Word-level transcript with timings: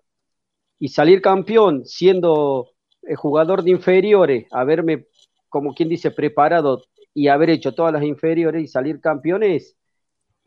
y 0.79 0.89
salir 0.89 1.23
campeón 1.23 1.87
siendo 1.87 2.73
eh, 3.03 3.15
jugador 3.15 3.63
de 3.63 3.71
inferiores, 3.71 4.47
haberme, 4.51 5.07
como 5.49 5.75
quien 5.75 5.89
dice, 5.89 6.11
preparado 6.11 6.83
y 7.15 7.29
haber 7.29 7.49
hecho 7.49 7.73
todas 7.73 7.95
las 7.95 8.03
inferiores 8.03 8.63
y 8.63 8.67
salir 8.67 9.01
campeones, 9.01 9.79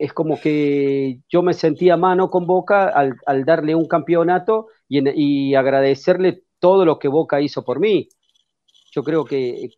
es 0.04 0.12
como 0.12 0.38
que 0.38 1.20
yo 1.30 1.42
me 1.42 1.54
sentía 1.54 1.96
mano 1.96 2.28
con 2.28 2.46
Boca 2.46 2.88
al, 2.88 3.44
darle 3.46 3.74
un 3.74 3.88
campeonato 3.88 4.68
y, 4.86 5.54
agradecerle 5.54 6.42
todo 6.58 6.84
lo 6.84 6.98
que 6.98 7.08
Boca 7.08 7.40
hizo 7.40 7.64
por 7.64 7.80
mí. 7.80 8.08
Yo 8.92 9.02
creo 9.02 9.24
que 9.24 9.70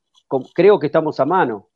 creo 0.53 0.81
que 0.81 0.87
estamos 0.87 1.21
a 1.21 1.25
mano, 1.25 1.69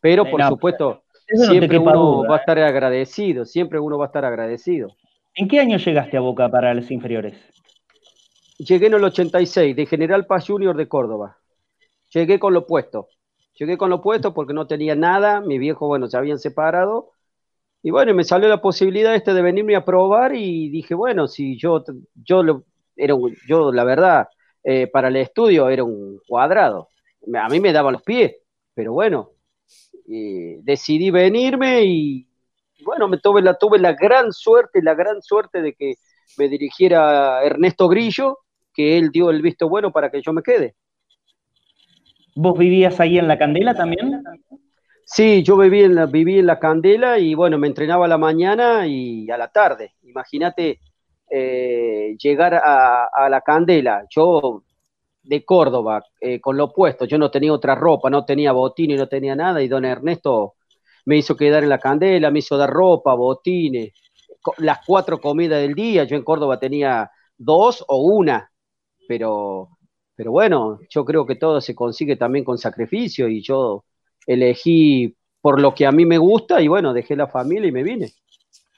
pero 0.00 0.24
por 0.24 0.42
supuesto 0.44 1.02
siempre 1.26 1.78
uno 1.78 2.24
va 2.24 2.36
a 2.36 2.38
¿eh? 2.38 2.40
estar 2.40 2.58
agradecido, 2.60 3.44
siempre 3.44 3.78
uno 3.78 3.98
va 3.98 4.06
a 4.06 4.08
estar 4.08 4.24
agradecido. 4.24 4.88
¿En 5.34 5.46
qué 5.46 5.60
año 5.60 5.76
llegaste 5.76 6.16
a 6.16 6.20
Boca 6.20 6.48
para 6.48 6.72
los 6.72 6.90
inferiores? 6.90 7.34
Llegué 8.56 8.86
en 8.86 8.94
el 8.94 9.04
86, 9.04 9.76
de 9.76 9.86
General 9.86 10.24
Paz 10.24 10.46
Junior 10.46 10.74
de 10.76 10.88
Córdoba. 10.88 11.36
Llegué 12.08 12.38
con 12.38 12.54
lo 12.54 12.66
puesto. 12.66 13.08
Llegué 13.58 13.76
con 13.76 13.90
lo 13.90 14.00
puesto 14.00 14.32
porque 14.32 14.54
no 14.54 14.66
tenía 14.66 14.94
nada, 14.94 15.42
mi 15.42 15.58
viejo, 15.58 15.86
bueno, 15.88 16.06
se 16.06 16.16
habían 16.16 16.38
separado 16.38 17.12
y 17.82 17.90
bueno, 17.90 18.14
me 18.14 18.24
salió 18.24 18.48
la 18.48 18.60
posibilidad 18.60 19.14
este 19.14 19.34
de 19.34 19.42
venirme 19.42 19.74
a 19.74 19.84
probar 19.84 20.34
y 20.36 20.68
dije, 20.70 20.94
bueno, 20.94 21.26
si 21.26 21.58
yo, 21.58 21.82
yo, 22.14 22.42
lo, 22.42 22.64
era 22.96 23.14
yo 23.48 23.72
la 23.72 23.84
verdad, 23.84 24.28
eh, 24.62 24.86
para 24.86 25.08
el 25.08 25.16
estudio 25.16 25.68
era 25.68 25.82
un 25.82 26.20
cuadrado. 26.26 26.88
A 27.34 27.48
mí 27.48 27.60
me 27.60 27.72
daban 27.72 27.94
los 27.94 28.02
pies, 28.02 28.36
pero 28.74 28.92
bueno, 28.92 29.30
decidí 30.06 31.10
venirme 31.10 31.82
y 31.84 32.26
bueno, 32.84 33.08
me 33.08 33.18
tuve 33.18 33.42
la, 33.42 33.54
tuve 33.54 33.78
la 33.78 33.94
gran 33.94 34.32
suerte, 34.32 34.82
la 34.82 34.94
gran 34.94 35.22
suerte 35.22 35.62
de 35.62 35.74
que 35.74 35.94
me 36.38 36.48
dirigiera 36.48 37.42
Ernesto 37.44 37.88
Grillo, 37.88 38.38
que 38.72 38.98
él 38.98 39.10
dio 39.10 39.30
el 39.30 39.42
visto 39.42 39.68
bueno 39.68 39.92
para 39.92 40.10
que 40.10 40.22
yo 40.22 40.32
me 40.32 40.42
quede. 40.42 40.74
¿Vos 42.34 42.58
vivías 42.58 42.98
ahí 43.00 43.18
en 43.18 43.28
la 43.28 43.38
Candela 43.38 43.74
también? 43.74 44.22
Sí, 45.04 45.42
yo 45.42 45.56
viví 45.56 45.82
en, 45.82 45.94
la, 45.94 46.06
viví 46.06 46.38
en 46.38 46.46
la 46.46 46.58
Candela 46.58 47.18
y 47.18 47.34
bueno, 47.34 47.58
me 47.58 47.66
entrenaba 47.66 48.06
a 48.06 48.08
la 48.08 48.18
mañana 48.18 48.86
y 48.86 49.30
a 49.30 49.36
la 49.36 49.48
tarde. 49.48 49.94
Imagínate 50.02 50.80
eh, 51.30 52.16
llegar 52.18 52.54
a, 52.54 53.28
la 53.28 53.40
Candela, 53.42 54.06
yo 54.10 54.64
de 55.22 55.44
Córdoba, 55.44 56.02
eh, 56.20 56.40
con 56.40 56.56
lo 56.56 56.64
opuesto, 56.64 57.04
yo 57.04 57.18
no 57.18 57.30
tenía 57.30 57.52
otra 57.52 57.74
ropa, 57.74 58.10
no 58.10 58.24
tenía 58.24 58.52
botín 58.52 58.90
y 58.90 58.96
no 58.96 59.08
tenía 59.08 59.36
nada 59.36 59.62
y 59.62 59.68
don 59.68 59.84
Ernesto 59.84 60.54
me 61.06 61.16
hizo 61.18 61.36
quedar 61.36 61.62
en 61.62 61.68
la 61.70 61.78
Candela, 61.78 62.30
me 62.30 62.40
hizo 62.40 62.56
dar 62.56 62.70
ropa, 62.70 63.14
botines, 63.14 63.92
las 64.58 64.80
cuatro 64.86 65.20
comidas 65.20 65.60
del 65.60 65.74
día, 65.74 66.04
yo 66.04 66.16
en 66.16 66.24
Córdoba 66.24 66.58
tenía 66.58 67.10
dos 67.36 67.84
o 67.88 67.98
una, 67.98 68.50
pero, 69.08 69.70
pero 70.14 70.32
bueno, 70.32 70.80
yo 70.90 71.04
creo 71.04 71.26
que 71.26 71.36
todo 71.36 71.60
se 71.60 71.74
consigue 71.74 72.16
también 72.16 72.44
con 72.44 72.58
sacrificio 72.58 73.28
y 73.28 73.42
yo 73.42 73.84
elegí 74.26 75.14
por 75.40 75.60
lo 75.60 75.74
que 75.74 75.86
a 75.86 75.92
mí 75.92 76.06
me 76.06 76.18
gusta 76.18 76.60
y 76.60 76.68
bueno, 76.68 76.92
dejé 76.92 77.16
la 77.16 77.26
familia 77.26 77.68
y 77.68 77.72
me 77.72 77.82
vine. 77.82 78.12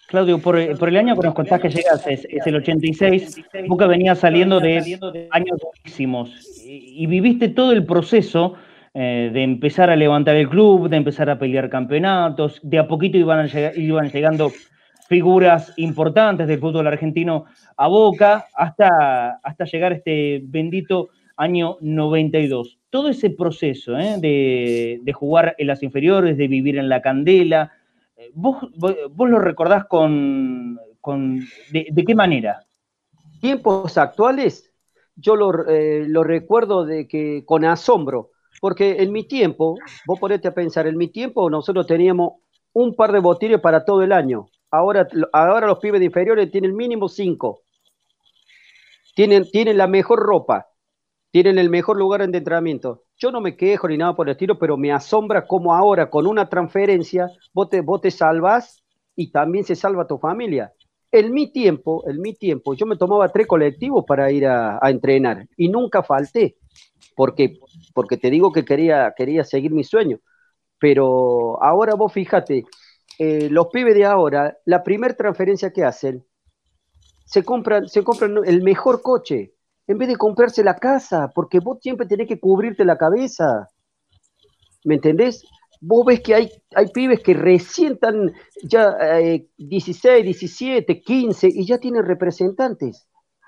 Claudio, 0.06 0.38
por, 0.38 0.58
el 0.58 0.96
año 0.96 1.16
que 1.16 1.26
nos 1.26 1.34
contás 1.34 1.60
que 1.60 1.70
llegas 1.70 2.06
es, 2.06 2.26
el 2.28 2.56
86, 2.56 3.42
Boca 3.66 3.86
venía 3.86 4.14
saliendo 4.14 4.60
de 4.60 5.28
años 5.30 5.58
buenísimos 5.62 6.62
y, 6.64 7.06
viviste 7.06 7.48
todo 7.48 7.72
el 7.72 7.84
proceso 7.84 8.54
eh, 8.92 9.30
de 9.32 9.42
empezar 9.42 9.90
a 9.90 9.96
levantar 9.96 10.36
el 10.36 10.48
club, 10.48 10.88
de 10.88 10.98
empezar 10.98 11.30
a 11.30 11.38
pelear 11.38 11.68
campeonatos, 11.68 12.60
de 12.62 12.78
a 12.78 12.86
poquito 12.86 13.16
iban, 13.16 13.48
iban 13.76 14.10
llegando 14.10 14.52
figuras 15.08 15.72
importantes 15.76 16.46
del 16.48 16.60
fútbol 16.60 16.86
argentino 16.86 17.46
a 17.76 17.88
Boca 17.88 18.46
hasta, 18.54 19.40
hasta 19.42 19.64
llegar 19.64 19.92
este 19.92 20.42
bendito 20.44 21.10
año 21.36 21.76
92. 21.80 22.78
Todo 22.94 23.08
ese 23.08 23.30
proceso 23.30 23.98
¿eh? 23.98 24.18
de, 24.20 25.12
jugar 25.14 25.56
en 25.58 25.66
las 25.66 25.82
inferiores, 25.82 26.36
de 26.36 26.46
vivir 26.46 26.78
en 26.78 26.88
la 26.88 27.02
candela, 27.02 27.72
eh, 28.16 28.30
¿vos, 28.34 28.68
lo 28.78 29.40
recordás 29.40 29.86
con, 29.86 30.78
de, 31.72 32.04
qué 32.06 32.14
manera? 32.14 32.64
Tiempos 33.40 33.98
actuales, 33.98 34.72
yo 35.16 35.34
eh, 35.68 36.04
lo, 36.06 36.22
recuerdo 36.22 36.86
de 36.86 37.08
que 37.08 37.42
con 37.44 37.64
asombro, 37.64 38.30
porque 38.60 39.02
en 39.02 39.10
mi 39.10 39.24
tiempo, 39.24 39.76
vos 40.06 40.20
ponete 40.20 40.46
a 40.46 40.54
pensar, 40.54 40.86
en 40.86 40.96
mi 40.96 41.08
tiempo 41.08 41.50
nosotros 41.50 41.88
teníamos 41.88 42.34
un 42.74 42.94
par 42.94 43.10
de 43.10 43.18
botines 43.18 43.60
para 43.60 43.84
todo 43.84 44.04
el 44.04 44.12
año. 44.12 44.46
Ahora, 44.70 45.08
ahora 45.32 45.66
los 45.66 45.80
pibes 45.80 45.98
de 45.98 46.06
inferiores 46.06 46.48
tienen 46.48 46.76
mínimo 46.76 47.08
cinco. 47.08 47.62
Tienen, 49.16 49.50
tienen 49.50 49.78
la 49.78 49.88
mejor 49.88 50.20
ropa, 50.20 50.68
tienen 51.34 51.58
el 51.58 51.68
mejor 51.68 51.96
lugar 51.96 52.24
de 52.30 52.38
entrenamiento. 52.38 53.02
Yo 53.16 53.32
no 53.32 53.40
me 53.40 53.56
quejo 53.56 53.88
ni 53.88 53.98
nada 53.98 54.14
por 54.14 54.28
el 54.28 54.34
estilo, 54.34 54.56
pero 54.56 54.76
me 54.76 54.92
asombra 54.92 55.48
cómo 55.48 55.74
ahora 55.74 56.08
con 56.08 56.28
una 56.28 56.48
transferencia 56.48 57.26
vos 57.52 57.68
te, 58.00 58.10
salvas 58.12 58.84
y 59.16 59.32
también 59.32 59.64
se 59.64 59.74
salva 59.74 60.06
tu 60.06 60.16
familia. 60.16 60.72
En 61.10 61.32
mi 61.32 61.50
tiempo, 61.50 62.08
en 62.08 62.20
mi 62.20 62.34
tiempo, 62.34 62.74
yo 62.74 62.86
me 62.86 62.96
tomaba 62.96 63.30
tres 63.30 63.48
colectivos 63.48 64.04
para 64.06 64.30
ir 64.30 64.46
a, 64.46 64.78
entrenar 64.84 65.48
y 65.56 65.68
nunca 65.68 66.04
falté, 66.04 66.56
porque, 67.16 67.58
porque 67.92 68.16
te 68.16 68.30
digo 68.30 68.52
que 68.52 68.64
quería, 68.64 69.12
quería 69.16 69.42
seguir 69.42 69.72
mi 69.72 69.82
sueño. 69.82 70.20
Pero 70.78 71.60
ahora 71.60 71.96
vos 71.96 72.12
fíjate, 72.12 72.62
eh, 73.18 73.48
los 73.50 73.66
pibes 73.72 73.96
de 73.96 74.04
ahora, 74.04 74.56
la 74.66 74.84
primera 74.84 75.16
transferencia 75.16 75.72
que 75.72 75.82
hacen, 75.82 76.24
se 77.24 77.42
compran, 77.42 77.88
se 77.88 78.04
compran 78.04 78.38
el 78.46 78.62
mejor 78.62 79.02
coche, 79.02 79.53
en 79.86 79.98
vez 79.98 80.08
de 80.08 80.16
comprarse 80.16 80.64
la 80.64 80.76
casa, 80.76 81.30
porque 81.34 81.60
vos 81.60 81.78
siempre 81.80 82.06
tenés 82.06 82.28
que 82.28 82.40
cubrirte 82.40 82.84
la 82.84 82.96
cabeza. 82.96 83.68
¿Me 84.84 84.94
entendés? 84.96 85.44
Vos 85.80 86.06
ves 86.06 86.20
que 86.20 86.34
hay, 86.34 86.50
hay 86.74 86.86
pibes 86.88 87.20
que 87.20 87.34
recién 87.34 87.94
están 87.94 88.32
ya 88.62 88.96
16, 89.58 90.24
17, 90.24 91.02
15 91.02 91.48
y 91.52 91.66
ya 91.66 91.78
tienen 91.78 92.04
representantes. 92.04 93.06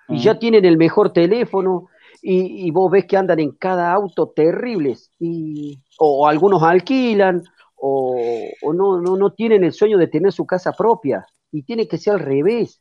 Y 0.09 0.19
ya 0.19 0.39
tienen 0.39 0.65
el 0.65 0.77
mejor 0.77 1.13
teléfono 1.13 1.89
y, 2.23 2.71
vos 2.71 2.91
ves 2.91 3.07
que 3.07 3.17
andan 3.17 3.41
en 3.41 3.53
cada 3.53 3.93
auto 3.93 4.33
terribles. 4.35 5.11
Y, 5.19 5.83
o 5.99 6.29
algunos 6.29 6.63
alquilan 6.63 7.43
o, 7.75 8.17
o 8.63 8.73
no, 8.73 9.01
no, 9.01 9.17
no 9.17 9.33
tienen 9.33 9.65
el 9.65 9.73
sueño 9.73 9.99
de 9.99 10.07
tener 10.07 10.33
su 10.33 10.47
casa 10.47 10.73
propia. 10.73 11.27
Y 11.51 11.63
tiene 11.63 11.89
que 11.89 11.99
ser 11.99 12.15
al 12.15 12.21
revés. 12.21 12.81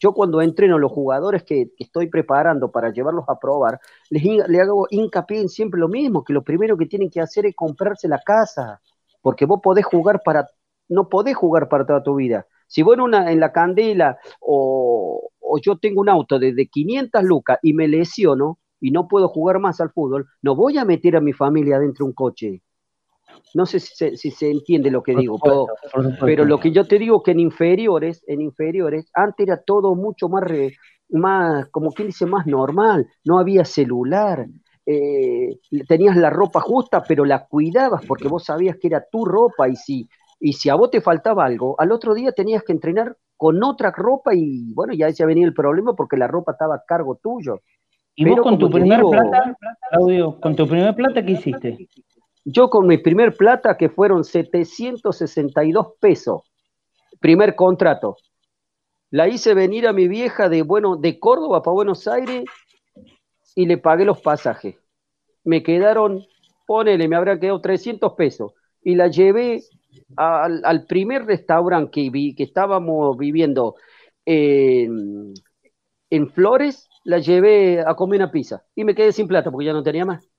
Yo 0.00 0.14
cuando 0.14 0.40
entreno 0.40 0.78
los 0.78 0.90
jugadores 0.90 1.44
que, 1.44 1.72
estoy 1.78 2.08
preparando 2.08 2.72
para 2.72 2.90
llevarlos 2.90 3.26
a 3.28 3.38
probar, 3.38 3.78
les, 4.08 4.24
hago 4.58 4.86
hincapié 4.90 5.40
en 5.42 5.48
siempre 5.50 5.78
lo 5.78 5.88
mismo, 5.88 6.24
que 6.24 6.32
lo 6.32 6.42
primero 6.42 6.76
que 6.78 6.86
tienen 6.86 7.10
que 7.10 7.20
hacer 7.20 7.44
es 7.44 7.54
comprarse 7.54 8.08
la 8.08 8.20
casa, 8.24 8.80
porque 9.20 9.44
vos 9.44 9.60
podés 9.62 9.84
jugar 9.84 10.22
para, 10.24 10.48
no 10.88 11.08
podés 11.10 11.36
jugar 11.36 11.68
para 11.68 11.86
toda 11.86 12.02
tu 12.02 12.14
vida. 12.14 12.46
Si 12.66 12.82
vos 12.82 12.94
en, 12.94 13.02
una, 13.02 13.30
en 13.30 13.40
la 13.40 13.52
candela 13.52 14.18
o, 14.40 15.30
o 15.38 15.58
yo 15.58 15.76
tengo 15.76 16.00
un 16.00 16.08
auto 16.08 16.38
de, 16.38 16.54
de 16.54 16.66
500 16.66 17.22
lucas 17.24 17.58
y 17.62 17.74
me 17.74 17.86
lesiono 17.86 18.58
y 18.80 18.92
no 18.92 19.06
puedo 19.06 19.28
jugar 19.28 19.58
más 19.58 19.82
al 19.82 19.90
fútbol, 19.90 20.28
no 20.40 20.56
voy 20.56 20.78
a 20.78 20.86
meter 20.86 21.16
a 21.16 21.20
mi 21.20 21.34
familia 21.34 21.78
dentro 21.78 22.06
de 22.06 22.08
un 22.08 22.14
coche. 22.14 22.62
No 23.54 23.66
sé 23.66 23.80
si 23.80 24.30
se, 24.30 24.50
entiende 24.50 24.90
lo 24.90 25.02
que 25.02 25.14
digo, 25.14 25.38
pero, 26.20 26.44
lo 26.44 26.58
que 26.58 26.72
yo 26.72 26.84
te 26.86 26.98
digo 26.98 27.22
que 27.22 27.32
en 27.32 27.40
inferiores, 27.40 28.24
en 28.26 28.40
inferiores, 28.40 29.10
antes 29.14 29.46
era 29.46 29.62
todo 29.62 29.94
mucho 29.94 30.28
más, 30.28 30.44
más 31.10 31.66
como 31.70 31.92
quien 31.92 32.08
dice, 32.08 32.26
más 32.26 32.46
normal, 32.46 33.06
no 33.24 33.38
había 33.38 33.64
celular, 33.64 34.46
eh, 34.86 35.58
tenías 35.86 36.16
la 36.16 36.30
ropa 36.30 36.60
justa, 36.60 37.02
pero 37.06 37.24
la 37.24 37.46
cuidabas 37.46 38.04
porque 38.06 38.28
vos 38.28 38.44
sabías 38.44 38.76
que 38.76 38.88
era 38.88 39.04
tu 39.10 39.24
ropa 39.24 39.68
y 39.68 39.76
si, 39.76 40.08
y 40.40 40.54
si 40.54 40.68
a 40.68 40.74
vos 40.74 40.90
te 40.90 41.00
faltaba 41.00 41.44
algo, 41.44 41.78
al 41.78 41.92
otro 41.92 42.14
día 42.14 42.32
tenías 42.32 42.62
que 42.64 42.72
entrenar 42.72 43.16
con 43.36 43.62
otra 43.62 43.90
ropa 43.90 44.34
y 44.34 44.72
bueno, 44.74 44.92
ya 44.92 45.10
se 45.12 45.24
venía 45.24 45.46
el 45.46 45.54
problema 45.54 45.94
porque 45.94 46.16
la 46.16 46.26
ropa 46.26 46.52
estaba 46.52 46.74
a 46.74 46.84
cargo 46.86 47.18
tuyo. 47.22 47.60
¿Y 48.14 48.28
vos 48.28 48.40
con 48.42 48.58
tu 48.58 48.68
primer 48.68 49.00
plata, 49.02 49.56
Claudio, 49.90 50.38
con 50.40 50.54
tu 50.54 50.66
primer 50.66 50.94
plata 50.94 51.24
qué 51.24 51.32
hiciste? 51.32 51.88
Yo 52.44 52.70
con 52.70 52.86
mi 52.86 52.98
primer 52.98 53.36
plata, 53.36 53.76
que 53.76 53.88
fueron 53.88 54.24
762 54.24 55.86
pesos, 56.00 56.42
primer 57.20 57.54
contrato, 57.54 58.16
la 59.10 59.28
hice 59.28 59.54
venir 59.54 59.86
a 59.86 59.92
mi 59.92 60.08
vieja 60.08 60.48
de, 60.48 60.62
bueno, 60.62 60.96
de 60.96 61.18
Córdoba 61.18 61.62
para 61.62 61.74
Buenos 61.74 62.06
Aires 62.06 62.44
y 63.54 63.66
le 63.66 63.76
pagué 63.76 64.04
los 64.04 64.20
pasajes. 64.20 64.76
Me 65.44 65.62
quedaron, 65.62 66.24
ponele, 66.66 67.08
me 67.08 67.16
habrán 67.16 67.40
quedado 67.40 67.60
300 67.60 68.14
pesos. 68.14 68.52
Y 68.82 68.94
la 68.94 69.08
llevé 69.08 69.62
al, 70.16 70.86
primer 70.86 71.26
restaurante 71.26 71.90
que, 71.90 72.10
vi, 72.10 72.34
que 72.34 72.44
estábamos 72.44 73.18
viviendo 73.18 73.74
en, 74.24 75.34
en 76.08 76.30
Flores, 76.30 76.88
la 77.04 77.18
llevé 77.18 77.80
a 77.80 77.94
comer 77.96 78.20
una 78.20 78.30
pizza. 78.30 78.64
Y 78.74 78.84
me 78.84 78.94
quedé 78.94 79.12
sin 79.12 79.26
plata 79.26 79.50
porque 79.50 79.66
ya 79.66 79.72
no 79.72 79.82
tenía 79.82 80.04
más. 80.04 80.29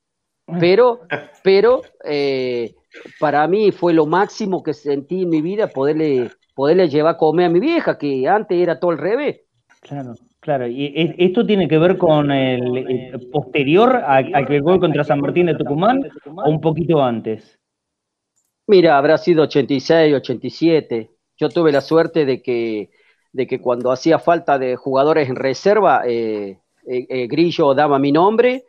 Pero, 0.59 1.01
pero 1.43 1.81
eh, 2.03 2.75
para 3.19 3.47
mí 3.47 3.71
fue 3.71 3.93
lo 3.93 4.05
máximo 4.05 4.63
que 4.63 4.73
sentí 4.73 5.23
en 5.23 5.29
mi 5.29 5.41
vida 5.41 5.67
poderle, 5.67 6.31
poderle 6.55 6.89
llevar 6.89 7.15
a 7.15 7.17
comer 7.17 7.47
a 7.47 7.49
mi 7.49 7.59
vieja, 7.59 7.97
que 7.97 8.27
antes 8.27 8.57
era 8.57 8.79
todo 8.79 8.91
el 8.91 8.97
revés. 8.97 9.41
Claro, 9.81 10.13
claro. 10.39 10.67
Y 10.67 11.15
esto 11.17 11.45
tiene 11.45 11.67
que 11.67 11.77
ver 11.77 11.97
con 11.97 12.31
el, 12.31 13.29
posterior 13.31 13.95
al 13.95 14.47
que 14.47 14.59
gol 14.59 14.79
contra 14.79 15.03
San 15.03 15.21
Martín 15.21 15.47
de 15.47 15.55
Tucumán 15.55 16.03
o 16.25 16.49
un 16.49 16.61
poquito 16.61 17.01
antes. 17.01 17.57
Mira, 18.67 18.97
habrá 18.97 19.17
sido 19.17 19.43
86, 19.43 20.15
87. 20.15 21.09
Yo 21.37 21.49
tuve 21.49 21.71
la 21.71 21.81
suerte 21.81 22.25
de 22.25 22.41
que, 22.41 22.91
de 23.33 23.47
que 23.47 23.59
cuando 23.59 23.91
hacía 23.91 24.19
falta 24.19 24.59
de 24.59 24.75
jugadores 24.75 25.27
en 25.27 25.35
reserva, 25.35 26.03
eh, 26.05 26.59
eh, 26.87 27.27
Grillo 27.27 27.73
daba 27.73 27.99
mi 27.99 28.11
nombre 28.11 28.65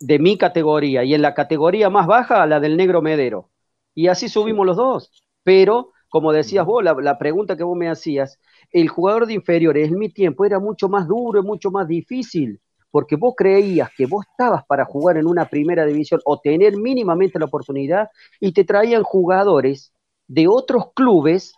de 0.00 0.18
mi 0.18 0.38
categoría 0.38 1.04
y 1.04 1.14
en 1.14 1.22
la 1.22 1.34
categoría 1.34 1.90
más 1.90 2.06
baja 2.06 2.46
la 2.46 2.60
del 2.60 2.76
negro 2.76 3.02
medero. 3.02 3.50
Y 3.94 4.08
así 4.08 4.28
subimos 4.28 4.66
los 4.66 4.76
dos. 4.76 5.10
Pero, 5.42 5.92
como 6.08 6.32
decías 6.32 6.66
vos, 6.66 6.82
la, 6.82 7.18
pregunta 7.18 7.56
que 7.56 7.64
vos 7.64 7.76
me 7.76 7.88
hacías, 7.88 8.38
el 8.70 8.88
jugador 8.88 9.26
de 9.26 9.34
inferiores 9.34 9.88
en 9.88 9.98
mi 9.98 10.08
tiempo 10.08 10.44
era 10.44 10.58
mucho 10.58 10.88
más 10.88 11.06
duro, 11.06 11.40
y 11.40 11.42
mucho 11.42 11.70
más 11.70 11.86
difícil, 11.86 12.60
porque 12.90 13.16
vos 13.16 13.34
creías 13.36 13.90
que 13.96 14.06
vos 14.06 14.24
estabas 14.30 14.64
para 14.66 14.84
jugar 14.84 15.16
en 15.16 15.26
una 15.26 15.46
primera 15.46 15.84
división 15.84 16.20
o 16.24 16.40
tener 16.40 16.76
mínimamente 16.76 17.38
la 17.38 17.46
oportunidad 17.46 18.08
y 18.40 18.52
te 18.52 18.64
traían 18.64 19.02
jugadores 19.02 19.92
de 20.26 20.48
otros 20.48 20.92
clubes 20.94 21.54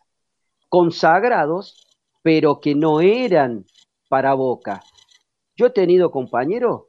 consagrados, 0.69 1.87
pero 2.23 2.61
que 2.61 2.75
no 2.75 3.01
eran 3.01 3.65
para 4.09 4.35
Boca. 4.35 4.83
Yo 5.57 5.67
he 5.67 5.71
tenido 5.71 6.11
compañeros 6.11 6.86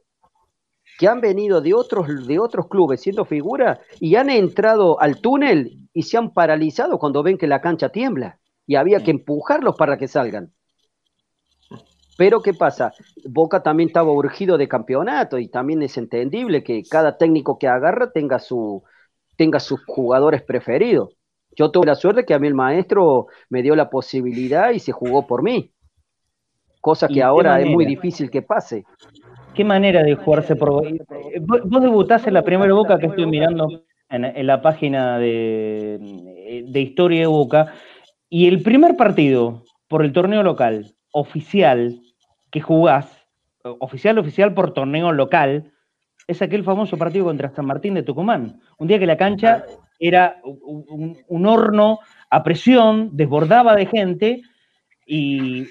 que 0.98 1.06
han 1.06 1.20
venido 1.20 1.60
de 1.60 1.72
otros, 1.72 2.26
de 2.26 2.38
otros 2.40 2.66
clubes 2.66 3.00
siendo 3.00 3.24
figura 3.24 3.80
y 4.00 4.16
han 4.16 4.28
entrado 4.28 5.00
al 5.00 5.20
túnel 5.20 5.78
y 5.94 6.02
se 6.02 6.18
han 6.18 6.34
paralizado 6.34 6.98
cuando 6.98 7.22
ven 7.22 7.38
que 7.38 7.46
la 7.46 7.60
cancha 7.60 7.88
tiembla 7.88 8.40
y 8.66 8.74
había 8.74 9.02
que 9.02 9.12
empujarlos 9.12 9.76
para 9.76 9.96
que 9.96 10.08
salgan. 10.08 10.52
Pero 12.18 12.42
¿qué 12.42 12.52
pasa? 12.52 12.92
Boca 13.24 13.62
también 13.62 13.90
estaba 13.90 14.10
urgido 14.10 14.58
de 14.58 14.66
campeonato 14.66 15.38
y 15.38 15.46
también 15.46 15.82
es 15.82 15.96
entendible 15.96 16.64
que 16.64 16.82
cada 16.82 17.16
técnico 17.16 17.60
que 17.60 17.68
agarra 17.68 18.10
tenga, 18.10 18.40
su, 18.40 18.82
tenga 19.36 19.60
sus 19.60 19.84
jugadores 19.86 20.42
preferidos. 20.42 21.16
Yo 21.56 21.70
tuve 21.70 21.86
la 21.86 21.94
suerte 21.94 22.26
que 22.26 22.34
a 22.34 22.40
mí 22.40 22.48
el 22.48 22.54
maestro 22.54 23.28
me 23.50 23.62
dio 23.62 23.76
la 23.76 23.88
posibilidad 23.88 24.70
y 24.70 24.80
se 24.80 24.90
jugó 24.90 25.28
por 25.28 25.44
mí, 25.44 25.72
cosa 26.80 27.06
que 27.06 27.22
ahora 27.22 27.60
es 27.60 27.68
muy 27.68 27.86
difícil 27.86 28.30
que 28.30 28.42
pase 28.42 28.84
qué 29.58 29.64
manera 29.64 30.04
de 30.04 30.14
jugarse 30.14 30.54
por. 30.54 30.86
Eh, 30.86 31.00
vos 31.40 31.82
debutás 31.82 32.24
en 32.28 32.34
la 32.34 32.44
primera 32.44 32.72
Boca 32.72 32.96
que 32.96 33.06
estoy 33.06 33.26
mirando 33.26 33.82
en, 34.08 34.46
la 34.46 34.62
página 34.62 35.18
de, 35.18 35.98
Historia 36.72 37.22
de 37.22 37.26
Boca, 37.26 37.72
y 38.30 38.46
el 38.46 38.62
primer 38.62 38.96
partido 38.96 39.64
por 39.88 40.04
el 40.04 40.12
torneo 40.12 40.44
local, 40.44 40.94
oficial, 41.10 41.98
que 42.52 42.60
jugás, 42.60 43.26
oficial, 43.80 44.20
oficial 44.20 44.54
por 44.54 44.74
torneo 44.74 45.10
local, 45.10 45.72
es 46.28 46.40
aquel 46.40 46.62
famoso 46.62 46.96
partido 46.96 47.24
contra 47.24 47.50
San 47.50 47.66
Martín 47.66 47.94
de 47.94 48.04
Tucumán. 48.04 48.60
Un 48.78 48.86
día 48.86 49.00
que 49.00 49.06
la 49.06 49.16
cancha 49.16 49.64
era 49.98 50.40
un 50.44 51.46
horno 51.46 51.98
a 52.30 52.44
presión, 52.44 53.10
desbordaba 53.16 53.74
de 53.74 53.86
gente 53.86 54.42
y, 55.10 55.64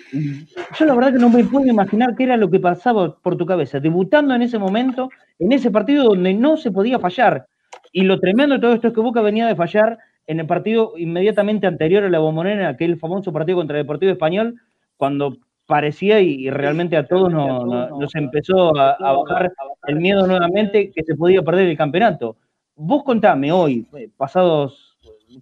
yo 0.79 0.85
la 0.87 0.95
verdad 0.95 1.13
que 1.13 1.19
no 1.19 1.29
me 1.29 1.43
puedo 1.43 1.67
imaginar 1.67 2.15
qué 2.15 2.23
era 2.23 2.37
lo 2.37 2.49
que 2.49 2.59
pasaba 2.59 3.15
por 3.19 3.37
tu 3.37 3.45
cabeza, 3.45 3.79
debutando 3.79 4.33
en 4.33 4.41
ese 4.41 4.57
momento, 4.57 5.11
en 5.37 5.51
ese 5.51 5.69
partido 5.69 6.05
donde 6.05 6.33
no 6.33 6.57
se 6.57 6.71
podía 6.71 6.97
fallar. 6.97 7.45
Y 7.91 8.01
lo 8.01 8.19
tremendo 8.19 8.55
de 8.55 8.61
todo 8.61 8.73
esto 8.73 8.87
es 8.87 8.95
que 8.95 8.99
Boca 8.99 9.21
venía 9.21 9.45
de 9.45 9.55
fallar 9.55 9.99
en 10.25 10.39
el 10.39 10.47
partido 10.47 10.93
inmediatamente 10.97 11.67
anterior 11.67 12.03
a 12.03 12.09
la 12.09 12.17
Bombonera, 12.17 12.67
aquel 12.67 12.97
famoso 12.97 13.31
partido 13.31 13.59
contra 13.59 13.77
el 13.77 13.83
Deportivo 13.83 14.11
Español, 14.11 14.55
cuando 14.97 15.37
parecía 15.67 16.19
y, 16.19 16.49
realmente 16.49 16.97
a 16.97 17.05
todos 17.05 17.31
nos, 17.31 18.15
empezó 18.15 18.75
a, 18.75 18.97
bajar 19.13 19.53
el 19.85 19.97
miedo 19.97 20.25
nuevamente 20.25 20.91
que 20.91 21.03
se 21.03 21.13
podía 21.13 21.43
perder 21.43 21.67
el 21.67 21.77
campeonato. 21.77 22.37
Vos 22.75 23.03
contame 23.03 23.51
hoy, 23.51 23.85
eh, 23.95 24.09
pasados 24.17 24.97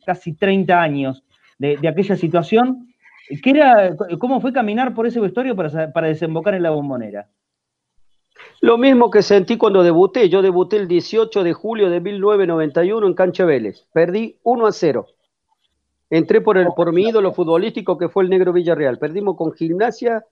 casi 0.05 0.33
30 0.33 0.81
años 0.81 1.23
de, 1.57 1.77
de 1.77 1.87
aquella 1.87 2.17
situación, 2.17 2.89
era, 3.29 3.95
¿Cómo 4.19 4.41
fue 4.41 4.53
caminar 4.53 4.93
por 4.93 5.07
ese 5.07 5.19
vestuario 5.19 5.55
para, 5.55 6.07
desembocar 6.07 6.53
en 6.53 6.63
la 6.63 6.71
bombonera? 6.71 7.29
Lo 8.61 8.77
mismo 8.77 9.09
que 9.09 9.21
sentí 9.21 9.57
cuando 9.57 9.83
debuté. 9.83 10.29
Yo 10.29 10.41
debuté 10.41 10.77
el 10.77 10.87
18 10.87 11.43
de 11.43 11.53
julio 11.53 11.89
de 11.89 12.01
1991 12.01 13.07
en 13.07 13.13
Cancha 13.13 13.45
Vélez. 13.45 13.85
Perdí 13.93 14.37
1 14.43 14.67
a 14.67 14.71
0. 14.71 15.07
Entré 16.09 16.41
por, 16.41 16.57
el, 16.57 16.67
por 16.75 16.93
mi 16.93 17.03
ídolo 17.03 17.33
futbolístico 17.33 17.97
que 17.97 18.09
fue 18.09 18.23
el 18.23 18.29
Negro 18.29 18.53
Villarreal. 18.53 18.99
Perdimos 18.99 19.35
con 19.37 19.53
Gimnasia 19.53 20.25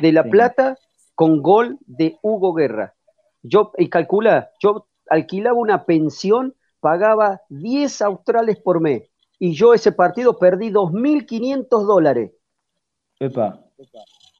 de 0.00 0.12
La 0.12 0.24
Plata 0.24 0.78
con 1.14 1.42
gol 1.42 1.78
de 1.86 2.16
Hugo 2.22 2.54
Guerra. 2.54 2.94
Yo, 3.42 3.72
y 3.76 3.88
calcula, 3.88 4.50
yo 4.60 4.86
alquilaba 5.08 5.58
una 5.58 5.84
pensión, 5.84 6.54
pagaba 6.80 7.42
10 7.48 8.02
australes 8.02 8.58
por 8.58 8.80
mes 8.80 9.11
y 9.44 9.54
yo 9.54 9.74
ese 9.74 9.90
partido 9.90 10.38
perdí 10.38 10.70
2.500 10.70 11.84
dólares. 11.84 12.30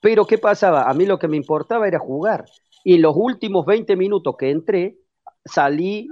Pero 0.01 0.25
¿qué 0.29 0.39
pasaba? 0.39 0.89
A 0.89 0.95
mí 0.95 1.07
lo 1.07 1.19
que 1.19 1.27
me 1.27 1.37
importaba 1.37 1.89
era 1.89 1.99
jugar. 1.99 2.45
Y 2.85 2.95
en 2.95 3.03
los 3.03 3.15
últimos 3.17 3.67
20 3.67 3.97
minutos 3.97 4.37
que 4.39 4.51
entré, 4.51 4.99
salí 5.45 6.09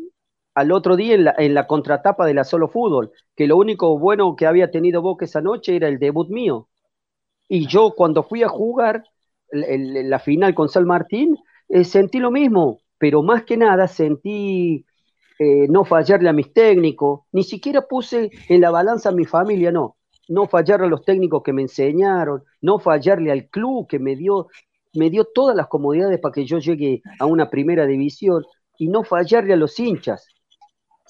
al 0.56 0.72
otro 0.72 0.96
día 0.96 1.14
en 1.14 1.24
la, 1.26 1.34
en 1.38 1.54
la 1.54 1.68
contratapa 1.68 2.26
de 2.26 2.34
la 2.34 2.42
Solo 2.42 2.66
Fútbol, 2.66 3.12
que 3.36 3.46
lo 3.46 3.58
único 3.58 3.96
bueno 3.96 4.34
que 4.34 4.46
había 4.46 4.72
tenido 4.72 5.02
Boca 5.02 5.24
esa 5.24 5.40
noche 5.40 5.76
era 5.76 5.86
el 5.86 6.00
debut 6.00 6.28
mío. 6.28 6.66
Y 7.48 7.68
yo 7.68 7.94
cuando 7.96 8.24
fui 8.24 8.42
a 8.42 8.48
jugar 8.48 9.04
la 9.52 10.18
final 10.18 10.52
con 10.52 10.68
San 10.68 10.84
Martín, 10.84 11.36
eh, 11.68 11.84
sentí 11.84 12.18
lo 12.18 12.32
mismo, 12.32 12.80
pero 12.98 13.22
más 13.22 13.44
que 13.44 13.56
nada 13.56 13.86
sentí 13.86 14.84
eh, 15.42 15.68
no 15.70 15.86
fallarle 15.86 16.28
a 16.28 16.34
mis 16.34 16.52
técnicos, 16.52 17.20
ni 17.32 17.44
siquiera 17.44 17.80
puse 17.88 18.30
en 18.46 18.60
la 18.60 18.70
balanza 18.70 19.08
a 19.08 19.12
mi 19.12 19.24
familia, 19.24 19.72
no, 19.72 19.96
no 20.28 20.46
fallarle 20.46 20.84
a 20.84 20.90
los 20.90 21.02
técnicos 21.02 21.42
que 21.42 21.54
me 21.54 21.62
enseñaron, 21.62 22.44
no 22.60 22.78
fallarle 22.78 23.32
al 23.32 23.48
club 23.48 23.88
que 23.88 23.98
me 23.98 24.16
dio, 24.16 24.48
me 24.92 25.08
dio 25.08 25.24
todas 25.24 25.56
las 25.56 25.68
comodidades 25.68 26.20
para 26.20 26.32
que 26.34 26.44
yo 26.44 26.58
llegue 26.58 27.00
a 27.18 27.24
una 27.24 27.48
primera 27.48 27.86
división 27.86 28.44
y 28.76 28.88
no 28.88 29.02
fallarle 29.02 29.54
a 29.54 29.56
los 29.56 29.80
hinchas. 29.80 30.26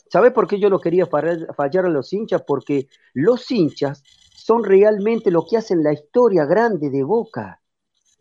¿Sabes 0.08 0.32
por 0.32 0.46
qué 0.46 0.60
yo 0.60 0.70
no 0.70 0.78
quería 0.78 1.06
fallar 1.06 1.86
a 1.86 1.88
los 1.88 2.12
hinchas? 2.12 2.44
Porque 2.46 2.86
los 3.14 3.50
hinchas 3.50 4.04
son 4.36 4.62
realmente 4.62 5.32
lo 5.32 5.44
que 5.44 5.56
hacen 5.56 5.82
la 5.82 5.92
historia 5.92 6.44
grande 6.44 6.88
de 6.88 7.02
Boca. 7.02 7.60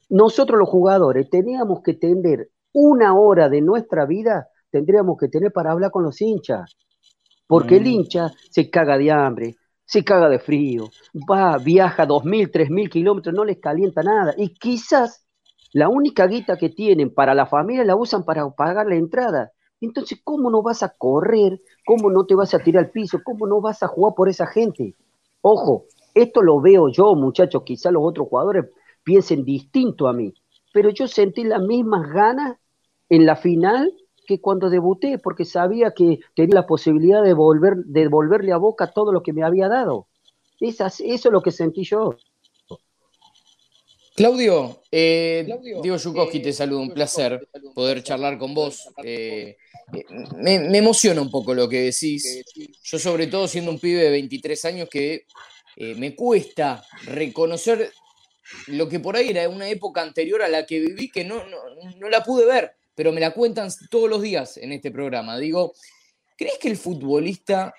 Nosotros 0.09 0.57
los 0.57 0.69
jugadores 0.69 1.29
teníamos 1.29 1.83
que 1.83 1.93
tener 1.93 2.49
una 2.73 3.13
hora 3.13 3.47
de 3.47 3.61
nuestra 3.61 4.07
vida 4.07 4.48
tendríamos 4.71 5.17
que 5.17 5.27
tener 5.27 5.51
para 5.51 5.71
hablar 5.71 5.91
con 5.91 6.03
los 6.03 6.21
hinchas. 6.21 6.75
Porque 7.47 7.77
el 7.77 7.83
mm. 7.83 7.87
hincha 7.87 8.31
se 8.49 8.69
caga 8.69 8.97
de 8.97 9.11
hambre, 9.11 9.55
se 9.85 10.03
caga 10.03 10.29
de 10.29 10.39
frío, 10.39 10.89
va, 11.29 11.57
viaja 11.57 12.05
dos 12.05 12.23
mil, 12.23 12.51
tres 12.51 12.69
mil 12.69 12.89
kilómetros, 12.89 13.33
no 13.33 13.43
les 13.43 13.57
calienta 13.57 14.03
nada. 14.03 14.33
Y 14.37 14.53
quizás 14.53 15.25
la 15.73 15.89
única 15.89 16.27
guita 16.27 16.57
que 16.57 16.69
tienen 16.69 17.13
para 17.13 17.33
la 17.33 17.45
familia 17.45 17.83
la 17.83 17.95
usan 17.95 18.23
para 18.23 18.47
pagar 18.51 18.87
la 18.87 18.95
entrada. 18.95 19.51
Entonces, 19.81 20.19
¿cómo 20.23 20.49
no 20.51 20.61
vas 20.61 20.83
a 20.83 20.89
correr? 20.89 21.61
¿Cómo 21.85 22.09
no 22.09 22.25
te 22.25 22.35
vas 22.35 22.53
a 22.53 22.59
tirar 22.59 22.85
al 22.85 22.91
piso? 22.91 23.19
¿Cómo 23.23 23.47
no 23.47 23.61
vas 23.61 23.81
a 23.81 23.87
jugar 23.87 24.13
por 24.15 24.29
esa 24.29 24.45
gente? 24.45 24.95
Ojo, 25.41 25.85
esto 26.13 26.41
lo 26.41 26.59
veo 26.59 26.89
yo, 26.89 27.15
muchachos, 27.15 27.63
quizás 27.65 27.93
los 27.93 28.03
otros 28.03 28.27
jugadores 28.27 28.65
piensen 29.03 29.45
distinto 29.45 30.07
a 30.07 30.13
mí, 30.13 30.33
pero 30.73 30.89
yo 30.89 31.07
sentí 31.07 31.43
las 31.43 31.61
mismas 31.61 32.11
ganas 32.11 32.57
en 33.07 33.25
la 33.25 33.35
final 33.35 33.91
que 34.29 34.39
cuando 34.39 34.69
debuté, 34.69 35.17
porque 35.17 35.43
sabía 35.43 35.91
que 35.91 36.19
tenía 36.35 36.53
la 36.53 36.67
posibilidad 36.67 37.23
de, 37.23 37.33
volver, 37.33 37.77
de 37.77 38.01
devolverle 38.01 38.51
a 38.51 38.57
Boca 38.57 38.91
todo 38.91 39.11
lo 39.11 39.23
que 39.23 39.33
me 39.33 39.41
había 39.41 39.67
dado. 39.67 40.07
eso 40.59 40.85
es 40.99 41.25
lo 41.25 41.41
que 41.41 41.49
sentí 41.49 41.83
yo. 41.83 42.15
Claudio, 44.15 44.83
eh, 44.91 45.47
Diego 45.81 45.97
Yukoski 45.97 46.41
te 46.41 46.53
saludo, 46.53 46.81
un 46.81 46.93
placer 46.93 47.49
poder 47.73 48.03
charlar 48.03 48.37
con 48.37 48.53
vos. 48.53 48.87
Eh, 49.03 49.57
eh, 49.93 50.05
me, 50.37 50.59
me, 50.59 50.77
emociona 50.77 51.19
un 51.19 51.31
poco 51.31 51.55
lo 51.55 51.67
que 51.67 51.81
decís. 51.85 52.43
Yo 52.83 52.99
sobre 52.99 53.25
todo 53.25 53.47
siendo 53.47 53.71
un 53.71 53.79
pibe 53.79 54.03
de 54.03 54.11
23 54.11 54.65
años 54.65 54.89
que 54.91 55.25
me 55.77 56.13
cuesta 56.13 56.83
reconocer 57.05 57.91
lo 58.67 58.87
que 58.89 58.99
por 58.99 59.15
ahí 59.15 59.29
era 59.29 59.47
una 59.49 59.67
época 59.69 60.01
anterior 60.01 60.41
a 60.41 60.49
la 60.49 60.65
que 60.65 60.79
viví 60.79 61.09
que 61.09 61.23
no, 61.23 61.43
no, 61.45 62.09
la 62.09 62.23
pude 62.23 62.45
ver, 62.45 62.73
pero 62.95 63.11
me 63.11 63.21
la 63.21 63.31
cuentan 63.31 63.69
todos 63.89 64.09
los 64.09 64.21
días 64.21 64.57
en 64.57 64.71
este 64.71 64.91
programa. 64.91 65.37
Digo, 65.37 65.73
¿crees 66.37 66.57
que 66.59 66.69
el 66.69 66.77
futbolista, 66.77 67.73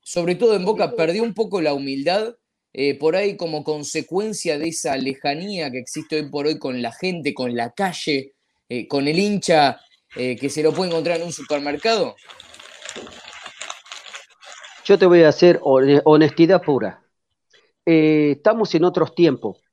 sobre 0.00 0.34
todo 0.34 0.56
en 0.56 0.64
Boca, 0.64 0.94
perdió 0.96 1.22
un 1.22 1.34
poco 1.34 1.60
la 1.60 1.74
humildad? 1.74 2.34
Eh, 2.76 2.98
por 2.98 3.14
ahí 3.14 3.36
como 3.36 3.62
consecuencia 3.62 4.58
de 4.58 4.68
esa 4.68 4.96
lejanía 4.96 5.70
que 5.70 5.78
existe 5.78 6.16
hoy 6.16 6.28
por 6.28 6.48
hoy 6.48 6.58
con 6.58 6.82
la 6.82 6.90
gente, 6.90 7.32
con 7.32 7.54
la 7.54 7.70
calle, 7.70 8.34
eh, 8.68 8.88
con 8.88 9.06
el 9.06 9.16
hincha 9.16 9.80
eh, 10.16 10.34
que 10.34 10.50
se 10.50 10.60
lo 10.60 10.72
puede 10.72 10.90
encontrar 10.90 11.18
en 11.18 11.26
un 11.26 11.32
supermercado? 11.32 12.16
Yo 14.84 14.98
te 14.98 15.06
voy 15.06 15.22
a 15.22 15.28
hacer 15.28 15.60
honestidad 15.62 16.62
pura. 16.62 17.00
estamos 17.86 18.74
en 18.74 18.84
otros 18.84 19.14
tiempos. 19.14 19.63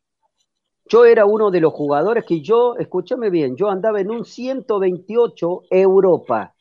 Yo 0.92 1.06
era 1.06 1.26
uno 1.26 1.52
de 1.52 1.62
los 1.62 1.72
jugadores 1.72 2.26
que 2.26 2.42
yo, 2.42 2.76
escúchame 2.78 3.30
bien, 3.30 3.56
yo 3.56 3.70
andaba 3.70 4.02
en 4.02 4.12
un 4.12 4.26
128 4.26 5.62
Europa 5.70 6.54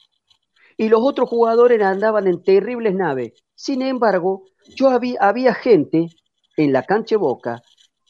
y 0.77 0.89
los 0.89 1.01
otros 1.03 1.29
jugadores 1.29 1.83
andaban 1.83 2.29
en 2.29 2.41
terribles 2.41 2.95
naves. 2.95 3.33
Sin 3.57 3.83
embargo, 3.83 4.45
yo 4.77 4.89
había, 4.89 5.53
gente 5.55 6.11
en 6.57 6.73
la 6.73 6.85
cancha 6.85 7.17
Boca, 7.17 7.61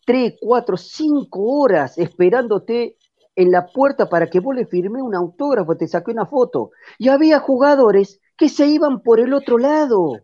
tres, 0.04 0.34
cuatro, 0.38 0.76
cinco 0.76 1.40
horas 1.40 1.96
esperándote 1.96 2.98
en 3.34 3.50
la 3.50 3.68
puerta 3.68 4.06
para 4.06 4.28
que 4.28 4.40
vos 4.40 4.54
le 4.54 4.66
firme 4.66 5.00
un 5.00 5.14
autógrafo, 5.14 5.74
te 5.74 5.88
saqué 5.88 6.10
una 6.10 6.26
foto. 6.26 6.68
Y 6.98 7.08
había 7.08 7.40
jugadores 7.40 8.20
que 8.36 8.50
se 8.50 8.66
iban 8.66 9.00
por 9.00 9.20
el 9.20 9.32
otro 9.32 9.56
lado. 9.56 10.18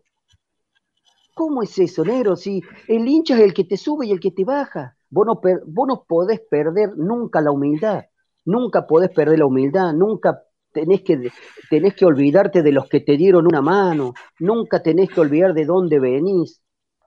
¿Cómo 1.33 1.63
es 1.63 1.75
eso, 1.79 2.05
negro? 2.05 2.35
Si 2.35 2.61
el 2.87 3.07
hincha 3.07 3.33
es 3.33 3.41
el 3.41 3.55
que 3.55 3.63
te 3.63 3.77
sube 3.77 4.05
y 4.05 4.11
el 4.11 4.19
que 4.19 4.29
te 4.29 4.43
baja. 4.43 4.96
Vos 5.09 5.25
no, 5.25 5.41
vos 5.65 5.87
no 5.87 6.03
podés 6.07 6.41
perder 6.41 6.97
nunca 6.97 7.41
la 7.41 7.51
humildad. 7.51 8.05
Nunca 8.45 8.87
podés 8.87 9.09
perder 9.11 9.39
la 9.39 9.45
humildad. 9.45 9.93
Nunca 9.93 10.43
tenés 10.71 11.01
que, 11.01 11.31
tenés 11.69 11.95
que 11.95 12.05
olvidarte 12.05 12.61
de 12.61 12.71
los 12.71 12.87
que 12.87 13.01
te 13.01 13.17
dieron 13.17 13.45
una 13.45 13.61
mano. 13.61 14.13
Nunca 14.39 14.81
tenés 14.81 15.09
que 15.09 15.21
olvidar 15.21 15.53
de 15.53 15.65
dónde 15.65 15.99
venís. 15.99 16.61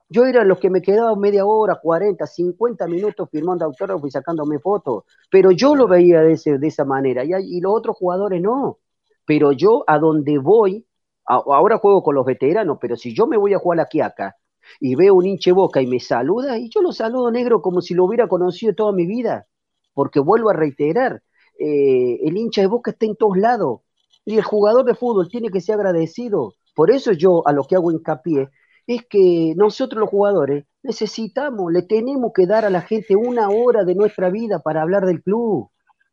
Yo 0.09 0.25
era 0.25 0.43
los 0.43 0.59
que 0.59 0.69
me 0.69 0.81
quedaba 0.81 1.15
media 1.15 1.45
hora, 1.45 1.79
40, 1.81 2.27
50 2.27 2.85
minutos 2.87 3.29
firmando 3.31 3.63
autógrafos 3.63 4.09
y 4.09 4.11
sacándome 4.11 4.59
fotos, 4.59 5.05
pero 5.29 5.51
yo 5.51 5.73
lo 5.73 5.87
veía 5.87 6.19
de, 6.19 6.37
de 6.59 6.67
esa 6.67 6.83
manera 6.83 7.23
y, 7.23 7.61
los 7.61 7.73
otros 7.73 7.95
jugadores 7.95 8.41
no. 8.41 8.79
Pero 9.25 9.53
yo 9.53 9.85
a 9.87 9.99
donde 9.99 10.37
voy, 10.37 10.85
ahora 11.25 11.77
juego 11.77 12.03
con 12.03 12.15
los 12.15 12.25
veteranos, 12.25 12.77
pero 12.81 12.97
si 12.97 13.15
yo 13.15 13.25
me 13.25 13.37
voy 13.37 13.53
a 13.53 13.59
jugar 13.59 13.79
aquí 13.79 14.01
acá 14.01 14.35
y 14.79 14.95
veo 14.95 15.15
un 15.15 15.25
hinche 15.25 15.51
boca 15.51 15.81
y 15.81 15.87
me 15.87 15.99
saluda, 15.99 16.57
y 16.57 16.69
yo 16.69 16.81
lo 16.81 16.91
saludo 16.91 17.31
negro 17.31 17.61
como 17.61 17.81
si 17.81 17.93
lo 17.93 18.05
hubiera 18.05 18.27
conocido 18.27 18.73
toda 18.73 18.91
mi 18.91 19.05
vida, 19.05 19.47
porque 19.93 20.19
vuelvo 20.19 20.49
a 20.49 20.53
reiterar, 20.53 21.23
eh, 21.59 22.19
el 22.23 22.37
hincha 22.37 22.61
de 22.61 22.67
boca 22.67 22.91
está 22.91 23.05
en 23.05 23.15
todos 23.15 23.37
lados 23.37 23.81
y 24.25 24.37
el 24.37 24.43
jugador 24.43 24.85
de 24.85 24.95
fútbol 24.95 25.29
tiene 25.29 25.49
que 25.49 25.61
ser 25.61 25.75
agradecido. 25.75 26.55
Por 26.75 26.91
eso 26.91 27.11
yo 27.11 27.47
a 27.47 27.53
lo 27.53 27.63
que 27.65 27.75
hago 27.75 27.91
hincapié 27.91 28.49
es 28.87 29.05
que 29.05 29.53
nosotros 29.55 29.99
los 29.99 30.09
jugadores 30.09 30.65
necesitamos, 30.83 31.71
le 31.71 31.83
tenemos 31.83 32.31
que 32.33 32.47
dar 32.47 32.65
a 32.65 32.69
la 32.69 32.81
gente 32.81 33.15
una 33.15 33.49
hora 33.49 33.83
de 33.83 33.95
nuestra 33.95 34.29
vida 34.29 34.59
para 34.59 34.81
hablar 34.81 35.05
del 35.05 35.21
club, 35.21 35.69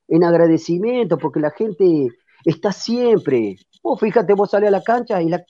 en 0.09 0.25
agradecimiento, 0.25 1.19
porque 1.19 1.41
la 1.41 1.51
gente 1.51 2.09
está 2.51 2.73
siempre. 2.73 3.57
Vos 3.83 4.01
fíjate, 4.01 4.35
vos 4.35 4.51
sales 4.51 4.69
a 4.69 4.73
la 4.73 4.83
cancha 4.83 5.21
y, 5.23 5.29
la 5.29 5.45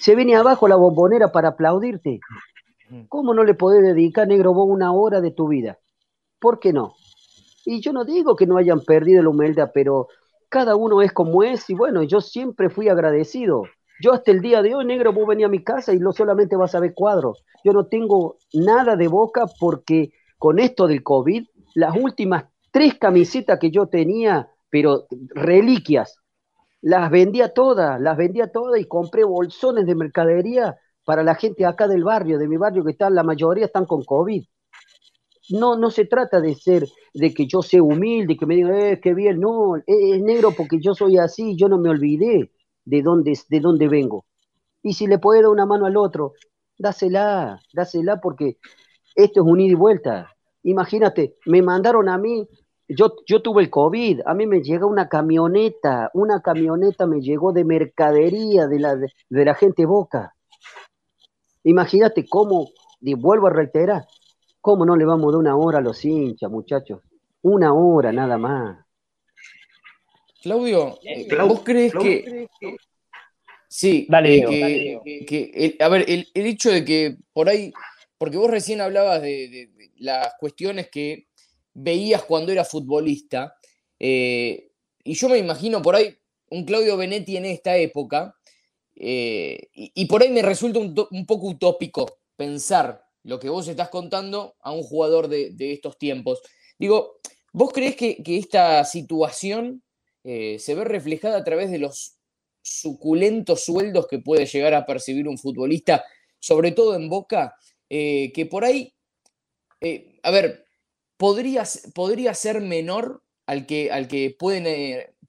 se, 0.00 0.14
viene 0.14 0.36
abajo 0.36 0.68
la 0.68 0.76
bombonera 0.76 1.32
para 1.32 1.48
aplaudirte. 1.48 2.20
¿Cómo 3.08 3.32
no 3.32 3.42
le 3.42 3.54
podés 3.54 3.82
dedicar, 3.82 4.28
negro, 4.28 4.52
vos 4.52 4.68
una 4.68 4.92
hora 4.92 5.20
de 5.20 5.30
tu 5.30 5.48
vida? 5.48 5.78
¿Por 6.38 6.58
qué 6.60 6.72
no? 6.72 6.94
Y 7.64 7.80
yo 7.80 7.92
no 7.92 8.04
digo 8.04 8.36
que 8.36 8.46
no 8.46 8.58
hayan 8.58 8.80
perdido 8.80 9.22
la 9.22 9.30
humildad, 9.30 9.70
pero 9.72 10.08
cada 10.48 10.76
uno 10.76 11.00
es 11.00 11.12
como 11.12 11.42
es 11.42 11.70
y 11.70 11.74
bueno, 11.74 12.02
yo 12.02 12.20
siempre 12.20 12.68
fui 12.68 12.88
agradecido. 12.88 13.64
Yo 14.00 14.12
hasta 14.12 14.30
el 14.30 14.40
día 14.40 14.62
de 14.62 14.74
hoy, 14.74 14.84
negro, 14.84 15.12
vos 15.12 15.26
venís 15.26 15.46
a 15.46 15.48
mi 15.48 15.62
casa 15.62 15.92
y 15.92 15.98
no 15.98 16.12
solamente 16.12 16.56
vas 16.56 16.74
a 16.74 16.80
ver 16.80 16.92
cuadros. 16.92 17.44
Yo 17.64 17.72
no 17.72 17.86
tengo 17.86 18.36
nada 18.52 18.96
de 18.96 19.08
boca 19.08 19.46
porque 19.58 20.12
con 20.38 20.58
esto 20.58 20.86
del 20.86 21.02
COVID, 21.02 21.46
las 21.74 21.96
últimas 21.96 22.44
tres 22.72 22.98
camisetas 22.98 23.58
que 23.58 23.70
yo 23.70 23.86
tenía, 23.86 24.51
pero 24.72 25.06
reliquias, 25.34 26.16
las 26.80 27.10
vendía 27.10 27.52
todas, 27.52 28.00
las 28.00 28.16
vendía 28.16 28.50
todas 28.50 28.80
y 28.80 28.86
compré 28.86 29.22
bolsones 29.22 29.84
de 29.84 29.94
mercadería 29.94 30.78
para 31.04 31.22
la 31.22 31.34
gente 31.34 31.66
acá 31.66 31.86
del 31.86 32.04
barrio, 32.04 32.38
de 32.38 32.48
mi 32.48 32.56
barrio, 32.56 32.82
que 32.82 32.92
están, 32.92 33.14
la 33.14 33.22
mayoría 33.22 33.66
están 33.66 33.84
con 33.84 34.02
COVID. 34.02 34.42
No, 35.50 35.76
no 35.76 35.90
se 35.90 36.06
trata 36.06 36.40
de 36.40 36.54
ser, 36.54 36.86
de 37.12 37.34
que 37.34 37.46
yo 37.46 37.60
sea 37.60 37.82
humilde, 37.82 38.38
que 38.38 38.46
me 38.46 38.54
digan, 38.54 38.74
eh, 38.74 39.00
qué 39.02 39.12
bien, 39.12 39.40
no, 39.40 39.76
es 39.76 40.22
negro 40.22 40.52
porque 40.56 40.80
yo 40.80 40.94
soy 40.94 41.18
así, 41.18 41.54
yo 41.54 41.68
no 41.68 41.76
me 41.76 41.90
olvidé 41.90 42.50
de 42.86 43.02
dónde, 43.02 43.38
de 43.50 43.60
dónde 43.60 43.88
vengo. 43.88 44.24
Y 44.82 44.94
si 44.94 45.06
le 45.06 45.18
puede 45.18 45.42
dar 45.42 45.50
una 45.50 45.66
mano 45.66 45.84
al 45.84 45.98
otro, 45.98 46.32
dásela, 46.78 47.60
dásela 47.74 48.22
porque 48.22 48.56
esto 49.14 49.42
es 49.42 49.46
un 49.46 49.60
ida 49.60 49.72
y 49.72 49.74
vuelta. 49.74 50.30
Imagínate, 50.62 51.36
me 51.44 51.60
mandaron 51.60 52.08
a 52.08 52.16
mí, 52.16 52.48
yo, 52.94 53.16
yo 53.26 53.42
tuve 53.42 53.62
el 53.62 53.70
COVID, 53.70 54.20
a 54.26 54.34
mí 54.34 54.46
me 54.46 54.62
llega 54.62 54.86
una 54.86 55.08
camioneta, 55.08 56.10
una 56.14 56.40
camioneta 56.40 57.06
me 57.06 57.20
llegó 57.20 57.52
de 57.52 57.64
mercadería 57.64 58.66
de 58.66 58.78
la, 58.78 58.96
de, 58.96 59.44
la 59.44 59.54
gente 59.54 59.86
Boca. 59.86 60.34
Imagínate 61.64 62.26
cómo, 62.28 62.70
y 63.00 63.14
vuelvo 63.14 63.46
a 63.46 63.50
reiterar, 63.50 64.06
cómo 64.60 64.84
no 64.84 64.96
le 64.96 65.04
vamos 65.04 65.28
a 65.28 65.32
dar 65.32 65.40
una 65.40 65.56
hora 65.56 65.78
a 65.78 65.82
los 65.82 66.04
hinchas, 66.04 66.50
muchachos. 66.50 67.00
Una 67.42 67.72
hora 67.74 68.12
nada 68.12 68.38
más. 68.38 68.84
Claudio, 70.42 70.98
¿vos 71.46 71.60
crees 71.64 71.92
que... 71.92 72.48
Sí, 73.68 74.06
dale, 74.06 74.36
eh, 74.36 75.24
que, 75.26 75.76
a 75.80 75.88
ver, 75.88 76.04
el, 76.06 76.28
hecho 76.34 76.70
de 76.70 76.84
que 76.84 77.16
por 77.32 77.48
ahí, 77.48 77.72
porque 78.18 78.36
vos 78.36 78.50
recién 78.50 78.82
hablabas 78.82 79.22
de, 79.22 79.70
las 79.96 80.34
cuestiones 80.38 80.90
que 80.90 81.28
veías 81.74 82.24
cuando 82.24 82.52
era 82.52 82.64
futbolista, 82.64 83.56
eh, 83.98 84.70
y 85.04 85.14
yo 85.14 85.28
me 85.28 85.38
imagino 85.38 85.82
por 85.82 85.96
ahí 85.96 86.14
un 86.50 86.64
Claudio 86.64 86.96
Benetti 86.96 87.36
en 87.36 87.46
esta 87.46 87.76
época, 87.76 88.36
y, 88.94 90.04
por 90.06 90.22
ahí 90.22 90.30
me 90.30 90.42
resulta 90.42 90.78
un, 90.78 91.26
poco 91.26 91.48
utópico 91.48 92.18
pensar 92.36 93.02
lo 93.24 93.38
que 93.38 93.48
vos 93.48 93.66
estás 93.66 93.88
contando 93.88 94.54
a 94.60 94.72
un 94.72 94.82
jugador 94.82 95.28
de, 95.28 95.72
estos 95.72 95.98
tiempos. 95.98 96.40
Digo, 96.78 97.20
¿vos 97.52 97.72
crees 97.72 97.96
que, 97.96 98.22
esta 98.26 98.84
situación 98.84 99.82
eh, 100.24 100.58
se 100.58 100.74
ve 100.74 100.84
reflejada 100.84 101.38
a 101.38 101.44
través 101.44 101.70
de 101.70 101.78
los 101.78 102.18
suculentos 102.62 103.64
sueldos 103.64 104.06
que 104.06 104.18
puede 104.18 104.46
llegar 104.46 104.74
a 104.74 104.86
percibir 104.86 105.28
un 105.28 105.38
futbolista, 105.38 106.04
sobre 106.38 106.72
todo 106.72 106.94
en 106.94 107.08
Boca, 107.08 107.56
eh, 107.88 108.32
que 108.32 108.46
por 108.46 108.64
ahí, 108.64 108.94
eh, 109.80 110.18
a 110.22 110.30
ver, 110.30 110.64
podría, 111.22 111.62
podría 111.94 112.34
ser 112.34 112.60
menor 112.60 113.22
al 113.46 113.64
que, 113.64 113.92
al 113.92 114.08
que 114.08 114.34
pueden 114.36 114.66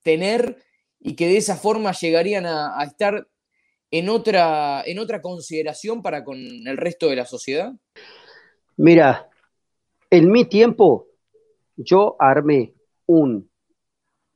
tener 0.01 0.57
y 0.99 1.15
que 1.15 1.27
de 1.27 1.37
esa 1.37 1.55
forma 1.55 1.91
llegarían 1.91 2.47
a, 2.47 2.79
a, 2.79 2.83
estar 2.83 3.27
en 3.91 4.09
otra, 4.09 4.81
en 4.87 4.97
otra 4.97 5.21
consideración 5.21 6.01
para 6.01 6.23
con 6.23 6.39
el 6.39 6.77
resto 6.77 7.09
de 7.09 7.17
la 7.17 7.27
sociedad? 7.27 7.73
Mira, 8.75 9.29
en 10.09 10.31
mi 10.31 10.45
tiempo 10.45 11.09
yo 11.75 12.15
armé 12.17 12.73
un 13.05 13.51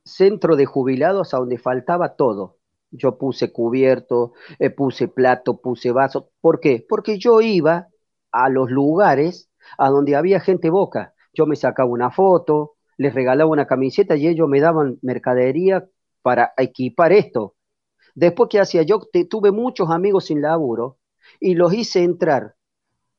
centro 0.04 0.54
de 0.54 0.64
jubilados 0.64 1.34
a 1.34 1.38
donde 1.38 1.58
faltaba 1.58 2.14
todo. 2.14 2.58
Yo 2.92 3.18
puse 3.18 3.50
cubierto, 3.50 4.32
eh, 4.60 4.70
puse 4.70 5.08
plato, 5.08 5.60
puse 5.60 5.90
vaso. 5.90 6.30
¿Por 6.40 6.60
qué? 6.60 6.86
Porque 6.88 7.18
yo 7.18 7.40
iba 7.40 7.88
a 8.30 8.48
los 8.48 8.70
lugares 8.70 9.50
a 9.76 9.88
donde 9.88 10.14
había 10.14 10.38
gente 10.38 10.70
boca. 10.70 11.14
Yo 11.38 11.46
me 11.46 11.54
sacaba 11.54 11.88
una 11.88 12.10
foto, 12.10 12.74
les 12.96 13.14
regalaba 13.14 13.48
una 13.48 13.64
camiseta 13.64 14.16
y 14.16 14.26
ellos 14.26 14.48
me 14.48 14.58
daban 14.58 14.98
mercadería 15.02 15.88
para 16.20 16.52
equipar 16.56 17.12
esto. 17.12 17.54
Después, 18.16 18.48
¿qué 18.50 18.58
hacía? 18.58 18.82
Yo 18.82 18.98
tuve 19.30 19.52
muchos 19.52 19.88
amigos 19.88 20.24
sin 20.24 20.42
laburo 20.42 20.98
y 21.38 21.54
los 21.54 21.72
hice 21.72 22.02
entrar 22.02 22.56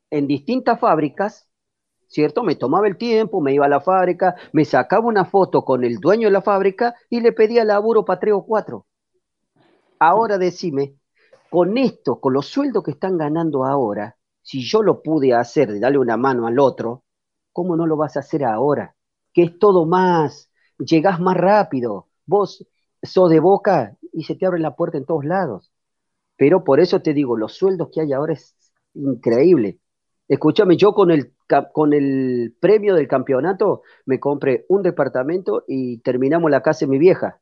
en 0.09 0.27
distintas 0.27 0.81
fábricas, 0.81 1.49
¿cierto? 2.07 2.43
Me 2.43 2.55
tomaba 2.55 2.89
el 2.89 2.97
tiempo, 2.97 3.39
me 3.39 3.53
iba 3.53 3.67
a 3.67 3.69
la 3.69 3.79
fábrica, 3.79 4.35
me 4.51 4.65
sacaba 4.65 5.07
una 5.07 5.23
foto 5.23 5.63
con 5.63 5.85
el 5.85 5.99
dueño 5.99 6.27
de 6.27 6.33
la 6.33 6.41
fábrica 6.41 6.95
y 7.09 7.21
le 7.21 7.31
pedía 7.31 7.63
laburo 7.63 8.03
para 8.03 8.19
tres 8.19 8.33
o 8.33 8.45
cuatro. 8.45 8.85
Ahora 9.97 10.37
decime, 10.37 10.95
con 11.49 11.77
esto, 11.77 12.19
con 12.19 12.33
los 12.33 12.47
sueldos 12.47 12.83
que 12.83 12.91
están 12.91 13.17
ganando 13.17 13.63
ahora, 13.63 14.17
si 14.41 14.61
yo 14.61 14.83
lo 14.83 15.01
pude 15.01 15.33
hacer 15.33 15.71
de 15.71 15.79
darle 15.79 15.99
una 15.99 16.17
mano 16.17 16.47
al 16.47 16.59
otro, 16.59 17.05
¿cómo 17.59 17.75
no 17.75 17.85
lo 17.85 17.97
vas 17.97 18.15
a 18.15 18.21
hacer 18.21 18.45
ahora? 18.45 18.95
Que 19.33 19.43
es 19.43 19.59
todo 19.59 19.85
más, 19.85 20.49
llegás 20.77 21.19
más 21.19 21.35
rápido, 21.35 22.07
vos 22.25 22.65
sos 23.03 23.29
de 23.29 23.41
boca 23.41 23.97
y 24.13 24.23
se 24.23 24.35
te 24.35 24.45
abre 24.45 24.61
la 24.61 24.77
puerta 24.77 24.97
en 24.97 25.03
todos 25.05 25.25
lados. 25.25 25.69
Pero 26.37 26.63
por 26.63 26.79
eso 26.79 27.01
te 27.01 27.13
digo, 27.13 27.35
los 27.35 27.55
sueldos 27.57 27.89
que 27.91 27.99
hay 27.99 28.13
ahora 28.13 28.31
es 28.31 28.55
increíble. 28.93 29.81
Escúchame, 30.29 30.77
yo 30.77 30.93
con 30.93 31.11
el, 31.11 31.33
con 31.73 31.91
el 31.91 32.55
premio 32.61 32.95
del 32.95 33.09
campeonato 33.09 33.81
me 34.05 34.21
compré 34.21 34.65
un 34.69 34.81
departamento 34.81 35.65
y 35.67 35.97
terminamos 35.99 36.49
la 36.49 36.61
casa 36.61 36.85
de 36.85 36.91
mi 36.91 36.97
vieja. 36.97 37.41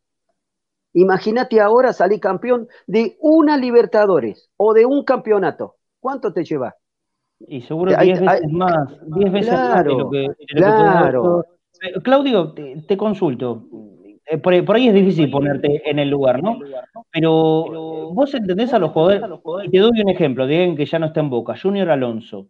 Imagínate 0.94 1.62
ahora 1.62 1.94
salir 1.94 2.20
campeón 2.20 2.68
de 2.88 3.18
una 3.20 3.56
Libertadores 3.56 4.50
o 4.58 4.74
de 4.74 4.88
un 4.88 5.06
campeonato. 5.06 5.76
¿Cuánto 6.00 6.34
te 6.34 6.44
lleva? 6.44 6.76
Y 7.40 7.62
seguro 7.62 7.96
10 7.96 8.22
veces 8.22 8.52
más, 8.52 9.00
10 9.06 9.32
veces 9.32 9.54
más 9.54 9.84
de 9.84 9.94
lo 9.94 10.10
que, 10.10 10.28
claro. 10.56 11.46
Claudio, 12.04 12.54
te, 12.54 12.98
consulto. 12.98 13.64
Eh, 14.26 14.40
por, 14.40 14.76
ahí 14.76 14.88
es 14.88 14.94
difícil 14.94 15.30
ponerte 15.30 15.90
en 15.90 16.00
el 16.00 16.10
lugar, 16.10 16.42
¿no? 16.42 16.60
Pero 17.12 18.12
vos 18.14 18.34
entendés 18.34 18.74
a 18.74 18.80
los 18.80 18.92
jugadores, 18.92 19.22
y 19.66 19.70
te 19.70 19.80
doy 19.80 20.02
un 20.02 20.10
ejemplo, 20.10 20.48
digan 20.48 20.76
que 20.76 20.86
ya 20.86 21.00
no 21.00 21.06
está 21.06 21.20
en 21.20 21.30
Boca, 21.30 21.56
Junior 21.62 21.90
Alonso, 21.90 22.48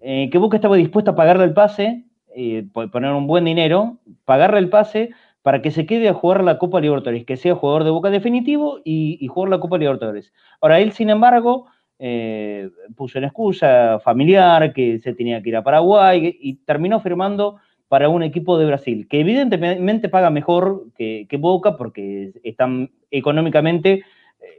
eh, 0.00 0.28
que 0.30 0.38
Boca 0.38 0.56
estaba 0.56 0.76
dispuesto 0.76 1.12
a 1.12 1.16
pagarle 1.16 1.44
el 1.44 1.54
pase, 1.54 2.04
eh, 2.36 2.66
poner 2.72 3.12
un 3.12 3.26
buen 3.26 3.44
dinero, 3.46 3.98
pagarle 4.24 4.58
el 4.58 4.68
pase 4.68 5.10
para 5.42 5.62
que 5.62 5.70
se 5.70 5.86
quede 5.86 6.08
a 6.08 6.14
jugar 6.14 6.44
la 6.44 6.58
Copa 6.58 6.80
Libertadores, 6.80 7.24
que 7.24 7.36
sea 7.36 7.54
jugador 7.54 7.84
de 7.84 7.90
Boca 7.90 8.10
definitivo 8.10 8.80
y, 8.84 9.26
jugar 9.28 9.50
la 9.50 9.60
Copa 9.60 9.78
Libertadores. 9.78 10.32
Ahora, 10.60 10.78
él, 10.78 10.92
sin 10.92 11.10
embargo, 11.10 11.66
eh, 11.98 12.70
puso 12.96 13.18
en 13.18 13.24
excusa 13.24 13.98
familiar 14.00 14.72
que 14.72 14.98
se 15.00 15.14
tenía 15.14 15.42
que 15.42 15.48
ir 15.48 15.56
a 15.56 15.64
Paraguay 15.64 16.36
y 16.40 16.54
terminó 16.56 17.00
firmando 17.00 17.56
para 17.88 18.08
un 18.08 18.22
equipo 18.22 18.58
de 18.58 18.66
Brasil, 18.66 19.08
que 19.08 19.20
evidentemente 19.20 20.08
paga 20.08 20.30
mejor 20.30 20.86
que, 20.96 21.26
Boca 21.38 21.76
porque 21.76 22.32
están 22.44 22.90
económicamente 23.10 24.04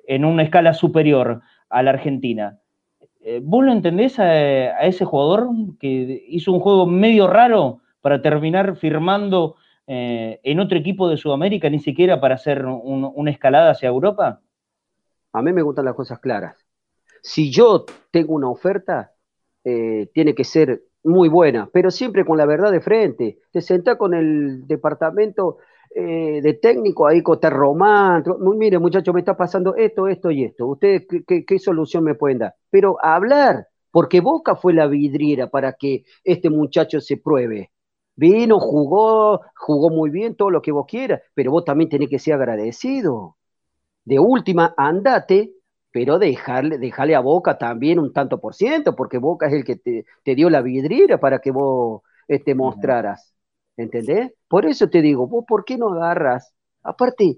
en 0.08 0.26
una 0.26 0.44
escala 0.44 0.74
superior 0.74 1.42
a 1.70 1.84
la 1.84 1.92
Argentina. 1.92 2.60
Eh, 3.22 3.40
¿Vos 3.44 3.64
lo 3.64 3.72
entendés 3.72 4.20
a, 4.20 4.82
ese 4.82 5.06
jugador 5.06 5.50
que 5.80 6.26
hizo 6.28 6.52
un 6.52 6.60
juego 6.60 6.88
medio 6.88 7.28
raro 7.28 7.82
para 8.02 8.22
terminar 8.22 8.76
firmando 8.78 9.56
eh, 9.86 10.40
en 10.44 10.60
otro 10.60 10.78
equipo 10.78 11.08
de 11.08 11.18
Sudamérica, 11.18 11.70
ni 11.70 11.80
siquiera 11.80 12.20
para 12.20 12.36
hacer 12.36 12.66
una 12.66 13.32
escalada 13.32 13.72
hacia 13.72 13.90
Europa? 13.90 14.42
A 15.34 15.42
mí 15.42 15.54
me 15.54 15.62
gustan 15.62 15.86
las 15.86 15.96
cosas 15.96 16.20
claras. 16.20 16.69
Si 17.22 17.52
yo 17.52 17.86
tengo 18.12 18.34
una 18.34 18.50
oferta, 18.50 19.14
eh, 19.64 20.10
tiene 20.14 20.34
que 20.36 20.44
ser 20.44 20.84
muy 21.04 21.30
buena, 21.30 21.70
pero 21.72 21.92
siempre 21.92 22.26
con 22.26 22.38
la 22.38 22.46
verdad 22.46 22.72
de 22.72 22.82
frente. 22.82 23.40
Te 23.52 23.62
sentás 23.62 23.98
con 23.98 24.14
el 24.14 24.68
departamento 24.68 25.58
eh, 25.96 26.40
de 26.42 26.54
técnico 26.54 27.08
ahí 27.08 27.22
con 27.24 27.40
Terromán. 27.40 28.24
Mire, 28.58 28.80
muchacho, 28.80 29.14
me 29.14 29.22
está 29.22 29.36
pasando 29.38 29.76
esto, 29.76 30.08
esto 30.08 30.32
y 30.32 30.44
esto. 30.44 30.68
¿Ustedes 30.68 31.08
qué, 31.28 31.46
qué 31.46 31.60
solución 31.60 32.04
me 32.04 32.16
pueden 32.16 32.40
dar? 32.40 32.56
Pero 32.70 32.98
hablar, 33.04 33.68
porque 33.92 34.22
Boca 34.22 34.56
fue 34.56 34.74
la 34.74 34.88
vidriera 34.88 35.50
para 35.50 35.74
que 35.74 36.04
este 36.24 36.50
muchacho 36.50 37.02
se 37.02 37.18
pruebe. 37.18 37.72
Vino, 38.16 38.60
jugó, 38.60 39.42
jugó 39.56 39.90
muy 39.90 40.10
bien, 40.10 40.36
todo 40.36 40.50
lo 40.50 40.62
que 40.62 40.72
vos 40.74 40.86
quieras, 40.88 41.22
pero 41.34 41.52
vos 41.52 41.64
también 41.64 41.90
tenés 41.90 42.10
que 42.10 42.20
ser 42.20 42.34
agradecido. 42.34 43.38
De 44.04 44.20
última, 44.20 44.74
andate, 44.78 45.54
pero 45.92 46.20
dejarle, 46.20 46.78
dejarle 46.78 47.16
a 47.16 47.20
Boca 47.20 47.58
también 47.58 48.00
un 48.00 48.14
tanto 48.14 48.40
por 48.40 48.54
ciento, 48.54 48.96
porque 48.96 49.18
Boca 49.18 49.48
es 49.48 49.54
el 49.54 49.64
que 49.64 49.76
te, 49.76 50.36
dio 50.36 50.50
la 50.50 50.62
vidriera 50.62 51.20
para 51.20 51.40
que 51.40 51.52
vos 51.52 52.02
te 52.28 52.36
este, 52.36 52.56
mostraras. 52.56 53.34
¿Entendés? 53.78 54.34
Por 54.48 54.66
eso 54.66 54.90
te 54.90 55.02
digo, 55.02 55.28
vos, 55.28 55.46
¿por 55.48 55.64
qué 55.64 55.78
no 55.78 55.94
agarras? 55.94 56.54
Aparte, 56.84 57.38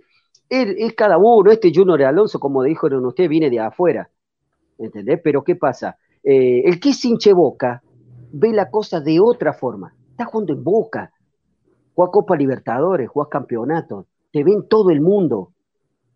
él 0.49 0.75
es 0.77 0.93
cada 0.93 1.17
uno, 1.17 1.51
este 1.51 1.71
Junior 1.73 2.03
Alonso, 2.03 2.39
como 2.39 2.63
dijeron 2.63 3.05
usted, 3.05 3.29
viene 3.29 3.49
de 3.49 3.59
afuera. 3.59 4.09
¿Entendés? 4.77 5.21
Pero 5.23 5.43
¿qué 5.43 5.55
pasa? 5.55 5.97
Eh, 6.23 6.63
el 6.65 6.79
que 6.79 6.89
es 6.89 7.05
hinche 7.05 7.33
Boca 7.33 7.81
ve 8.33 8.51
la 8.51 8.69
cosa 8.69 8.99
de 8.99 9.19
otra 9.19 9.53
forma 9.53 9.93
estás 10.21 10.31
jugando 10.31 10.53
en 10.53 10.63
Boca, 10.63 11.11
juega 11.95 12.11
Copa 12.11 12.35
Libertadores, 12.35 13.09
juega 13.09 13.29
campeonatos, 13.29 14.05
te 14.31 14.43
ven 14.43 14.67
todo 14.67 14.91
el 14.91 15.01
mundo. 15.01 15.51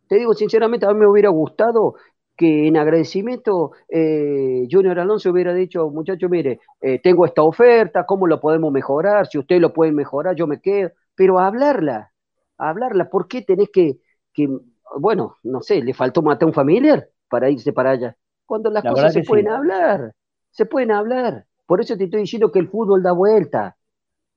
Te 0.07 0.17
digo 0.17 0.33
sinceramente, 0.33 0.85
a 0.85 0.93
mí 0.93 0.99
me 0.99 1.07
hubiera 1.07 1.29
gustado 1.29 1.95
que 2.35 2.67
en 2.67 2.77
agradecimiento 2.77 3.71
eh, 3.87 4.67
Junior 4.69 4.99
Alonso 4.99 5.31
hubiera 5.31 5.53
dicho, 5.53 5.89
muchacho, 5.89 6.27
mire, 6.29 6.59
eh, 6.81 6.99
tengo 7.01 7.25
esta 7.25 7.43
oferta, 7.43 8.05
¿cómo 8.05 8.27
lo 8.27 8.39
podemos 8.39 8.71
mejorar? 8.71 9.27
Si 9.27 9.37
ustedes 9.37 9.61
lo 9.61 9.73
pueden 9.73 9.95
mejorar, 9.95 10.35
yo 10.35 10.47
me 10.47 10.59
quedo. 10.59 10.91
Pero 11.15 11.39
hablarla, 11.39 12.11
hablarla, 12.57 13.09
¿por 13.09 13.27
qué 13.27 13.41
tenés 13.41 13.69
que, 13.69 13.99
que 14.33 14.49
bueno, 14.97 15.37
no 15.43 15.61
sé, 15.61 15.81
le 15.81 15.93
faltó 15.93 16.21
matar 16.21 16.43
a 16.43 16.47
un 16.47 16.53
familiar 16.53 17.07
para 17.29 17.49
irse 17.49 17.71
para 17.73 17.91
allá? 17.91 18.17
Cuando 18.45 18.69
las 18.69 18.83
cosas 18.83 19.13
se 19.13 19.23
pueden 19.23 19.49
hablar, 19.49 20.13
se 20.51 20.65
pueden 20.65 20.91
hablar. 20.91 21.45
Por 21.65 21.81
eso 21.81 21.97
te 21.97 22.03
estoy 22.05 22.21
diciendo 22.21 22.51
que 22.51 22.59
el 22.59 22.69
fútbol 22.69 23.01
da 23.01 23.11
vuelta. 23.11 23.75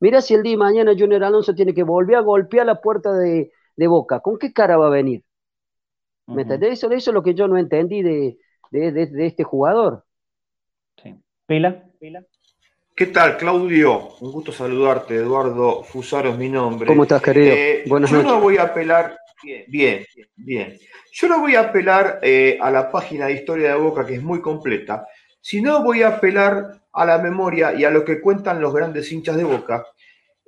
Mira 0.00 0.20
si 0.20 0.34
el 0.34 0.42
día 0.42 0.52
de 0.52 0.58
mañana 0.58 0.92
Junior 0.96 1.24
Alonso 1.24 1.54
tiene 1.54 1.74
que 1.74 1.82
volver 1.82 2.16
a 2.16 2.20
golpear 2.20 2.66
la 2.66 2.80
puerta 2.80 3.12
de, 3.12 3.50
Boca. 3.76 4.20
¿Con 4.20 4.38
qué 4.38 4.52
cara 4.52 4.76
va 4.76 4.88
a 4.88 4.90
venir? 4.90 5.22
¿Me 6.28 6.42
entendés? 6.42 6.74
Eso, 6.74 6.90
eso 6.92 7.10
es 7.10 7.14
lo 7.14 7.22
que 7.22 7.34
yo 7.34 7.48
no 7.48 7.56
entendí 7.56 8.02
de, 8.02 8.36
este 8.70 9.44
jugador. 9.44 10.04
Sí. 11.02 11.14
¿Pela? 11.46 11.84
¿Qué 12.94 13.06
tal, 13.06 13.36
Claudio? 13.36 14.16
Un 14.20 14.32
gusto 14.32 14.52
saludarte. 14.52 15.14
Eduardo 15.14 15.82
Fusaro 15.82 16.30
es 16.30 16.38
mi 16.38 16.48
nombre. 16.48 16.86
¿Cómo 16.86 17.04
estás, 17.04 17.22
querido? 17.22 17.54
Eh, 17.54 17.84
Buenas 17.86 18.10
yo 18.10 18.22
no 18.22 18.40
voy 18.40 18.58
a 18.58 18.64
apelar. 18.64 19.16
Bien, 19.68 20.04
bien, 20.34 20.76
Yo 21.12 21.28
no 21.28 21.38
voy 21.38 21.54
a 21.54 21.60
apelar 21.60 22.18
eh, 22.22 22.58
a 22.60 22.72
la 22.72 22.90
página 22.90 23.26
de 23.26 23.34
historia 23.34 23.68
de 23.68 23.78
Boca, 23.78 24.04
que 24.04 24.16
es 24.16 24.22
muy 24.22 24.40
completa, 24.40 25.06
sino 25.40 25.84
voy 25.84 26.02
a 26.02 26.08
apelar 26.08 26.82
a 26.92 27.04
la 27.04 27.18
memoria 27.18 27.72
y 27.72 27.84
a 27.84 27.90
lo 27.90 28.04
que 28.04 28.20
cuentan 28.20 28.60
los 28.60 28.74
grandes 28.74 29.12
hinchas 29.12 29.36
de 29.36 29.44
Boca, 29.44 29.86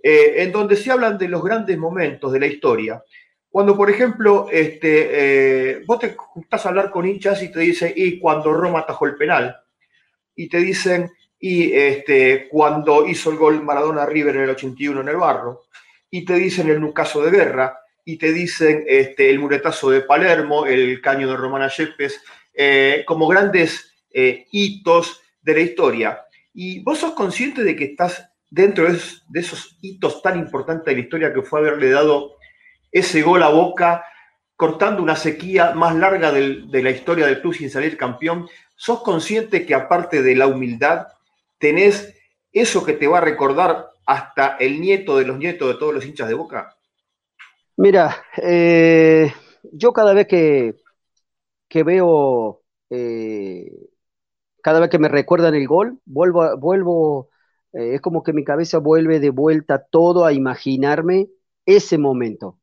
eh, 0.03 0.43
en 0.43 0.51
donde 0.51 0.75
se 0.75 0.91
hablan 0.91 1.19
de 1.19 1.29
los 1.29 1.41
grandes 1.41 1.79
momentos 1.79 2.33
de 2.33 2.41
la 2.41 2.47
historia. 2.47 3.01
Cuando, 3.51 3.77
por 3.77 3.91
ejemplo, 3.91 4.47
este, 4.51 5.09
eh, 5.73 5.83
vos 5.85 5.99
te 5.99 6.15
juntás 6.17 6.65
a 6.65 6.69
hablar 6.69 6.91
con 6.91 7.07
hinchas 7.07 7.43
y 7.43 7.51
te 7.51 7.59
dicen, 7.59 7.93
y 7.97 8.21
cuando 8.21 8.53
Roma 8.53 8.81
atajó 8.81 9.07
el 9.07 9.17
penal, 9.17 9.57
y 10.37 10.49
te 10.49 10.59
dicen, 10.59 11.11
y 11.41 11.73
este, 11.73 12.49
cuando 12.49 13.09
hizo 13.09 13.31
el 13.31 13.39
gol 13.39 13.63
Maradona 13.63 14.07
River 14.07 14.37
en 14.37 14.43
el 14.43 14.51
81 14.51 15.01
en 15.01 15.09
el 15.09 15.17
barro, 15.17 15.63
y 16.11 16.25
te 16.25 16.35
dicen 16.35 16.69
el 16.69 16.93
caso 16.93 17.23
de 17.23 17.33
guerra, 17.33 17.77
y 18.05 18.19
te 18.19 18.33
dicen 18.33 18.85
este, 18.87 19.31
el 19.31 19.41
muretazo 19.41 19.91
de 19.91 20.03
Palermo, 20.03 20.65
el 20.67 21.01
caño 21.01 21.29
de 21.29 21.37
Romana 21.37 21.69
Yepes, 21.69 22.23
eh, 22.55 23.05
como 23.07 23.27
grandes 23.27 23.87
hitos 24.13 25.23
de 25.43 25.55
la 25.55 25.61
historia. 25.61 26.23
Y 26.53 26.83
vos 26.83 26.99
sos 26.99 27.13
consciente 27.13 27.63
de 27.63 27.77
que 27.77 27.85
estás 27.85 28.29
dentro 28.49 28.93
de 28.93 29.41
esos 29.41 29.79
hitos 29.81 30.21
tan 30.21 30.37
importantes 30.37 30.87
de 30.87 30.95
la 30.95 31.01
historia 31.01 31.33
que 31.33 31.43
fue 31.43 31.61
haberle 31.61 31.91
dado 31.91 32.40
ese 32.93 33.23
gol 33.23 33.43
a 33.43 33.49
Boca, 33.49 34.05
cortando 34.57 35.03
una 35.03 35.17
sequía 35.17 35.73
más 35.73 35.95
larga 35.95 36.33
de 36.33 36.83
la 36.83 36.91
historia 36.91 37.27
del 37.27 37.41
club 37.41 37.55
sin 37.55 37.71
salir 37.71 37.97
campeón. 37.97 38.49
¿Sos 38.77 39.03
consciente 39.03 39.65
que 39.67 39.75
aparte 39.75 40.23
de 40.23 40.35
la 40.37 40.47
humildad, 40.47 41.07
tenés 41.59 42.15
eso 42.53 42.85
que 42.85 42.95
te 42.95 43.07
va 43.07 43.19
a 43.19 43.23
recordar 43.23 43.91
hasta 44.07 44.57
el 44.57 44.81
nieto 44.81 45.17
de 45.17 45.27
los 45.27 45.39
nietos 45.39 45.69
de 45.69 45.79
todos 45.79 45.95
los 45.95 46.05
hinchas 46.05 46.29
de 46.29 46.35
Boca? 46.35 46.77
Mira, 47.77 48.17
eh, 48.37 49.33
yo 49.73 49.93
cada 49.93 50.13
vez 50.13 50.27
que, 50.27 50.75
que 51.69 51.83
veo 51.83 52.63
eh, 52.91 53.71
cada 54.63 54.81
vez 54.81 54.91
que 54.91 54.99
me 54.99 55.09
recuerdan 55.09 55.55
el 55.55 55.67
gol, 55.67 56.01
vuelvo, 56.05 56.57
vuelvo 56.59 57.31
eh, 57.73 57.95
es 57.95 58.01
como 58.01 58.23
que 58.23 58.33
mi 58.33 58.45
cabeza 58.45 58.79
vuelve 58.79 59.21
de 59.21 59.31
vuelta 59.31 59.87
todo 59.91 60.25
a 60.25 60.33
imaginarme 60.33 61.29
ese 61.67 61.99
momento. 61.99 62.59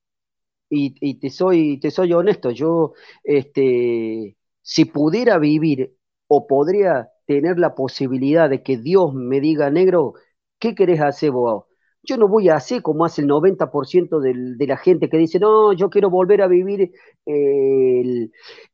Y, 0.70 1.20
te, 1.20 1.30
soy, 1.30 1.80
te 1.80 1.92
soy 1.92 2.14
honesto, 2.14 2.52
yo, 2.52 2.94
este, 3.24 4.38
si 4.62 4.86
pudiera 4.86 5.38
vivir 5.38 5.96
o 6.28 6.48
podría 6.48 7.10
tener 7.26 7.60
la 7.60 7.76
posibilidad 7.76 8.50
de 8.50 8.64
que 8.64 8.78
Dios 8.78 9.14
me 9.14 9.40
diga, 9.42 9.70
negro, 9.70 10.14
¿qué 10.60 10.76
querés 10.76 11.02
hacer 11.02 11.32
vos? 11.32 11.66
Yo 12.04 12.18
no 12.18 12.28
voy 12.28 12.50
a 12.50 12.56
hacer 12.56 12.82
como 12.82 13.04
hace 13.06 13.22
el 13.22 13.28
90% 13.28 14.20
de 14.20 14.68
la 14.68 14.78
gente 14.78 15.10
que 15.10 15.18
dice, 15.18 15.40
no, 15.40 15.74
yo 15.74 15.90
quiero 15.90 16.10
volver 16.10 16.42
a 16.42 16.48
vivir 16.48 16.92
el, 17.26 18.32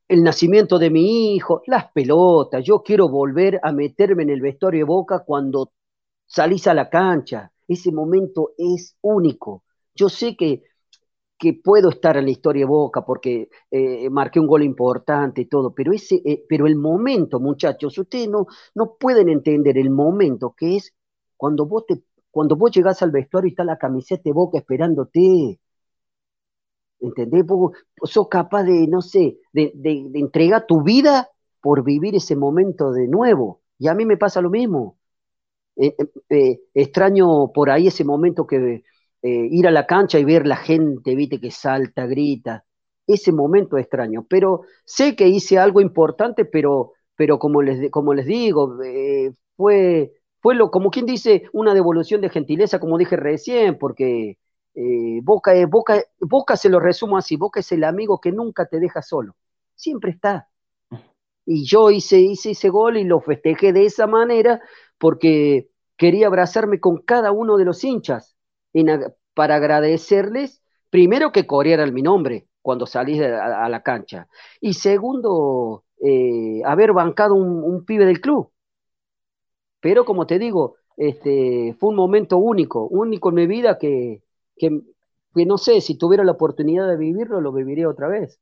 el, 0.08 0.22
nacimiento 0.22 0.78
de 0.78 0.90
mi 0.90 1.34
hijo, 1.34 1.62
las 1.66 1.90
pelotas, 1.92 2.62
yo 2.64 2.82
quiero 2.82 3.08
volver 3.08 3.58
a 3.62 3.72
meterme 3.72 4.22
en 4.22 4.30
el 4.30 4.40
vestuario 4.40 4.80
de 4.80 4.84
boca 4.84 5.24
cuando 5.26 5.72
salís 6.26 6.66
a 6.66 6.74
la 6.74 6.88
cancha. 6.90 7.52
Ese 7.66 7.90
momento 7.92 8.52
es 8.58 8.96
único. 9.02 9.64
Yo 9.94 10.08
sé 10.08 10.36
que 10.36 10.62
que 11.44 11.52
puedo 11.52 11.90
estar 11.90 12.16
en 12.16 12.24
la 12.24 12.30
historia 12.30 12.62
de 12.62 12.66
Boca 12.66 13.04
porque 13.04 13.50
eh, 13.70 14.08
marqué 14.08 14.40
un 14.40 14.46
gol 14.46 14.62
importante 14.62 15.42
y 15.42 15.44
todo, 15.44 15.74
pero, 15.74 15.92
ese, 15.92 16.22
eh, 16.24 16.42
pero 16.48 16.66
el 16.66 16.74
momento, 16.76 17.38
muchachos, 17.38 17.98
ustedes 17.98 18.30
no, 18.30 18.46
no 18.74 18.96
pueden 18.98 19.28
entender 19.28 19.76
el 19.76 19.90
momento 19.90 20.54
que 20.56 20.76
es 20.76 20.94
cuando 21.36 21.66
vos, 21.66 21.84
te, 21.86 22.02
cuando 22.30 22.56
vos 22.56 22.70
llegás 22.70 23.02
al 23.02 23.10
vestuario 23.10 23.48
y 23.48 23.50
está 23.50 23.62
la 23.62 23.76
camiseta 23.76 24.22
de 24.24 24.32
Boca 24.32 24.56
esperándote. 24.56 25.60
¿Entendés? 27.00 27.44
Vos, 27.44 27.72
sos 28.04 28.28
capaz 28.28 28.62
de, 28.62 28.86
no 28.88 29.02
sé, 29.02 29.38
de, 29.52 29.72
de, 29.74 30.10
entregar 30.14 30.64
tu 30.66 30.82
vida 30.82 31.28
por 31.60 31.84
vivir 31.84 32.14
ese 32.14 32.36
momento 32.36 32.90
de 32.92 33.06
nuevo. 33.06 33.60
Y 33.78 33.88
a 33.88 33.94
mí 33.94 34.06
me 34.06 34.16
pasa 34.16 34.40
lo 34.40 34.48
mismo. 34.48 34.96
Eh, 35.76 35.94
extraño 36.72 37.52
por 37.52 37.68
ahí 37.68 37.88
ese 37.88 38.04
momento 38.04 38.46
que 38.46 38.84
eh, 39.24 39.48
ir 39.50 39.66
a 39.66 39.70
la 39.70 39.86
cancha 39.86 40.18
y 40.18 40.24
ver 40.24 40.46
la 40.46 40.56
gente, 40.56 41.14
viste, 41.14 41.40
que 41.40 41.50
salta, 41.50 42.06
grita. 42.06 42.66
Ese 43.06 43.32
momento 43.32 43.78
extraño. 43.78 44.26
Pero 44.28 44.62
sé 44.84 45.16
que 45.16 45.26
hice 45.28 45.58
algo 45.58 45.80
importante, 45.80 46.44
pero, 46.44 46.92
pero 47.16 47.38
como, 47.38 47.62
les, 47.62 47.90
como 47.90 48.12
les 48.12 48.26
digo, 48.26 48.82
eh, 48.82 49.32
fue, 49.56 50.12
fue 50.42 50.54
lo, 50.54 50.70
como 50.70 50.90
quien 50.90 51.06
dice, 51.06 51.44
una 51.54 51.72
devolución 51.72 52.20
de 52.20 52.28
gentileza, 52.28 52.78
como 52.78 52.98
dije 52.98 53.16
recién, 53.16 53.78
porque 53.78 54.36
eh, 54.74 55.20
Boca, 55.22 55.54
Boca, 55.68 56.02
Boca 56.20 56.56
se 56.58 56.68
lo 56.68 56.78
resumo 56.78 57.16
así, 57.16 57.36
Boca 57.36 57.60
es 57.60 57.72
el 57.72 57.84
amigo 57.84 58.20
que 58.20 58.30
nunca 58.30 58.66
te 58.66 58.78
deja 58.78 59.00
solo, 59.00 59.36
siempre 59.74 60.10
está. 60.10 60.50
Y 61.46 61.64
yo 61.64 61.90
hice, 61.90 62.20
hice 62.20 62.50
ese 62.50 62.68
gol 62.68 62.98
y 62.98 63.04
lo 63.04 63.20
festejé 63.20 63.72
de 63.72 63.86
esa 63.86 64.06
manera 64.06 64.60
porque 64.98 65.70
quería 65.96 66.26
abrazarme 66.26 66.78
con 66.78 66.98
cada 66.98 67.32
uno 67.32 67.56
de 67.56 67.64
los 67.64 67.84
hinchas 67.84 68.33
para 69.34 69.56
agradecerles, 69.56 70.62
primero 70.90 71.32
que 71.32 71.46
corrieran 71.46 71.94
mi 71.94 72.02
nombre 72.02 72.46
cuando 72.62 72.86
salí 72.86 73.20
a, 73.22 73.68
la 73.68 73.82
cancha, 73.82 74.26
y 74.60 74.74
segundo, 74.74 75.84
eh, 76.02 76.62
haber 76.64 76.92
bancado 76.94 77.34
un, 77.34 77.84
pibe 77.84 78.06
del 78.06 78.20
club. 78.22 78.50
Pero 79.80 80.04
como 80.04 80.26
te 80.26 80.38
digo, 80.38 80.76
este, 80.96 81.76
fue 81.78 81.90
un 81.90 81.96
momento 81.96 82.38
único, 82.38 82.86
único 82.88 83.28
en 83.28 83.34
mi 83.34 83.46
vida 83.46 83.78
que, 83.78 84.22
que, 84.56 84.80
que 85.34 85.46
no 85.46 85.58
sé, 85.58 85.80
si 85.80 85.96
tuviera 85.98 86.24
la 86.24 86.32
oportunidad 86.32 86.88
de 86.88 86.96
vivirlo, 86.96 87.40
lo 87.40 87.52
viviría 87.52 87.88
otra 87.88 88.08
vez. 88.08 88.40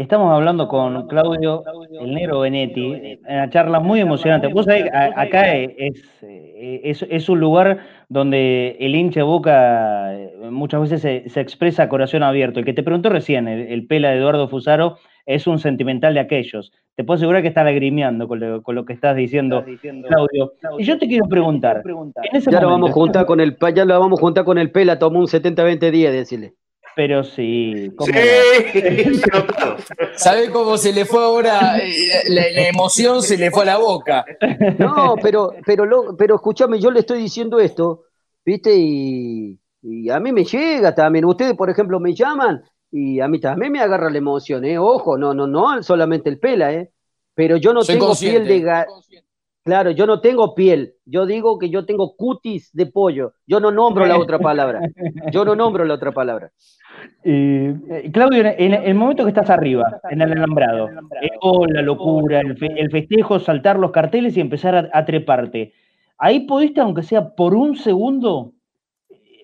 Estamos 0.00 0.32
hablando 0.32 0.66
con 0.66 1.06
Claudio, 1.08 1.62
el 2.00 2.14
negro 2.14 2.40
Benetti, 2.40 2.94
en 2.94 3.20
una 3.22 3.50
charla 3.50 3.80
muy 3.80 4.00
emocionante. 4.00 4.46
Vos 4.46 4.64
sabés, 4.64 4.86
acá 4.90 5.54
es, 5.54 6.14
es, 6.22 7.06
es, 7.06 7.28
un 7.28 7.38
lugar 7.38 7.80
donde 8.08 8.78
el 8.80 8.94
hincha 8.94 9.24
Boca 9.24 10.14
eh, 10.14 10.32
muchas 10.50 10.88
veces 10.88 11.02
se, 11.30 11.40
expresa 11.42 11.82
a 11.82 11.88
corazón 11.90 12.22
abierto. 12.22 12.60
El 12.60 12.64
que 12.64 12.72
te 12.72 12.82
preguntó 12.82 13.10
recién, 13.10 13.46
el, 13.46 13.86
pela 13.86 14.08
de 14.08 14.16
Eduardo 14.16 14.48
Fusaro, 14.48 14.96
es 15.26 15.46
un 15.46 15.58
sentimental 15.58 16.14
de 16.14 16.20
aquellos. 16.20 16.72
Te 16.96 17.04
puedo 17.04 17.16
asegurar 17.16 17.42
que 17.42 17.48
está 17.48 17.62
lagrimeando 17.62 18.26
con 18.26 18.40
lo, 18.40 18.84
que 18.86 18.94
estás 18.94 19.14
diciendo, 19.16 19.66
Claudio. 20.08 20.54
Y 20.78 20.84
yo 20.84 20.96
te 20.96 21.08
quiero 21.08 21.28
preguntar. 21.28 21.82
ya, 22.50 22.60
lo 22.62 22.70
vamos 22.70 22.88
a 22.88 22.92
juntar 22.94 23.26
con 23.26 23.38
el, 23.38 23.54
ya 23.74 23.84
lo 23.84 24.00
vamos 24.00 24.18
a 24.18 24.22
juntar 24.22 24.44
con 24.46 24.56
el 24.56 24.70
pela, 24.70 24.98
tomó 24.98 25.18
un 25.18 25.26
70-20 25.26 25.90
días, 25.90 26.10
decirle. 26.10 26.54
Pero 27.00 27.24
sí. 27.24 27.92
¿cómo 27.96 28.12
¿Sabe 30.16 30.50
cómo 30.50 30.76
se 30.76 30.92
le 30.92 31.06
fue 31.06 31.24
ahora? 31.24 31.78
Eh, 31.78 32.24
la, 32.28 32.68
emoción 32.68 33.22
se 33.22 33.38
le 33.38 33.50
fue 33.50 33.62
a 33.62 33.66
la 33.68 33.78
boca. 33.78 34.22
No, 34.78 35.14
pero, 35.22 35.54
pero, 35.64 36.14
pero 36.18 36.34
escúchame, 36.34 36.78
yo 36.78 36.90
le 36.90 37.00
estoy 37.00 37.22
diciendo 37.22 37.58
esto, 37.58 38.02
¿viste? 38.44 38.74
Y, 38.76 39.58
a 40.12 40.20
mí 40.20 40.30
me 40.30 40.44
llega 40.44 40.94
también. 40.94 41.24
Ustedes, 41.24 41.54
por 41.54 41.70
ejemplo, 41.70 41.98
me 42.00 42.14
llaman 42.14 42.62
y 42.90 43.18
a 43.20 43.28
mí 43.28 43.40
también 43.40 43.72
me 43.72 43.80
agarra 43.80 44.10
la 44.10 44.18
emoción, 44.18 44.62
¿eh? 44.66 44.76
Ojo, 44.76 45.16
no, 45.16 45.32
no, 45.32 45.46
no, 45.46 45.82
solamente 45.82 46.28
el 46.28 46.38
pela, 46.38 46.70
¿eh? 46.74 46.90
Pero 47.34 47.56
yo 47.56 47.72
no 47.72 47.82
tengo 47.82 48.14
piel 48.14 48.46
de 48.46 48.60
gato. 48.60 48.92
Claro, 49.62 49.90
yo 49.90 50.06
no 50.06 50.20
tengo 50.20 50.54
piel. 50.54 50.94
Yo 51.04 51.26
digo 51.26 51.58
que 51.58 51.68
yo 51.68 51.84
tengo 51.84 52.16
cutis 52.16 52.70
de 52.72 52.86
pollo. 52.86 53.34
Yo 53.46 53.60
no 53.60 53.70
nombro 53.70 54.06
la 54.06 54.18
otra 54.18 54.38
palabra. 54.38 54.80
Yo 55.30 55.44
no 55.44 55.54
nombro 55.54 55.84
la 55.84 55.94
otra 55.94 56.12
palabra. 56.12 56.50
Eh, 57.24 58.10
Claudio, 58.12 58.44
en, 58.44 58.74
el 58.74 58.94
momento 58.94 59.24
que 59.24 59.30
estás 59.30 59.48
arriba, 59.48 60.00
en 60.10 60.20
el 60.20 60.32
alambrado, 60.32 60.88
la 61.68 61.80
locura, 61.82 62.40
el, 62.40 62.90
festejo, 62.90 63.38
saltar 63.38 63.78
los 63.78 63.90
carteles 63.90 64.36
y 64.36 64.40
empezar 64.40 64.90
a, 64.92 65.04
treparte, 65.06 65.72
ahí 66.18 66.40
pudiste, 66.40 66.80
aunque 66.80 67.02
sea 67.02 67.30
por 67.30 67.54
un 67.54 67.76
segundo, 67.76 68.52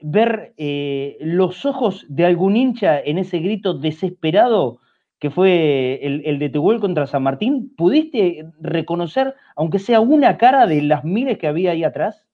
ver 0.03 0.53
eh, 0.59 1.17
los 1.21 1.65
ojos 1.65 2.05
de 2.09 2.27
algún 2.27 2.57
hincha 2.57 3.01
en 3.01 3.17
ese 3.19 3.39
grito 3.39 3.73
desesperado 3.73 4.81
que 5.19 5.31
fue 5.31 6.01
el, 6.03 6.39
de 6.39 6.49
tu 6.51 6.63
gol 6.63 6.81
contra 6.81 7.07
San 7.07 7.23
Martín. 7.23 7.75
¿Pudiste 7.77 8.45
reconocer, 8.61 9.35
aunque 9.57 9.79
sea 9.79 10.01
una 10.01 10.37
cara 10.37 10.67
de 10.67 10.83
las 10.83 11.05
miles 11.05 11.39
que 11.39 11.47
había 11.47 11.73
ahí 11.73 11.85
atrás? 11.85 12.25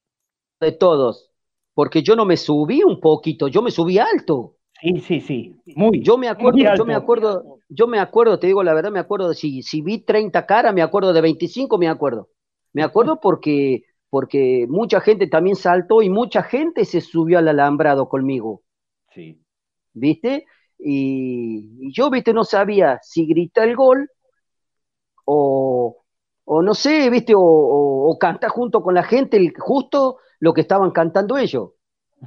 De 0.61 0.73
todos, 0.73 1.31
porque 1.75 2.03
yo 2.03 2.17
no 2.17 2.25
me 2.25 2.37
subí 2.37 2.83
un 2.83 3.01
poquito, 3.01 3.49
yo 3.49 3.63
me 3.63 3.71
subí 3.71 3.99
alto. 3.99 4.57
Sí, 4.81 5.01
sí, 5.01 5.21
sí. 5.21 5.57
Muy, 5.77 6.03
yo 6.03 6.19
me 6.19 6.29
acuerdo, 6.29 6.59
yo 6.77 6.85
me 6.85 6.95
acuerdo, 6.95 7.59
yo 7.69 7.87
me 7.87 8.01
acuerdo, 8.01 8.39
te 8.39 8.49
digo 8.49 8.65
la 8.65 8.75
verdad, 8.75 8.91
me 8.91 8.99
acuerdo 8.99 9.29
de 9.29 9.35
si, 9.37 9.63
si 9.63 9.81
vi 9.81 9.99
30 9.99 10.45
caras, 10.45 10.75
me 10.75 10.83
acuerdo 10.83 11.13
de 11.13 11.21
25, 11.21 11.79
me 11.79 11.89
acuerdo. 11.89 12.29
Me 12.73 12.83
acuerdo 12.83 13.21
porque, 13.21 13.85
porque 14.11 14.67
mucha 14.69 15.01
gente 15.01 15.29
también 15.29 15.57
saltó 15.57 16.03
y 16.03 16.11
mucha 16.11 16.43
gente 16.43 16.85
se 16.85 17.01
subió 17.01 17.39
al 17.39 17.49
alambrado 17.49 18.09
conmigo. 18.09 18.63
Sí. 19.15 19.41
¿Viste? 19.93 20.47
Y, 20.85 21.93
yo, 21.93 22.11
viste, 22.11 22.33
no 22.33 22.45
sabía 22.45 22.99
si 23.03 23.27
grita 23.27 23.65
el 23.65 23.77
gol 23.77 24.09
o, 25.25 26.05
o 26.45 26.63
no 26.63 26.75
sé, 26.75 27.11
viste, 27.11 27.35
o, 27.35 27.41
o, 27.41 28.19
junto 28.51 28.83
con 28.83 28.95
la 28.95 29.03
gente 29.05 29.53
justo 29.59 30.19
lo 30.41 30.53
que 30.55 30.63
estaban 30.63 30.91
cantando 30.91 31.37
ellos. 31.39 31.71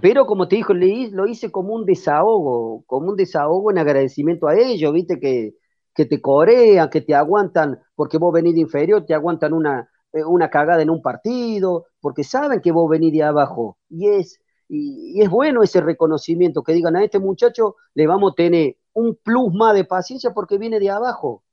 Pero 0.01 0.25
como 0.25 0.47
te 0.47 0.57
dijo, 0.57 0.73
lo 0.73 1.27
hice 1.27 1.51
como 1.51 1.73
un 1.73 1.85
desahogo, 1.85 2.83
como 2.85 3.09
un 3.11 3.15
desahogo 3.15 3.71
en 3.71 3.77
agradecimiento 3.77 4.47
a 4.47 4.55
ellos, 4.57 4.93
viste, 4.93 5.19
que, 5.19 5.53
que 5.93 6.05
te 6.05 6.21
corean, 6.21 6.89
que 6.89 7.01
te 7.01 7.15
aguantan, 7.15 7.79
porque 7.95 8.17
vos 8.17 8.33
venís 8.33 8.55
de 8.55 8.61
inferior, 8.61 9.05
te 9.05 9.13
aguantan 9.13 9.53
una, 9.53 9.89
eh, 10.13 10.23
una 10.25 10.49
cagada 10.49 10.81
en 10.81 10.89
un 10.89 11.01
partido, 11.01 11.85
porque 12.01 12.23
saben 12.23 12.59
que 12.61 12.71
vos 12.73 12.89
venís 12.89 13.13
de 13.13 13.23
abajo. 13.23 13.77
Y 13.89 14.09
es, 14.09 14.39
y, 14.67 15.21
es 15.21 15.29
bueno 15.29 15.63
ese 15.63 15.81
reconocimiento, 15.81 16.63
que 16.63 16.73
digan 16.73 16.95
a 16.95 17.03
este 17.03 17.19
muchacho 17.19 17.75
le 17.93 18.07
vamos 18.07 18.33
a 18.33 18.35
tener 18.35 18.77
un 18.93 19.15
plus 19.15 19.53
más 19.53 19.75
de 19.75 19.85
paciencia 19.85 20.33
porque 20.33 20.57
viene 20.57 20.79
de 20.79 20.89
abajo. 20.89 21.43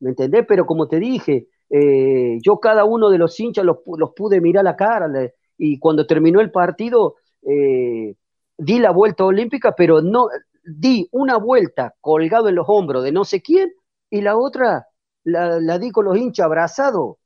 ¿Me 0.00 0.10
entendés? 0.10 0.44
Pero 0.46 0.66
como 0.66 0.88
te 0.88 0.98
dije, 0.98 1.48
eh, 1.70 2.38
yo 2.42 2.58
cada 2.60 2.84
uno 2.84 3.10
de 3.10 3.18
los 3.18 3.38
hinchas 3.38 3.64
los, 3.64 3.78
pude 4.14 4.40
mirar 4.40 4.64
la 4.64 4.76
cara 4.76 5.08
y 5.56 5.78
cuando 5.78 6.06
terminó 6.06 6.40
el 6.40 6.50
partido 6.50 7.16
eh, 7.42 8.14
di 8.58 8.78
la 8.78 8.90
vuelta 8.90 9.24
olímpica, 9.24 9.74
pero 9.76 10.02
no 10.02 10.28
di 10.64 11.08
una 11.12 11.36
vuelta 11.36 11.94
colgado 12.00 12.48
en 12.48 12.54
los 12.56 12.66
hombros 12.68 13.04
de 13.04 13.12
no 13.12 13.24
sé 13.24 13.42
quién 13.42 13.72
y 14.10 14.20
la 14.22 14.36
otra 14.36 14.88
la, 15.24 15.60
la 15.60 15.78
di 15.78 15.90
con 15.90 16.06
los 16.06 16.16
hinchas 16.16 16.46
abrazados 16.46 17.16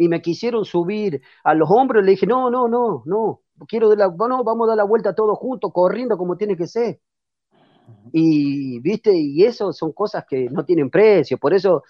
y 0.00 0.08
me 0.08 0.22
quisieron 0.22 0.64
subir 0.64 1.20
a 1.44 1.54
los 1.54 1.70
hombros 1.70 2.02
y 2.02 2.06
le 2.06 2.10
dije, 2.12 2.26
no, 2.26 2.50
no, 2.50 2.68
no, 2.68 3.02
no, 3.04 3.42
quiero 3.66 3.88
de 3.88 3.96
la, 3.96 4.06
bueno, 4.08 4.42
vamos 4.44 4.66
a 4.66 4.70
dar 4.70 4.76
la 4.78 4.84
vuelta 4.84 5.14
todos 5.14 5.38
juntos, 5.38 5.70
corriendo 5.72 6.16
como 6.16 6.36
tiene 6.36 6.56
que 6.56 6.66
ser. 6.66 7.00
Y, 8.12 8.80
viste, 8.80 9.12
y 9.14 9.42
eso 9.44 9.72
son 9.72 9.92
cosas 9.92 10.24
que 10.28 10.48
no 10.50 10.64
tienen 10.64 10.90
precio, 10.90 11.38
por 11.38 11.54
eso, 11.54 11.82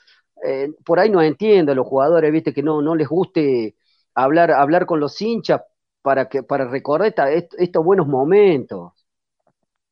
eh, 0.44 0.70
por 0.84 0.98
ahí 0.98 1.10
no 1.10 1.20
entiendo 1.22 1.72
a 1.72 1.74
los 1.74 1.86
jugadores, 1.86 2.32
viste, 2.32 2.52
que 2.52 2.62
no, 2.62 2.80
no 2.82 2.94
les 2.94 3.08
guste 3.08 3.74
hablar, 4.14 4.50
hablar 4.50 4.86
con 4.86 5.00
los 5.00 5.20
hinchas 5.20 5.62
para, 6.02 6.28
que, 6.28 6.42
para 6.42 6.66
recordar 6.66 7.12
estos 7.58 7.84
buenos 7.84 8.06
momentos. 8.06 8.92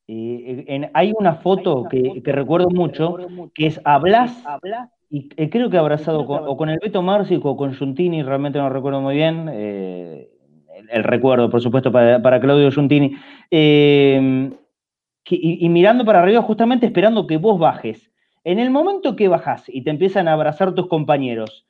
Y 0.06 0.66
hay 0.94 1.12
una 1.18 1.34
foto 1.34 1.84
que, 1.90 2.22
recuerdo 2.24 2.70
mucho, 2.70 3.18
que 3.54 3.66
es 3.66 3.80
hablas 3.84 4.42
y 5.10 5.28
eh, 5.36 5.48
creo 5.48 5.70
que 5.70 5.78
abrazado 5.78 6.26
con, 6.26 6.46
o 6.46 6.56
con 6.56 6.68
el 6.68 6.78
Beto 6.82 7.00
Márcico 7.02 7.50
o 7.50 7.56
con 7.56 7.72
Giuntini, 7.72 8.22
realmente 8.22 8.58
no 8.58 8.68
recuerdo 8.68 9.00
muy 9.00 9.14
bien, 9.14 9.48
eh, 9.50 10.30
el, 10.90 11.04
recuerdo, 11.04 11.50
por 11.50 11.60
supuesto, 11.60 11.92
para, 11.92 12.40
Claudio 12.40 12.70
Giuntini. 12.70 13.16
Eh, 13.50 14.50
y, 15.30 15.68
mirando 15.68 16.04
para 16.04 16.22
arriba 16.22 16.42
justamente 16.42 16.86
esperando 16.86 17.26
que 17.26 17.36
vos 17.36 17.58
bajes. 17.58 18.10
En 18.44 18.58
el 18.58 18.70
momento 18.70 19.16
que 19.16 19.28
bajás 19.28 19.64
y 19.68 19.82
te 19.82 19.90
empiezan 19.90 20.28
a 20.28 20.32
abrazar 20.32 20.74
tus 20.74 20.88
compañeros, 20.88 21.66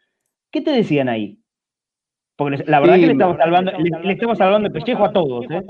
¿qué 0.50 0.60
te 0.60 0.70
decían 0.70 1.08
ahí? 1.08 1.40
Porque 2.36 2.62
la 2.66 2.78
verdad 2.78 2.96
que 2.96 3.06
le 3.06 3.12
estamos 3.12 3.36
salvando, 3.36 3.72
le, 3.72 4.12
estamos 4.12 4.38
salvando 4.38 4.68
el 4.68 4.72
pellejo 4.72 5.04
a 5.04 5.12
todos. 5.12 5.46
¿eh? 5.50 5.62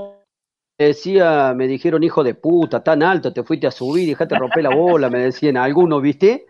Decía, 0.77 1.55
me 1.57 1.67
dijeron, 1.67 2.03
hijo 2.03 2.23
de 2.23 2.35
puta, 2.35 2.85
tan 2.85 3.03
alto, 3.03 3.33
te 3.33 3.43
fuiste 3.43 3.67
a 3.67 3.71
subir, 3.71 4.09
dejate 4.09 4.37
romper 4.37 4.65
la 4.65 4.75
bola, 4.75 5.09
me 5.09 5.21
decían 5.21 5.57
algunos, 5.57 6.03
¿viste? 6.03 6.45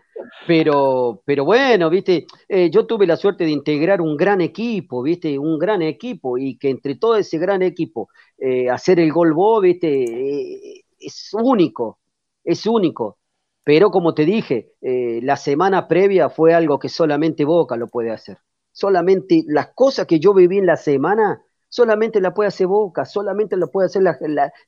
Pero, 0.47 1.21
pero 1.25 1.45
bueno, 1.45 1.89
viste, 1.89 2.25
eh, 2.47 2.69
yo 2.69 2.85
tuve 2.85 3.05
la 3.07 3.17
suerte 3.17 3.45
de 3.45 3.51
integrar 3.51 4.01
un 4.01 4.17
gran 4.17 4.41
equipo, 4.41 5.01
viste, 5.01 5.37
un 5.39 5.57
gran 5.59 5.81
equipo, 5.81 6.37
y 6.37 6.57
que 6.57 6.69
entre 6.69 6.95
todo 6.95 7.15
ese 7.15 7.37
gran 7.37 7.61
equipo, 7.61 8.09
eh, 8.37 8.69
hacer 8.69 8.99
el 8.99 9.11
gol 9.11 9.33
vos, 9.33 9.61
viste, 9.61 9.87
eh, 10.03 10.83
es 10.99 11.29
único, 11.33 11.99
es 12.43 12.65
único. 12.65 13.17
Pero 13.63 13.91
como 13.91 14.13
te 14.15 14.25
dije, 14.25 14.71
la 14.81 15.35
semana 15.37 15.87
previa 15.87 16.29
fue 16.29 16.53
algo 16.55 16.79
que 16.79 16.89
solamente 16.89 17.45
Boca 17.45 17.75
lo 17.75 17.87
puede 17.87 18.09
hacer. 18.09 18.39
Solamente 18.71 19.43
las 19.47 19.73
cosas 19.75 20.07
que 20.07 20.19
yo 20.19 20.33
viví 20.33 20.57
en 20.57 20.65
la 20.65 20.77
semana, 20.77 21.43
solamente 21.67 22.19
la 22.19 22.33
puede 22.33 22.47
hacer 22.47 22.65
Boca, 22.65 23.05
solamente 23.05 23.57
lo 23.57 23.69
puede 23.69 23.85
hacer 23.87 24.01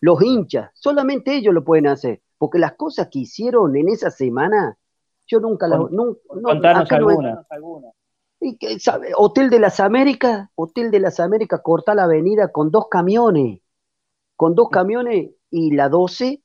los 0.01 0.21
hinchas, 0.21 0.69
solamente 0.75 1.35
ellos 1.35 1.53
lo 1.53 1.63
pueden 1.63 1.87
hacer. 1.87 2.21
Porque 2.37 2.59
las 2.59 2.73
cosas 2.73 3.07
que 3.11 3.19
hicieron 3.19 3.75
en 3.75 3.89
esa 3.89 4.11
semana, 4.11 4.77
yo 5.31 5.39
nunca 5.39 5.67
la. 5.67 5.77
No, 5.77 6.17
contanos 6.43 6.91
alguna. 6.91 7.45
Hotel 9.15 9.49
de 9.49 9.59
las 9.59 9.79
Américas, 9.79 10.49
Hotel 10.55 10.91
de 10.91 10.99
las 10.99 11.19
Américas, 11.19 11.61
corta 11.63 11.95
la 11.95 12.03
avenida 12.03 12.51
con 12.51 12.69
dos 12.69 12.87
camiones. 12.89 13.61
Con 14.35 14.55
dos 14.55 14.69
camiones 14.69 15.31
y 15.51 15.71
la 15.71 15.87
12, 15.87 16.41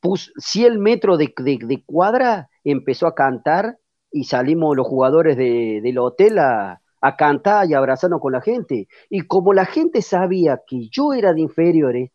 puso 0.00 0.32
100 0.36 0.80
metros 0.80 1.18
de, 1.18 1.32
de, 1.36 1.84
cuadra, 1.86 2.50
empezó 2.64 3.06
a 3.06 3.14
cantar 3.14 3.78
y 4.10 4.24
salimos 4.24 4.76
los 4.76 4.86
jugadores 4.86 5.36
del 5.36 5.98
hotel 5.98 6.40
a, 6.40 6.82
a 7.00 7.16
cantar 7.16 7.70
y 7.70 7.74
abrazarnos 7.74 8.20
con 8.20 8.32
la 8.32 8.40
gente. 8.40 8.88
Y 9.08 9.20
como 9.20 9.52
la 9.52 9.64
gente 9.64 10.02
sabía 10.02 10.60
que 10.66 10.88
yo 10.90 11.12
era 11.12 11.32
de 11.32 11.42
inferiores, 11.42 12.10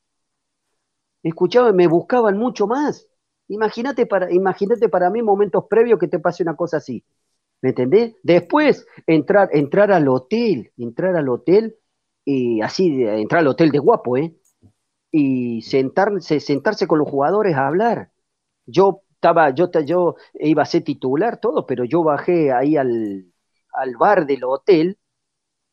escuchaban, 1.23 1.75
me 1.75 1.87
buscaban 1.87 2.37
mucho 2.37 2.67
más. 2.67 3.07
Imagínate 3.47 4.05
para, 4.05 4.31
imagínate 4.31 4.89
para 4.89 5.09
mí 5.09 5.21
momentos 5.21 5.65
previos 5.69 5.99
que 5.99 6.07
te 6.07 6.19
pase 6.19 6.43
una 6.43 6.55
cosa 6.55 6.77
así. 6.77 7.03
¿Me 7.61 7.69
entendés? 7.69 8.15
Después, 8.23 8.87
entrar, 9.07 9.49
entrar 9.53 9.91
al 9.91 10.07
hotel, 10.09 10.71
entrar 10.77 11.15
al 11.15 11.29
hotel, 11.29 11.77
y 12.25 12.61
así, 12.61 13.03
entrar 13.03 13.41
al 13.41 13.47
hotel 13.47 13.71
de 13.71 13.79
guapo, 13.79 14.17
¿eh? 14.17 14.35
Y 15.11 15.61
sentarse, 15.63 16.39
sentarse 16.39 16.87
con 16.87 16.99
los 16.99 17.09
jugadores 17.09 17.55
a 17.55 17.67
hablar. 17.67 18.11
Yo 18.65 19.03
estaba, 19.15 19.51
yo, 19.51 19.71
yo 19.85 20.15
iba 20.35 20.63
a 20.63 20.65
ser 20.65 20.83
titular, 20.83 21.39
todo, 21.39 21.65
pero 21.67 21.85
yo 21.85 22.03
bajé 22.03 22.51
ahí 22.53 22.77
al, 22.77 23.25
al 23.73 23.97
bar 23.97 24.25
del 24.27 24.43
hotel, 24.45 24.97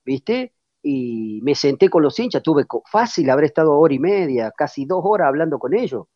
¿viste? 0.04 0.54
Y 0.83 1.40
me 1.42 1.54
senté 1.54 1.88
con 1.90 2.02
los 2.02 2.18
hinchas, 2.18 2.42
tuve 2.42 2.66
fácil, 2.90 3.30
habré 3.30 3.46
estado 3.46 3.72
hora 3.78 3.94
y 3.94 3.98
media, 3.98 4.52
casi 4.56 4.87
dos 4.87 5.02
horas 5.04 5.28
hablando 5.28 5.59
con 5.59 5.74
ellos. 5.74 6.06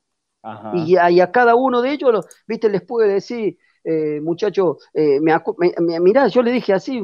Y, 0.75 0.97
a, 0.97 1.33
cada 1.33 1.55
uno 1.55 1.81
de 1.81 1.93
ellos, 1.93 2.27
viste, 2.47 2.69
les 2.69 2.83
puede 2.83 3.15
decir, 3.15 3.57
eh, 3.83 4.21
muchacho, 4.21 4.79
eh, 4.93 5.19
mirá, 5.21 6.29
yo 6.29 6.43
le 6.43 6.53
dije 6.53 6.75
así, 6.75 7.01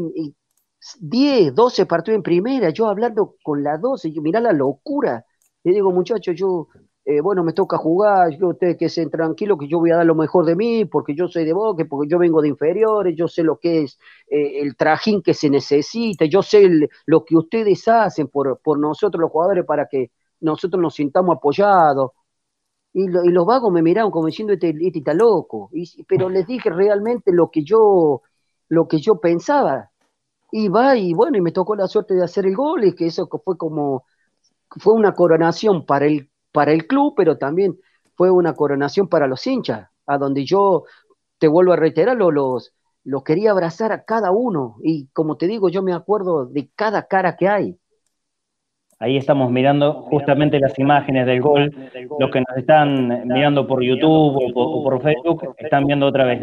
10, 1.00 1.54
12 1.54 1.86
partidos 1.86 2.16
en 2.16 2.22
primera, 2.22 2.70
yo 2.70 2.86
hablando 2.86 3.36
con 3.42 3.62
la 3.62 3.78
12, 3.78 4.12
yo, 4.12 4.22
mirá 4.22 4.40
la 4.40 4.52
locura. 4.52 5.24
Le 5.62 5.72
digo, 5.72 5.92
muchacho, 5.92 6.32
yo, 6.32 6.68
eh, 7.04 7.20
bueno, 7.20 7.44
me 7.44 7.52
toca 7.52 7.76
jugar, 7.76 8.30
yo, 8.38 8.48
ustedes 8.48 8.76
que 8.76 8.88
sean 8.88 9.10
tranquilos, 9.10 9.58
que 9.58 9.68
yo 9.68 9.78
voy 9.78 9.90
a 9.90 9.96
dar 9.96 10.06
lo 10.06 10.14
mejor 10.14 10.46
de 10.46 10.56
mí, 10.56 10.84
porque 10.86 11.14
yo 11.14 11.28
soy 11.28 11.44
de 11.44 11.52
Boca, 11.52 11.84
porque 11.88 12.08
yo 12.10 12.18
vengo 12.18 12.40
de 12.40 12.48
inferiores, 12.48 13.14
yo 13.16 13.28
sé 13.28 13.42
lo 13.42 13.58
que 13.58 13.82
es 13.82 13.98
eh, 14.30 14.60
el 14.60 14.76
trajín 14.76 15.22
que 15.22 15.34
se 15.34 15.50
necesita, 15.50 16.24
yo 16.24 16.42
sé 16.42 16.68
lo 17.06 17.24
que 17.24 17.36
ustedes 17.36 17.86
hacen 17.88 18.28
por, 18.28 18.60
por 18.62 18.78
nosotros 18.78 19.20
los 19.20 19.30
jugadores 19.30 19.64
para 19.66 19.86
que 19.86 20.10
nosotros 20.40 20.80
nos 20.80 20.94
sintamos 20.94 21.36
apoyados. 21.36 22.12
Y, 22.92 23.06
los 23.08 23.46
vagos 23.46 23.72
me 23.72 23.82
miraron 23.82 24.10
como 24.10 24.26
diciendo, 24.26 24.52
este, 24.52 24.70
este 24.70 24.98
está 24.98 25.14
loco. 25.14 25.70
pero 26.08 26.28
les 26.28 26.46
dije 26.46 26.70
realmente 26.70 27.32
lo 27.32 27.50
que 27.50 27.62
yo, 27.64 28.22
lo 28.68 28.88
que 28.88 28.98
yo 28.98 29.20
pensaba. 29.20 29.90
Y 30.52 30.68
va, 30.68 30.96
y 30.96 31.14
bueno, 31.14 31.38
y 31.38 31.40
me 31.40 31.52
tocó 31.52 31.76
la 31.76 31.86
suerte 31.86 32.14
de 32.14 32.24
hacer 32.24 32.46
el 32.46 32.56
gol, 32.56 32.84
y 32.84 32.94
que 32.94 33.06
eso 33.06 33.28
fue 33.44 33.56
como, 33.56 34.04
fue 34.70 34.94
una 34.94 35.14
coronación 35.14 35.86
para 35.86 36.06
el, 36.06 36.30
para 36.52 36.72
el 36.72 36.86
club, 36.86 37.14
pero 37.16 37.38
también 37.38 37.78
fue 38.16 38.30
una 38.30 38.54
coronación 38.54 39.08
para 39.08 39.26
los 39.28 39.46
hinchas, 39.46 39.88
a 40.06 40.18
donde 40.18 40.44
yo, 40.44 40.84
te 41.38 41.48
vuelvo 41.48 41.72
a 41.72 41.76
reiterar, 41.76 42.16
los, 42.16 42.74
los 43.04 43.24
quería 43.24 43.52
abrazar 43.52 43.92
a 43.92 44.04
cada 44.04 44.30
uno. 44.30 44.76
Y 44.82 45.08
como 45.08 45.36
te 45.36 45.46
digo, 45.46 45.68
yo 45.68 45.82
me 45.82 45.94
acuerdo 45.94 46.46
de 46.46 46.70
cada 46.76 47.06
cara 47.08 47.36
que 47.36 47.48
hay. 47.48 47.79
Ahí 49.02 49.16
estamos 49.16 49.50
mirando 49.50 49.94
justamente 49.94 50.60
las 50.60 50.78
imágenes 50.78 51.24
del 51.24 51.40
gol. 51.40 51.74
Los 52.18 52.30
que 52.30 52.40
nos 52.40 52.54
están 52.54 53.26
mirando 53.26 53.66
por 53.66 53.82
YouTube 53.82 54.52
o 54.54 54.84
por, 54.84 55.02
Facebook 55.02 55.54
están 55.56 55.86
viendo 55.86 56.06
otra 56.06 56.26
vez. 56.26 56.42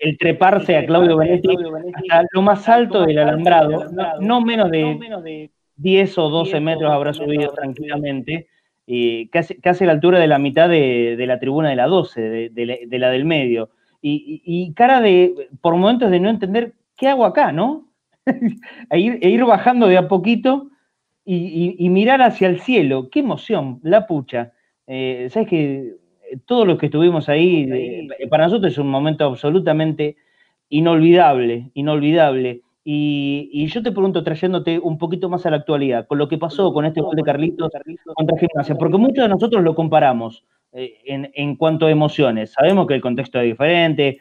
El, 0.00 0.18
treparse 0.18 0.76
a 0.76 0.86
Claudio 0.86 1.16
Benetti 1.16 1.54
hasta 1.94 2.26
lo 2.32 2.42
más 2.42 2.68
alto 2.68 3.06
del 3.06 3.20
alambrado, 3.20 3.84
no, 4.18 4.40
menos 4.40 4.72
de 4.72 5.52
10 5.76 6.18
o 6.18 6.30
12 6.30 6.58
metros 6.58 6.90
habrá 6.90 7.14
subido 7.14 7.52
tranquilamente, 7.52 8.48
y 8.84 9.28
casi, 9.28 9.60
casi 9.60 9.84
a 9.84 9.86
la 9.86 9.92
altura 9.92 10.18
de 10.18 10.26
la 10.26 10.40
mitad 10.40 10.68
de, 10.68 11.14
la 11.16 11.38
tribuna 11.38 11.68
de 11.68 11.76
la 11.76 11.86
12, 11.86 12.50
de, 12.50 12.98
la, 12.98 13.10
del 13.10 13.24
medio. 13.24 13.70
Y, 14.02 14.72
cara 14.74 15.00
de, 15.00 15.48
por 15.60 15.76
momentos 15.76 16.10
de 16.10 16.18
no 16.18 16.28
entender, 16.28 16.72
¿qué 16.96 17.06
hago 17.06 17.24
acá, 17.24 17.52
no? 17.52 17.86
e, 18.90 18.98
ir, 18.98 19.20
e 19.22 19.30
ir 19.30 19.44
bajando 19.44 19.86
de 19.86 19.96
a 19.96 20.08
poquito 20.08 20.70
y, 21.24 21.88
mirar 21.88 22.22
hacia 22.22 22.48
el 22.48 22.60
cielo, 22.60 23.08
qué 23.10 23.20
emoción, 23.20 23.80
la 23.82 24.06
pucha. 24.06 24.52
Eh, 24.86 25.28
Sabes 25.30 25.48
que 25.48 25.94
todos 26.46 26.66
los 26.66 26.78
que 26.78 26.86
estuvimos 26.86 27.28
ahí, 27.28 27.68
eh, 27.72 28.28
para 28.28 28.44
nosotros 28.44 28.72
es 28.72 28.78
un 28.78 28.88
momento 28.88 29.24
absolutamente 29.24 30.16
inolvidable, 30.68 31.70
inolvidable. 31.74 32.60
Y, 32.86 33.66
yo 33.68 33.82
te 33.82 33.92
pregunto, 33.92 34.22
trayéndote 34.22 34.78
un 34.78 34.98
poquito 34.98 35.30
más 35.30 35.46
a 35.46 35.50
la 35.50 35.56
actualidad, 35.56 36.06
con 36.06 36.18
lo 36.18 36.28
que 36.28 36.36
pasó 36.36 36.72
con 36.74 36.84
este 36.84 37.00
gol 37.00 37.16
de 37.16 37.22
Carlitos 37.22 37.70
contra 38.14 38.38
Gimnasia, 38.38 38.74
porque 38.74 38.98
muchos 38.98 39.24
de 39.24 39.28
nosotros 39.30 39.62
lo 39.62 39.74
comparamos 39.74 40.44
eh, 40.72 40.98
en, 41.06 41.56
cuanto 41.56 41.86
a 41.86 41.90
emociones. 41.90 42.52
Sabemos 42.52 42.86
que 42.86 42.94
el 42.94 43.00
contexto 43.00 43.40
es 43.40 43.46
diferente, 43.46 44.18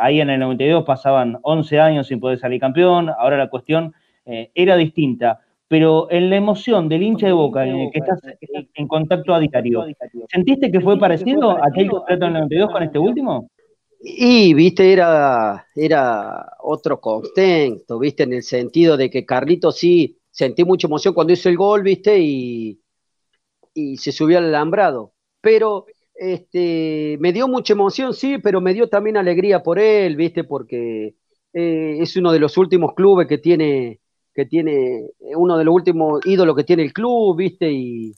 ahí 0.00 0.20
en 0.20 0.28
el 0.28 0.40
92 0.40 0.84
pasaban 0.84 1.38
11 1.42 1.80
años 1.80 2.08
sin 2.08 2.20
poder 2.20 2.38
salir 2.38 2.60
campeón, 2.60 3.10
ahora 3.16 3.38
la 3.38 3.48
cuestión 3.48 3.94
era 4.26 4.76
distinta 4.76 5.40
pero 5.68 6.10
en 6.10 6.30
la 6.30 6.36
emoción 6.36 6.88
del 6.88 7.02
hincha 7.02 7.26
de 7.26 7.32
Boca, 7.32 7.66
en 7.66 7.76
el 7.76 7.90
que 7.90 8.00
estás 8.00 8.20
en 8.74 8.86
contacto 8.86 9.34
a 9.34 9.40
diario, 9.40 9.86
¿sentiste 10.30 10.70
que 10.70 10.80
fue 10.80 10.98
parecido 10.98 11.50
a 11.50 11.66
aquel 11.66 11.90
contrato 11.90 12.24
del 12.24 12.34
92 12.34 12.70
con 12.70 12.82
este 12.82 12.98
último? 12.98 13.50
Y, 14.00 14.52
viste, 14.52 14.92
era, 14.92 15.66
era 15.74 16.52
otro 16.62 17.00
contexto, 17.00 17.98
viste, 17.98 18.24
en 18.24 18.34
el 18.34 18.42
sentido 18.42 18.98
de 18.98 19.08
que 19.08 19.24
Carlito 19.24 19.72
sí 19.72 20.18
sentí 20.30 20.62
mucha 20.64 20.86
emoción 20.86 21.14
cuando 21.14 21.32
hizo 21.32 21.48
el 21.48 21.56
gol, 21.56 21.82
viste, 21.82 22.18
y, 22.18 22.78
y 23.72 23.96
se 23.96 24.12
subió 24.12 24.38
al 24.38 24.46
alambrado. 24.46 25.14
Pero 25.40 25.86
este, 26.14 27.16
me 27.18 27.32
dio 27.32 27.48
mucha 27.48 27.72
emoción, 27.72 28.12
sí, 28.12 28.38
pero 28.38 28.60
me 28.60 28.74
dio 28.74 28.88
también 28.88 29.16
alegría 29.16 29.62
por 29.62 29.78
él, 29.78 30.16
viste, 30.16 30.44
porque 30.44 31.16
eh, 31.54 31.96
es 32.00 32.16
uno 32.16 32.30
de 32.30 32.40
los 32.40 32.58
últimos 32.58 32.94
clubes 32.94 33.26
que 33.26 33.38
tiene 33.38 34.00
que 34.34 34.46
tiene 34.46 35.06
eh, 35.20 35.36
uno 35.36 35.56
de 35.56 35.64
los 35.64 35.74
últimos 35.74 36.24
ídolos 36.26 36.56
que 36.56 36.64
tiene 36.64 36.82
el 36.82 36.92
club, 36.92 37.36
¿viste? 37.36 37.70
Y, 37.70 38.14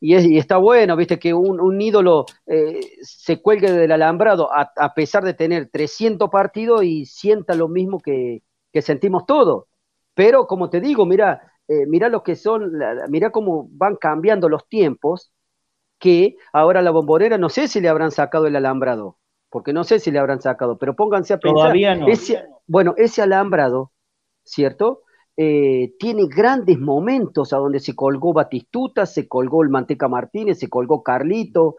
y, 0.00 0.38
está 0.38 0.56
bueno, 0.56 0.96
¿viste? 0.96 1.18
Que 1.18 1.34
un, 1.34 1.80
ídolo 1.80 2.24
eh, 2.46 2.80
se 3.02 3.40
cuelgue 3.42 3.70
del 3.70 3.92
alambrado 3.92 4.50
a, 4.52 4.94
pesar 4.94 5.24
de 5.24 5.34
tener 5.34 5.68
300 5.70 6.30
partidos 6.30 6.82
y 6.84 7.04
sienta 7.06 7.54
lo 7.54 7.68
mismo 7.68 8.00
que, 8.00 8.42
sentimos 8.80 9.26
todos. 9.26 9.66
Pero 10.14 10.46
como 10.46 10.70
te 10.70 10.80
digo, 10.80 11.06
mira, 11.06 11.52
eh, 11.68 11.86
mira 11.86 12.08
lo 12.08 12.22
que 12.22 12.36
son, 12.36 12.72
mira 13.08 13.30
cómo 13.30 13.68
van 13.70 13.96
cambiando 13.96 14.48
los 14.48 14.66
tiempos, 14.68 15.30
que 15.98 16.36
ahora 16.52 16.82
la 16.82 16.90
bombonera 16.90 17.38
no 17.38 17.48
sé 17.48 17.68
si 17.68 17.80
le 17.80 17.88
habrán 17.88 18.10
sacado 18.10 18.46
el 18.46 18.56
alambrado, 18.56 19.18
porque 19.48 19.72
no 19.72 19.84
sé 19.84 20.00
si 20.00 20.10
le 20.10 20.18
habrán 20.18 20.40
sacado, 20.40 20.76
pero 20.76 20.94
pónganse 20.94 21.34
a 21.34 21.38
pensar. 21.38 21.72
Todavía 21.72 21.94
no. 21.94 22.06
bueno, 22.66 22.94
ese 22.96 23.22
alambrado, 23.22 23.92
¿cierto? 24.42 25.04
Eh, 25.36 25.94
tiene 25.98 26.26
grandes 26.28 26.78
momentos 26.78 27.52
a 27.52 27.56
donde 27.56 27.80
se 27.80 27.96
colgó 27.96 28.32
Batistuta, 28.32 29.04
se 29.04 29.26
colgó 29.26 29.64
el 29.64 29.68
Manteca 29.68 30.06
Martínez, 30.06 30.58
se 30.60 30.68
colgó 30.68 31.02
Carlito, 31.02 31.76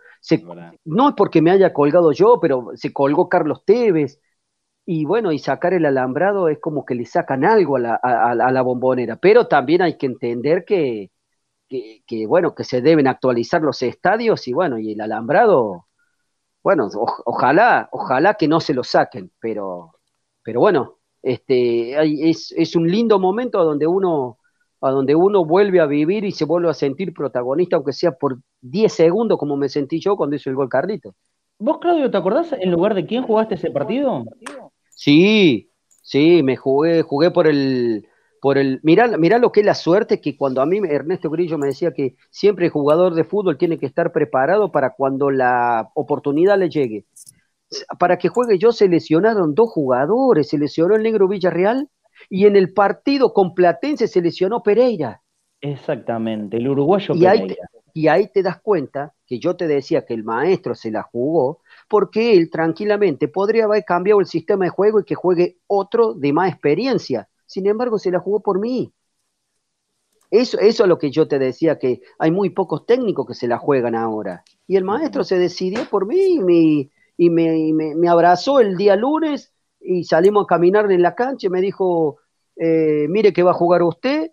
no 0.85 1.09
es 1.09 1.15
porque 1.15 1.41
me 1.41 1.51
haya 1.51 1.71
colgado 1.73 2.11
yo, 2.11 2.39
pero 2.41 2.71
se 2.75 2.91
colgó 2.93 3.29
Carlos 3.29 3.63
Tevez. 3.65 4.19
Y 4.85 5.05
bueno, 5.05 5.31
y 5.31 5.39
sacar 5.39 5.73
el 5.73 5.85
alambrado 5.85 6.49
es 6.49 6.59
como 6.59 6.85
que 6.85 6.95
le 6.95 7.05
sacan 7.05 7.45
algo 7.45 7.77
a 7.77 7.79
la, 8.35 8.61
bombonera, 8.61 9.17
pero 9.17 9.47
también 9.47 9.81
hay 9.81 9.97
que 9.97 10.05
entender 10.07 10.65
que, 10.65 11.11
que, 11.69 12.27
bueno, 12.27 12.55
que 12.55 12.63
se 12.63 12.81
deben 12.81 13.07
actualizar 13.07 13.61
los 13.61 13.81
estadios 13.83 14.47
y 14.47 14.53
bueno, 14.53 14.77
y 14.79 14.93
el 14.93 15.01
alambrado, 15.01 15.87
bueno, 16.63 16.89
ojalá, 17.25 17.89
ojalá 17.91 18.35
que 18.35 18.47
no 18.47 18.59
se 18.59 18.73
lo 18.73 18.83
saquen, 18.83 19.31
pero, 19.39 19.93
pero 20.43 20.59
bueno, 20.61 20.99
este, 21.25 22.29
es, 22.29 22.53
es, 22.55 22.75
un 22.75 22.87
lindo 22.87 23.17
momento 23.17 23.63
donde 23.63 23.87
uno, 23.87 24.37
a 24.79 24.91
donde 24.91 25.15
uno 25.15 25.43
vuelve 25.43 25.79
a 25.79 25.87
vivir 25.87 26.23
y 26.23 26.31
se 26.31 26.45
vuelve 26.45 26.69
a 26.69 26.75
sentir 26.75 27.15
protagonista, 27.15 27.77
aunque 27.77 27.93
sea 27.93 28.11
por 28.11 28.37
10 28.61 28.93
segundos, 28.93 29.39
como 29.39 29.57
me 29.57 29.67
sentí 29.67 29.99
yo 29.99 30.15
cuando 30.15 30.35
hizo 30.35 30.51
el 30.51 30.55
gol 30.55 30.69
Carlito. 30.69 31.15
¿Vos, 31.57 31.79
Claudio, 31.79 32.11
te 32.11 32.17
acordás 32.17 32.53
en 32.53 32.69
lugar 32.69 32.93
de 32.93 33.07
quién 33.07 33.23
jugaste 33.23 33.55
ese 33.55 33.71
partido? 33.71 34.23
Sí, 34.91 35.71
sí, 36.03 36.43
me 36.43 36.57
jugué, 36.57 37.01
jugué 37.01 37.31
por 37.31 37.47
el, 37.47 38.07
por 38.39 38.59
el, 38.59 38.79
mirá, 38.83 39.07
lo 39.39 39.51
que 39.51 39.61
es 39.61 39.65
la 39.65 39.73
suerte, 39.73 40.21
que 40.21 40.37
cuando 40.37 40.61
a 40.61 40.67
mí 40.67 40.77
Ernesto 40.87 41.31
Grillo 41.31 41.57
me 41.57 41.65
decía 41.65 41.91
que 41.91 42.17
siempre 42.29 42.65
el 42.65 42.71
jugador 42.71 43.15
de 43.15 43.23
fútbol 43.23 43.57
tiene 43.57 43.79
que 43.79 43.87
estar 43.87 44.11
preparado 44.11 44.71
para 44.71 44.91
cuando 44.91 45.31
la 45.31 45.89
oportunidad 45.95 46.59
le 46.59 46.69
llegue. 46.69 47.05
Para 47.99 48.17
que 48.17 48.29
juegue 48.29 48.57
yo 48.57 48.71
se 48.71 48.87
lesionaron 48.87 49.55
dos 49.55 49.69
jugadores, 49.71 50.49
se 50.49 50.57
lesionó 50.57 50.95
el 50.95 51.03
negro 51.03 51.27
Villarreal 51.27 51.89
y 52.29 52.45
en 52.45 52.55
el 52.55 52.73
partido 52.73 53.33
con 53.33 53.53
Platense 53.53 54.07
se 54.07 54.21
lesionó 54.21 54.63
Pereira. 54.63 55.21
Exactamente, 55.61 56.57
el 56.57 56.67
uruguayo 56.67 57.15
y 57.15 57.19
Pereira. 57.19 57.45
Ahí 57.45 57.55
y 57.97 58.07
ahí 58.09 58.27
te 58.27 58.43
das 58.43 58.59
cuenta 58.61 59.13
que 59.25 59.39
yo 59.39 59.55
te 59.55 59.67
decía 59.67 60.05
que 60.05 60.13
el 60.13 60.25
maestro 60.25 60.75
se 60.75 60.91
la 60.91 61.01
jugó 61.01 61.61
porque 61.87 62.33
él 62.33 62.49
tranquilamente 62.49 63.29
podría 63.29 63.63
haber 63.63 63.85
cambiado 63.85 64.19
el 64.19 64.25
sistema 64.25 64.65
de 64.65 64.69
juego 64.69 64.99
y 64.99 65.05
que 65.05 65.15
juegue 65.15 65.59
otro 65.67 66.13
de 66.13 66.33
más 66.33 66.51
experiencia 66.51 67.29
sin 67.45 67.67
embargo, 67.67 67.99
se 67.99 68.11
la 68.11 68.19
jugó 68.19 68.41
por 68.41 68.59
mí. 68.59 68.93
Eso, 70.31 70.59
eso 70.59 70.83
es 70.83 70.89
lo 70.89 70.97
que 70.97 71.11
yo 71.11 71.27
te 71.27 71.39
decía, 71.39 71.77
que 71.77 72.01
hay 72.19 72.31
muy 72.31 72.49
pocos 72.49 72.85
técnicos 72.85 73.27
que 73.27 73.33
se 73.35 73.47
la 73.47 73.57
juegan 73.57 73.95
ahora. 73.95 74.43
Y 74.67 74.75
el 74.75 74.83
maestro 74.83 75.23
se 75.23 75.37
decidió 75.37 75.87
por 75.89 76.07
mí 76.07 76.89
y, 77.17 77.29
me, 77.29 78.09
abrazó 78.09 78.59
el 78.59 78.75
día 78.77 78.95
lunes 78.95 79.53
y 79.79 80.03
salimos 80.03 80.45
a 80.45 80.47
caminar 80.47 80.91
en 80.91 81.01
la 81.01 81.15
cancha 81.15 81.47
y 81.47 81.49
me 81.49 81.61
dijo, 81.61 82.17
eh, 82.55 83.07
mire 83.09 83.33
que 83.33 83.43
va 83.43 83.51
a 83.51 83.55
jugar 83.55 83.83
usted 83.83 84.31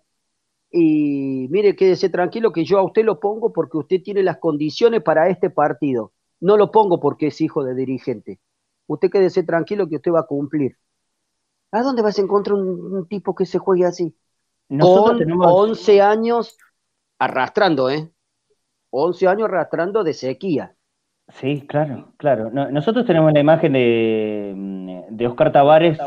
y 0.71 1.47
mire, 1.49 1.75
quédese 1.75 2.09
tranquilo 2.09 2.51
que 2.51 2.65
yo 2.65 2.79
a 2.79 2.83
usted 2.83 3.03
lo 3.03 3.19
pongo 3.19 3.53
porque 3.53 3.77
usted 3.77 4.01
tiene 4.01 4.23
las 4.23 4.37
condiciones 4.37 5.03
para 5.03 5.29
este 5.29 5.49
partido. 5.49 6.13
No 6.39 6.57
lo 6.57 6.71
pongo 6.71 6.99
porque 6.99 7.27
es 7.27 7.39
hijo 7.41 7.63
de 7.63 7.75
dirigente. 7.75 8.39
Usted 8.87 9.09
quédese 9.11 9.43
tranquilo 9.43 9.87
que 9.87 9.97
usted 9.97 10.11
va 10.11 10.21
a 10.21 10.25
cumplir. 10.25 10.77
¿A 11.71 11.81
dónde 11.81 12.01
vas 12.01 12.17
a 12.17 12.21
encontrar 12.21 12.55
un, 12.55 13.07
tipo 13.07 13.33
que 13.33 13.45
se 13.45 13.59
juegue 13.59 13.85
así? 13.85 14.15
Nosotros 14.69 15.19
tenemos 15.19 15.47
11 15.47 16.01
años 16.01 16.57
arrastrando, 17.19 17.89
¿eh? 17.89 18.11
11 18.89 19.27
años 19.27 19.49
arrastrando 19.49 20.03
de 20.03 20.13
sequía. 20.13 20.75
Sí, 21.29 21.65
claro, 21.67 22.13
claro. 22.17 22.51
nosotros 22.51 23.05
tenemos 23.05 23.31
la 23.33 23.39
imagen 23.39 23.73
de, 23.73 24.53
mm, 24.55 25.15
de 25.15 25.27
Oscar 25.27 25.51
Tavares 25.51 25.97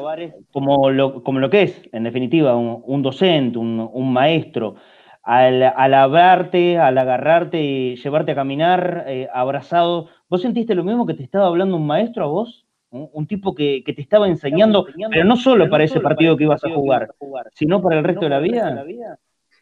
como 0.53 0.91
lo, 0.91 1.23
como 1.23 1.41
lo 1.41 1.51
que 1.51 1.63
es, 1.63 1.83
en 1.93 2.05
definitiva, 2.05 2.55
un, 2.55 3.03
docente, 3.03 3.59
un, 3.59 4.13
maestro. 4.13 4.77
Al, 5.23 5.63
al, 5.63 5.95
hablarte, 5.95 6.79
al 6.79 6.97
agarrarte 6.99 7.61
y 7.61 7.97
llevarte 7.97 8.33
a 8.33 8.37
caminar 8.37 9.05
eh, 9.09 9.29
abrazado, 9.33 10.09
¿vos 10.29 10.43
sentiste 10.43 10.75
lo 10.75 10.85
mismo 10.85 11.07
que 11.07 11.15
te 11.15 11.25
estaba 11.25 11.47
hablando 11.47 11.77
un 11.77 11.87
maestro 11.87 12.25
a 12.25 12.29
vos? 12.29 12.67
un 12.91 13.27
tipo 13.27 13.55
que, 13.55 13.83
te 13.85 14.01
estaba 14.01 14.29
enseñando, 14.29 14.87
pero 15.11 15.25
no 15.25 15.37
solo 15.37 15.69
para 15.69 15.85
ese 15.85 16.01
partido 16.01 16.37
que 16.37 16.45
ibas 16.45 16.65
a 16.65 16.71
jugar, 16.71 17.11
sino 17.55 17.83
para 17.83 17.99
el 17.99 18.05
resto 18.05 18.23
de 18.23 18.31
la 18.31 18.39
vida. 18.39 19.19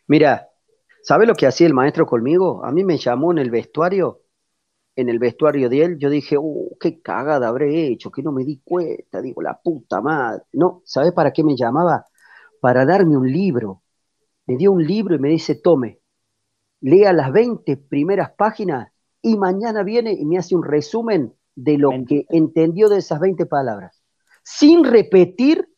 Mira, 0.07 0.49
¿sabes 1.03 1.27
lo 1.27 1.35
que 1.35 1.47
hacía 1.47 1.67
el 1.67 1.75
maestro 1.75 2.07
conmigo? 2.07 2.64
A 2.64 2.71
mí 2.71 2.85
me 2.85 2.99
llamó 2.99 3.33
en 3.33 3.38
el 3.38 3.51
vestuario, 3.51 4.21
en 4.96 5.09
el 5.09 5.18
vestuario 5.18 5.68
de 5.68 5.85
él, 5.85 5.98
yo 5.98 6.09
dije, 6.09 6.37
uh, 6.38 6.76
qué 6.78 7.00
cagada 7.00 7.48
habré 7.48 7.88
hecho, 7.88 8.11
que 8.11 8.22
no 8.22 8.33
me 8.33 8.44
di 8.44 8.61
cuenta, 8.64 9.20
digo, 9.20 9.42
la 9.42 9.61
puta 9.61 10.00
madre. 10.00 10.42
No, 10.52 10.83
¿sabes 10.85 11.12
para 11.12 11.33
qué 11.33 11.42
me 11.42 11.57
llamaba? 11.57 12.07
Para 12.61 12.85
darme 12.85 13.16
un 13.16 13.30
libro. 13.30 13.83
Me 14.46 14.57
dio 14.57 14.72
un 14.72 14.85
libro 14.85 15.14
y 15.14 15.18
me 15.18 15.30
dice, 15.30 15.57
tome, 15.57 16.00
lea 16.80 17.12
las 17.12 17.33
20 17.33 17.76
primeras 17.76 18.33
páginas 18.33 18.92
y 19.22 19.37
mañana 19.37 19.83
viene 19.83 20.12
y 20.12 20.26
me 20.26 20.38
hace 20.38 20.54
un 20.54 20.62
resumen 20.62 21.35
de 21.57 21.78
lo 21.78 21.90
que 22.07 22.26
entendió 22.28 22.88
de 22.88 22.98
esas 22.98 23.20
20 23.20 23.46
palabras, 23.46 24.02
sin 24.42 24.85
repetir 24.85 25.68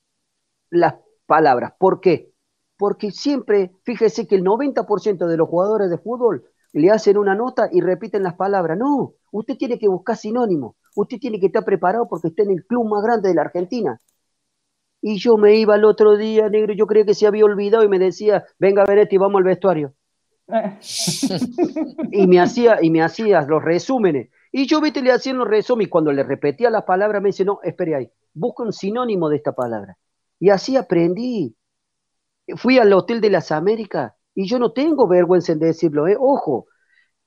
las 0.68 0.96
palabras. 1.26 1.74
¿Por 1.78 2.00
qué? 2.00 2.32
Porque 2.76 3.10
siempre, 3.10 3.72
fíjese 3.84 4.26
que 4.26 4.34
el 4.34 4.44
90% 4.44 5.26
de 5.26 5.36
los 5.36 5.48
jugadores 5.48 5.90
de 5.90 5.98
fútbol 5.98 6.44
le 6.76 6.90
hacen 6.90 7.16
una 7.16 7.34
nota 7.34 7.70
y 7.72 7.80
repiten 7.80 8.22
las 8.22 8.34
palabras. 8.34 8.76
No, 8.76 9.14
usted 9.32 9.56
tiene 9.56 9.78
que 9.78 9.88
buscar 9.88 10.14
sinónimo, 10.14 10.76
usted 10.94 11.18
tiene 11.18 11.40
que 11.40 11.46
estar 11.46 11.64
preparado 11.64 12.06
porque 12.06 12.28
está 12.28 12.42
en 12.42 12.50
el 12.50 12.66
club 12.66 12.86
más 12.86 13.02
grande 13.02 13.30
de 13.30 13.34
la 13.34 13.42
Argentina. 13.42 14.00
Y 15.00 15.16
yo 15.18 15.38
me 15.38 15.54
iba 15.56 15.76
el 15.76 15.86
otro 15.86 16.18
día, 16.18 16.50
negro, 16.50 16.74
yo 16.74 16.86
creía 16.86 17.06
que 17.06 17.14
se 17.14 17.26
había 17.26 17.46
olvidado 17.46 17.82
y 17.82 17.88
me 17.88 17.98
decía, 17.98 18.44
venga 18.58 18.84
Beretti, 18.84 19.16
vamos 19.16 19.38
al 19.38 19.44
vestuario. 19.44 19.94
y 22.12 22.26
me 22.26 22.40
hacía, 22.40 22.78
y 22.82 22.90
me 22.90 23.02
hacía 23.02 23.40
los 23.40 23.64
resúmenes. 23.64 24.28
Y 24.52 24.66
yo, 24.66 24.82
viste, 24.82 25.00
le 25.00 25.12
hacía 25.12 25.32
los 25.32 25.48
resúmenes 25.48 25.86
y 25.88 25.90
cuando 25.90 26.12
le 26.12 26.24
repetía 26.24 26.68
la 26.68 26.84
palabra 26.84 27.20
me 27.20 27.30
dice, 27.30 27.46
no, 27.46 27.58
espere 27.62 27.94
ahí, 27.94 28.10
busca 28.34 28.64
un 28.64 28.72
sinónimo 28.74 29.30
de 29.30 29.36
esta 29.36 29.52
palabra. 29.52 29.96
Y 30.38 30.50
así 30.50 30.76
aprendí. 30.76 31.56
Fui 32.56 32.78
al 32.78 32.92
Hotel 32.92 33.22
de 33.22 33.30
las 33.30 33.50
Américas 33.50 34.12
y 34.36 34.46
yo 34.46 34.60
no 34.60 34.70
tengo 34.72 35.08
vergüenza 35.08 35.52
en 35.52 35.58
decirlo, 35.58 36.06
¿eh? 36.06 36.16
Ojo, 36.18 36.66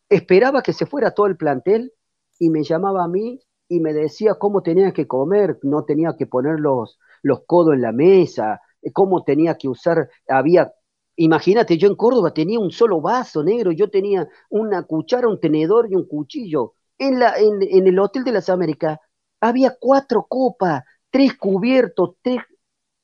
esperaba 0.10 0.62
que 0.64 0.72
se 0.72 0.86
fuera 0.86 1.12
todo 1.12 1.26
el 1.28 1.36
plantel 1.36 1.94
y 2.40 2.50
me 2.50 2.64
llamaba 2.64 3.04
a 3.04 3.10
mí 3.10 3.42
y 3.68 3.82
me 3.82 3.94
decía 3.94 4.36
cómo 4.36 4.64
tenía 4.64 4.94
que 4.94 5.08
comer, 5.08 5.60
no 5.64 5.84
tenía 5.84 6.16
que 6.18 6.28
poner 6.28 6.60
los, 6.62 7.00
los 7.24 7.42
codos 7.46 7.76
en 7.76 7.82
la 7.82 7.92
mesa, 7.92 8.62
cómo 8.94 9.24
tenía 9.24 9.58
que 9.58 9.68
usar, 9.68 10.10
había 10.28 10.74
Imagínate, 11.22 11.78
yo 11.78 11.90
en 11.90 11.96
Córdoba 11.98 12.34
tenía 12.34 12.62
un 12.62 12.72
solo 12.72 13.02
vaso 13.02 13.44
negro, 13.44 13.74
yo 13.74 13.90
tenía 13.90 14.30
una 14.50 14.84
cuchara, 14.84 15.28
un 15.28 15.38
tenedor 15.38 15.92
y 15.92 15.96
un 15.96 16.08
cuchillo 16.08 16.76
en, 17.00 17.20
la, 17.20 17.34
en, 17.38 17.88
el 17.88 18.00
Hotel 18.00 18.24
de 18.24 18.32
las 18.32 18.50
Américas 18.50 19.00
había 19.42 19.76
cuatro 19.80 20.26
copas, 20.30 20.84
tres 21.10 21.36
cubiertos, 21.38 22.16
tres... 22.22 22.42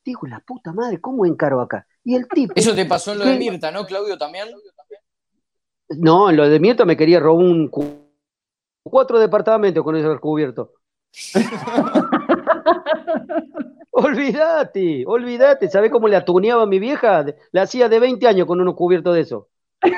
Digo, 0.04 0.26
la 0.26 0.40
puta 0.40 0.72
madre, 0.72 1.00
¿cómo 1.00 1.26
encaro 1.26 1.60
acá? 1.60 1.86
Y 2.06 2.14
el 2.14 2.28
tipo... 2.28 2.52
Eso 2.54 2.72
te 2.72 2.86
pasó 2.86 3.12
en 3.12 3.18
lo 3.18 3.24
de 3.24 3.36
Mirta, 3.36 3.72
¿no, 3.72 3.84
Claudio, 3.84 4.16
también? 4.16 4.46
No, 5.88 6.30
en 6.30 6.36
lo 6.36 6.48
de 6.48 6.60
Mirta 6.60 6.84
me 6.84 6.96
quería 6.96 7.18
robar 7.18 7.44
un... 7.44 7.68
Cuatro 8.84 9.18
departamentos 9.18 9.82
con 9.82 9.96
ese 9.96 10.16
cubierto. 10.20 10.74
olvídate, 13.90 15.02
olvídate. 15.04 15.68
¿Sabes 15.68 15.90
cómo 15.90 16.06
le 16.06 16.14
atuneaba 16.14 16.62
a 16.62 16.66
mi 16.66 16.78
vieja? 16.78 17.26
La 17.50 17.62
hacía 17.62 17.88
de 17.88 17.98
20 17.98 18.24
años 18.28 18.46
con 18.46 18.60
unos 18.60 18.76
cubiertos 18.76 19.16
de 19.16 19.22
eso. 19.22 19.48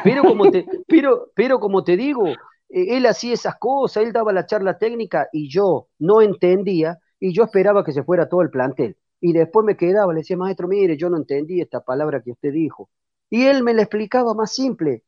Pero 0.03 0.25
como 0.25 0.51
te, 0.51 0.65
pero, 0.89 1.31
pero 1.35 1.61
como 1.61 1.85
te 1.85 1.99
digo, 1.99 2.27
eh, 2.27 2.97
él 2.97 3.05
hacía 3.05 3.35
esas 3.35 3.57
cosas, 3.59 4.03
él 4.03 4.15
daba 4.15 4.33
la 4.33 4.47
charla 4.47 4.79
técnica 4.79 5.29
y 5.31 5.51
yo 5.51 5.89
no 5.99 6.23
entendía 6.23 6.97
y 7.21 7.35
yo 7.35 7.45
esperaba 7.45 7.85
que 7.85 7.93
se 7.93 8.03
fuera 8.03 8.31
todo 8.31 8.41
el 8.41 8.49
plantel. 8.49 8.97
Y 9.21 9.33
después 9.33 9.65
me 9.67 9.77
quedaba, 9.77 10.13
le 10.13 10.21
decía, 10.21 10.37
maestro, 10.37 10.69
mire, 10.69 10.97
yo 10.97 11.11
no 11.11 11.17
entendí 11.17 11.61
esta 11.61 11.81
palabra 11.81 12.23
que 12.23 12.33
usted 12.33 12.53
dijo. 12.53 12.91
Y 13.31 13.47
él 13.47 13.63
me 13.63 13.75
la 13.75 13.83
explicaba 13.83 14.35
más 14.35 14.53
simple. 14.55 15.05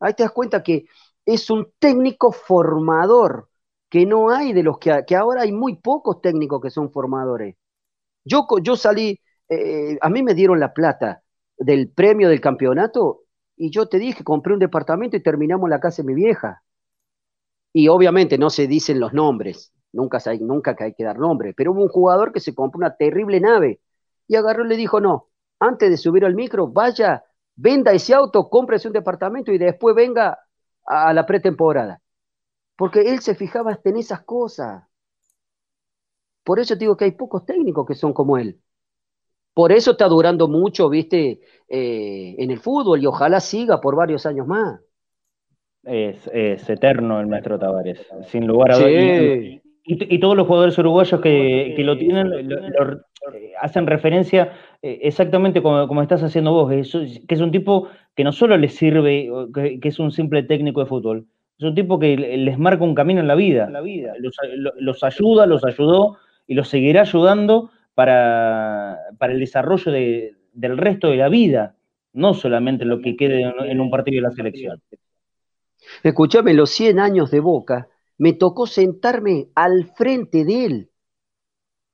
Ahí 0.00 0.14
te 0.14 0.22
das 0.22 0.32
cuenta 0.32 0.62
que 0.62 0.86
es 1.24 1.50
un 1.50 1.72
técnico 1.78 2.32
formador, 2.32 3.48
que 3.88 4.06
no 4.06 4.30
hay 4.30 4.52
de 4.52 4.62
los 4.62 4.78
que, 4.78 5.04
que 5.06 5.16
ahora 5.16 5.42
hay 5.42 5.52
muy 5.52 5.76
pocos 5.76 6.20
técnicos 6.20 6.60
que 6.60 6.70
son 6.70 6.90
formadores. 6.92 7.56
Yo, 8.24 8.46
yo 8.62 8.76
salí, 8.76 9.18
eh, 9.48 9.98
a 10.00 10.08
mí 10.10 10.22
me 10.22 10.34
dieron 10.34 10.60
la 10.60 10.74
plata 10.74 11.22
del 11.58 11.90
premio 11.90 12.28
del 12.28 12.40
campeonato 12.40 13.22
y 13.56 13.70
yo 13.70 13.88
te 13.88 13.98
dije, 13.98 14.24
compré 14.24 14.54
un 14.54 14.60
departamento 14.60 15.16
y 15.16 15.22
terminamos 15.22 15.68
la 15.70 15.80
casa 15.80 16.02
de 16.02 16.08
mi 16.08 16.14
vieja. 16.14 16.62
Y 17.72 17.88
obviamente 17.88 18.38
no 18.38 18.50
se 18.50 18.66
dicen 18.66 19.00
los 19.00 19.12
nombres, 19.12 19.72
nunca, 19.92 20.18
nunca 20.40 20.76
hay 20.78 20.94
que 20.94 21.04
dar 21.04 21.18
nombre, 21.18 21.54
pero 21.54 21.72
hubo 21.72 21.82
un 21.82 21.88
jugador 21.88 22.32
que 22.32 22.40
se 22.40 22.54
compró 22.54 22.78
una 22.78 22.96
terrible 22.96 23.40
nave 23.40 23.80
y 24.26 24.36
agarró 24.36 24.64
y 24.64 24.68
le 24.68 24.76
dijo, 24.76 25.00
no, 25.00 25.28
antes 25.58 25.90
de 25.90 25.96
subir 25.96 26.24
al 26.24 26.34
micro, 26.34 26.68
vaya, 26.68 27.24
venda 27.56 27.92
ese 27.92 28.14
auto, 28.14 28.48
cómprese 28.48 28.88
un 28.88 28.94
departamento 28.94 29.52
y 29.52 29.58
después 29.58 29.94
venga 29.94 30.38
a 30.86 31.12
la 31.12 31.26
pretemporada. 31.26 32.00
Porque 32.76 33.00
él 33.00 33.20
se 33.20 33.34
fijaba 33.34 33.78
en 33.84 33.96
esas 33.96 34.22
cosas. 34.22 34.84
Por 36.42 36.58
eso 36.58 36.74
te 36.74 36.80
digo 36.80 36.96
que 36.96 37.04
hay 37.04 37.12
pocos 37.12 37.44
técnicos 37.44 37.86
que 37.86 37.94
son 37.94 38.12
como 38.12 38.38
él. 38.38 38.58
Por 39.52 39.72
eso 39.72 39.92
está 39.92 40.08
durando 40.08 40.48
mucho, 40.48 40.88
viste, 40.88 41.40
eh, 41.68 42.34
en 42.38 42.50
el 42.50 42.58
fútbol 42.58 43.02
y 43.02 43.06
ojalá 43.06 43.40
siga 43.40 43.80
por 43.80 43.96
varios 43.96 44.24
años 44.24 44.46
más. 44.46 44.80
Es, 45.82 46.26
eterno 46.68 47.20
el 47.20 47.26
maestro 47.26 47.58
Tavares, 47.58 48.06
sin 48.26 48.46
lugar 48.46 48.72
a 48.72 48.78
dudas. 48.78 49.60
Y, 49.92 50.20
todos 50.20 50.36
los 50.36 50.46
jugadores 50.46 50.78
uruguayos 50.78 51.20
que, 51.20 51.74
lo 51.78 51.98
tienen, 51.98 52.30
hacen 53.60 53.88
referencia 53.88 54.52
exactamente 54.82 55.62
como, 55.62 56.00
estás 56.00 56.22
haciendo 56.22 56.52
vos, 56.52 56.70
que 56.70 57.34
es 57.34 57.40
un 57.40 57.50
tipo 57.50 57.88
que 58.14 58.22
no 58.22 58.30
solo 58.30 58.56
les 58.56 58.76
sirve, 58.76 59.28
que, 59.52 59.80
es 59.82 59.98
un 59.98 60.12
simple 60.12 60.44
técnico 60.44 60.78
de 60.78 60.86
fútbol, 60.86 61.26
es 61.58 61.64
un 61.64 61.74
tipo 61.74 61.98
que 61.98 62.16
les 62.16 62.56
marca 62.56 62.84
un 62.84 62.94
camino 62.94 63.20
en 63.20 63.26
la 63.26 63.34
vida, 63.34 63.68
la 63.68 63.80
vida. 63.80 64.12
Los, 64.78 65.02
ayuda, 65.02 65.46
los 65.46 65.64
ayudó 65.64 66.18
y 66.46 66.54
los 66.54 66.68
seguirá 66.68 67.00
ayudando 67.00 67.72
para, 67.94 68.96
para 69.18 69.32
el 69.32 69.40
desarrollo 69.40 69.90
del 69.90 70.78
resto 70.78 71.10
de 71.10 71.16
la 71.16 71.28
vida, 71.28 71.74
no 72.12 72.34
solamente 72.34 72.84
lo 72.84 73.00
que 73.00 73.16
quede 73.16 73.42
en, 73.42 73.80
un 73.80 73.90
partido 73.90 74.22
de 74.22 74.28
la 74.28 74.30
selección. 74.30 74.80
Escúchame, 76.04 76.54
los 76.54 76.70
100 76.70 77.00
años 77.00 77.32
de 77.32 77.40
Boca, 77.40 77.88
me 78.20 78.34
tocó 78.34 78.66
sentarme 78.66 79.48
al 79.54 79.92
frente 79.96 80.44
de 80.44 80.66
él. 80.66 80.90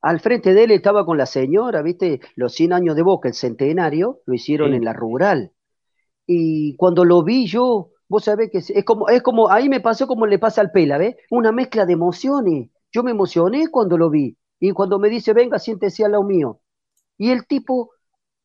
Al 0.02 0.18
frente 0.18 0.54
de 0.54 0.64
él 0.64 0.72
estaba 0.72 1.06
con 1.06 1.16
la 1.18 1.24
señora, 1.24 1.82
¿viste? 1.82 2.20
Los 2.34 2.52
100 2.54 2.72
años 2.72 2.96
de 2.96 3.02
Boca, 3.02 3.28
el 3.28 3.34
centenario, 3.34 4.22
lo 4.26 4.34
hicieron 4.34 4.74
en 4.74 4.84
la 4.84 4.92
rural. 4.92 5.52
Y 6.26 6.74
cuando 6.74 7.04
lo 7.04 7.22
vi 7.22 7.46
yo, 7.46 7.90
vos 8.08 8.24
sabés 8.24 8.50
que 8.50 8.58
es 8.58 8.84
como, 8.84 9.08
es 9.08 9.22
como, 9.22 9.52
ahí 9.52 9.68
me 9.68 9.80
pasó 9.80 10.08
como 10.08 10.26
le 10.26 10.40
pasa 10.40 10.60
al 10.62 10.72
Pela, 10.72 10.98
¿ves? 10.98 11.14
Una 11.30 11.52
mezcla 11.52 11.86
de 11.86 11.92
emociones. 11.92 12.70
Yo 12.90 13.04
me 13.04 13.12
emocioné 13.12 13.68
cuando 13.68 13.96
lo 13.96 14.10
vi. 14.10 14.36
Y 14.58 14.72
cuando 14.72 14.98
me 14.98 15.08
dice, 15.08 15.32
venga, 15.32 15.60
siéntese 15.60 16.04
al 16.04 16.10
lado 16.12 16.24
mío. 16.24 16.60
Y 17.18 17.30
el 17.30 17.46
tipo 17.46 17.92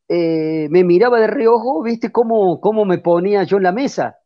eh, 0.08 0.68
me 0.70 0.84
miraba 0.84 1.20
de 1.20 1.28
reojo, 1.28 1.82
¿viste? 1.82 2.12
Cómo, 2.12 2.62
cómo 2.62 2.86
me 2.86 3.00
ponía 3.00 3.44
yo 3.44 3.58
en 3.58 3.64
la 3.64 3.72
mesa. 3.72 4.18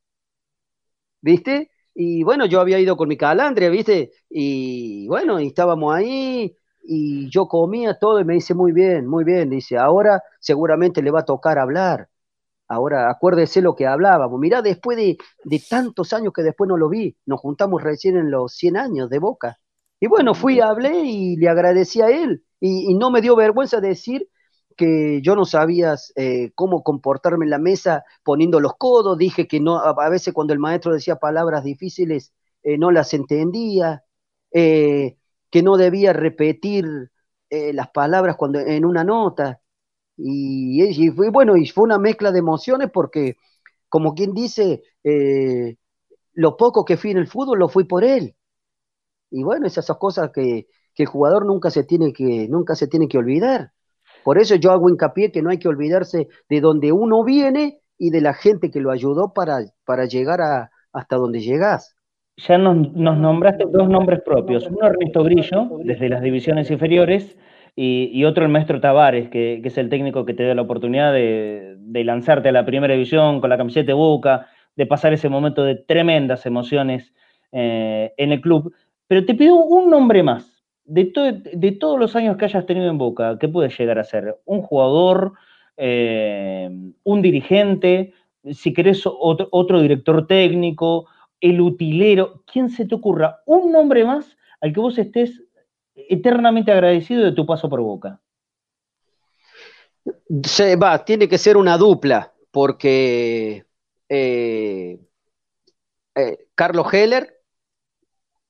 ¿Viste? 1.21 1.71
Y 1.95 2.23
bueno, 2.23 2.45
yo 2.45 2.59
había 2.59 2.77
ido 2.79 2.97
con 2.97 3.07
mi 3.07 3.17
calandria, 3.17 3.69
¿viste? 3.69 4.11
Y 4.29 5.07
bueno, 5.07 5.39
y 5.39 5.47
estábamos 5.47 5.95
ahí 5.95 6.55
y 6.83 7.29
yo 7.29 7.47
comía 7.47 7.97
todo 7.97 8.19
y 8.19 8.25
me 8.25 8.33
dice, 8.35 8.53
muy 8.53 8.73
bien, 8.73 9.07
muy 9.07 9.23
bien. 9.23 9.49
Dice, 9.49 9.77
ahora 9.77 10.21
seguramente 10.39 11.01
le 11.01 11.11
va 11.11 11.21
a 11.21 11.25
tocar 11.25 11.57
hablar. 11.57 12.09
Ahora 12.67 13.09
acuérdese 13.09 13.61
lo 13.61 13.75
que 13.75 13.87
hablábamos. 13.87 14.39
Mirá, 14.39 14.61
después 14.61 14.97
de, 14.97 15.17
tantos 15.69 16.13
años 16.13 16.33
que 16.33 16.43
después 16.43 16.67
no 16.67 16.77
lo 16.77 16.89
vi, 16.89 17.15
nos 17.25 17.39
juntamos 17.39 17.81
recién 17.81 18.17
en 18.17 18.29
los 18.29 18.53
100 18.55 18.77
años 18.77 19.09
de 19.09 19.19
Boca. 19.19 19.59
Y 19.99 20.07
bueno, 20.07 20.33
fui, 20.33 20.59
hablé 20.59 20.99
y 21.05 21.37
le 21.37 21.47
agradecí 21.49 22.01
a 22.01 22.09
él. 22.09 22.43
Y, 22.59 22.93
no 22.95 23.09
me 23.11 23.21
dio 23.21 23.35
vergüenza 23.35 23.79
decir 23.81 24.27
que 24.76 25.21
yo 25.21 25.36
no 25.36 25.45
sabía 25.45 25.95
eh, 26.15 26.51
cómo 26.55 26.84
comportarme 26.84 27.45
en 27.45 27.51
la 27.51 27.59
mesa 27.59 28.03
poniendo 28.23 28.59
los 28.59 28.76
codos. 28.78 29.17
Dije 29.17 29.47
que 29.47 29.59
no, 29.59 29.78
a, 29.78 30.09
veces 30.09 30.34
cuando 30.34 30.53
el 30.53 30.59
maestro 30.59 30.93
decía 30.93 31.17
palabras 31.17 31.63
difíciles 31.63 32.34
eh, 32.63 32.78
no 32.78 32.91
las 32.91 33.13
entendía. 33.13 34.03
Eh, 34.51 35.17
que 35.51 35.63
no 35.63 35.78
debía 35.78 36.11
repetir 36.13 36.86
las 37.49 37.89
palabras 37.91 38.36
cuando 38.36 38.59
en 38.59 38.84
una 38.84 39.05
nota 39.05 39.61
y, 40.17 41.09
bueno, 41.09 41.55
y 41.55 41.67
fue 41.67 41.86
una 41.86 41.97
mezcla 41.97 42.32
de 42.34 42.39
emociones 42.39 42.89
porque, 42.91 43.38
como 43.88 44.13
quien 44.15 44.34
dice, 44.34 44.82
lo 46.34 46.57
poco 46.57 46.86
que 46.86 46.97
fui 46.97 47.11
en 47.11 47.17
el 47.17 47.28
fútbol 47.28 47.59
lo 47.59 47.69
fui 47.69 47.86
por 47.86 48.03
él. 48.03 48.36
Y 49.32 49.43
bueno, 49.43 49.67
esas 49.67 49.86
son 49.86 49.97
cosas 49.97 50.32
que, 50.32 50.67
el 50.95 51.05
jugador 51.07 51.45
nunca 51.45 51.69
se, 51.71 51.84
tiene 51.84 52.13
que, 52.13 52.47
nunca 52.49 52.76
se 52.76 52.88
tiene 52.88 53.07
que 53.07 53.17
olvidar. 53.17 53.73
Por 54.26 54.39
eso 54.39 54.55
yo 54.55 54.71
hago 54.71 54.89
hincapié 54.89 55.32
que 55.32 55.43
no 55.43 55.51
hay 55.51 55.59
que 55.59 55.67
olvidarse 55.67 56.30
de 56.49 56.59
donde 56.59 56.91
uno 56.91 57.23
viene 57.23 57.78
y 57.95 58.09
de 58.09 58.21
la 58.21 58.34
gente 58.34 58.71
que 58.71 58.80
lo 58.80 58.89
ayudó 58.89 59.34
para, 59.36 59.59
para 59.86 60.05
llegar 60.05 60.39
hasta 60.91 61.15
donde 61.15 61.41
llegas. 61.41 61.95
Ya 62.38 62.57
nos, 62.57 62.91
nos 62.93 63.19
nombraste 63.19 63.65
dos 63.71 63.88
nombres 63.88 64.23
propios. 64.23 64.65
Uno 64.65 64.88
Ernesto 64.88 65.23
Grillo, 65.23 65.69
desde 65.84 66.09
las 66.09 66.23
divisiones 66.23 66.71
inferiores, 66.71 67.38
y, 67.76 68.23
otro 68.23 68.45
el 68.45 68.51
maestro 68.51 68.82
Tavares, 68.82 69.30
que, 69.30 69.61
es 69.63 69.78
el 69.78 69.89
técnico 69.89 70.26
que 70.26 70.34
te 70.34 70.43
da 70.43 70.55
la 70.55 70.63
oportunidad 70.63 71.13
de, 71.13 72.03
lanzarte 72.03 72.49
a 72.49 72.51
la 72.51 72.65
primera 72.65 72.95
división 72.95 73.41
con 73.41 73.51
la 73.51 73.57
camiseta 73.57 73.88
de 73.88 73.93
Boca, 73.93 74.47
de 74.76 74.88
pasar 74.88 75.13
ese 75.13 75.30
momento 75.30 75.63
de 75.63 75.76
tremendas 75.76 76.47
emociones 76.47 77.13
eh, 77.51 78.11
en 78.17 78.32
el 78.32 78.41
club. 78.41 78.73
Pero 79.07 79.23
te 79.23 79.36
pido 79.36 79.55
un 79.57 79.91
nombre 79.91 80.23
más. 80.23 80.54
De, 80.86 81.11
de 81.53 81.71
todos 81.73 81.99
los 81.99 82.15
años 82.15 82.38
que 82.38 82.45
hayas 82.45 82.65
tenido 82.65 82.89
en 82.89 82.97
Boca, 82.97 83.38
¿qué 83.39 83.47
puedes 83.47 83.77
llegar 83.77 83.99
a 83.99 84.03
ser? 84.03 84.39
¿Un 84.45 84.61
jugador? 84.61 85.33
Eh, 85.77 86.69
¿Un 87.03 87.21
dirigente? 87.21 88.13
Si 88.51 88.73
querés, 88.73 89.03
otro, 89.05 89.47
otro 89.51 89.81
director 89.81 90.27
técnico, 90.27 91.07
el 91.41 91.59
utilero, 91.61 92.43
¿quién 92.51 92.69
se 92.69 92.86
te 92.86 92.95
ocurra? 92.95 93.41
Un 93.45 93.71
nombre 93.71 94.05
más 94.05 94.38
al 94.61 94.73
que 94.73 94.79
vos 94.79 94.97
estés 94.97 95.41
eternamente 95.95 96.71
agradecido 96.71 97.23
de 97.23 97.31
tu 97.31 97.45
paso 97.45 97.69
por 97.69 97.81
Boca. 97.81 98.21
Se 100.43 100.75
va, 100.75 101.03
tiene 101.03 101.27
que 101.27 101.38
ser 101.38 101.57
una 101.57 101.77
dupla, 101.77 102.33
porque 102.51 103.65
eh, 104.09 104.99
eh, 106.15 106.47
Carlos 106.53 106.93
Heller 106.93 107.41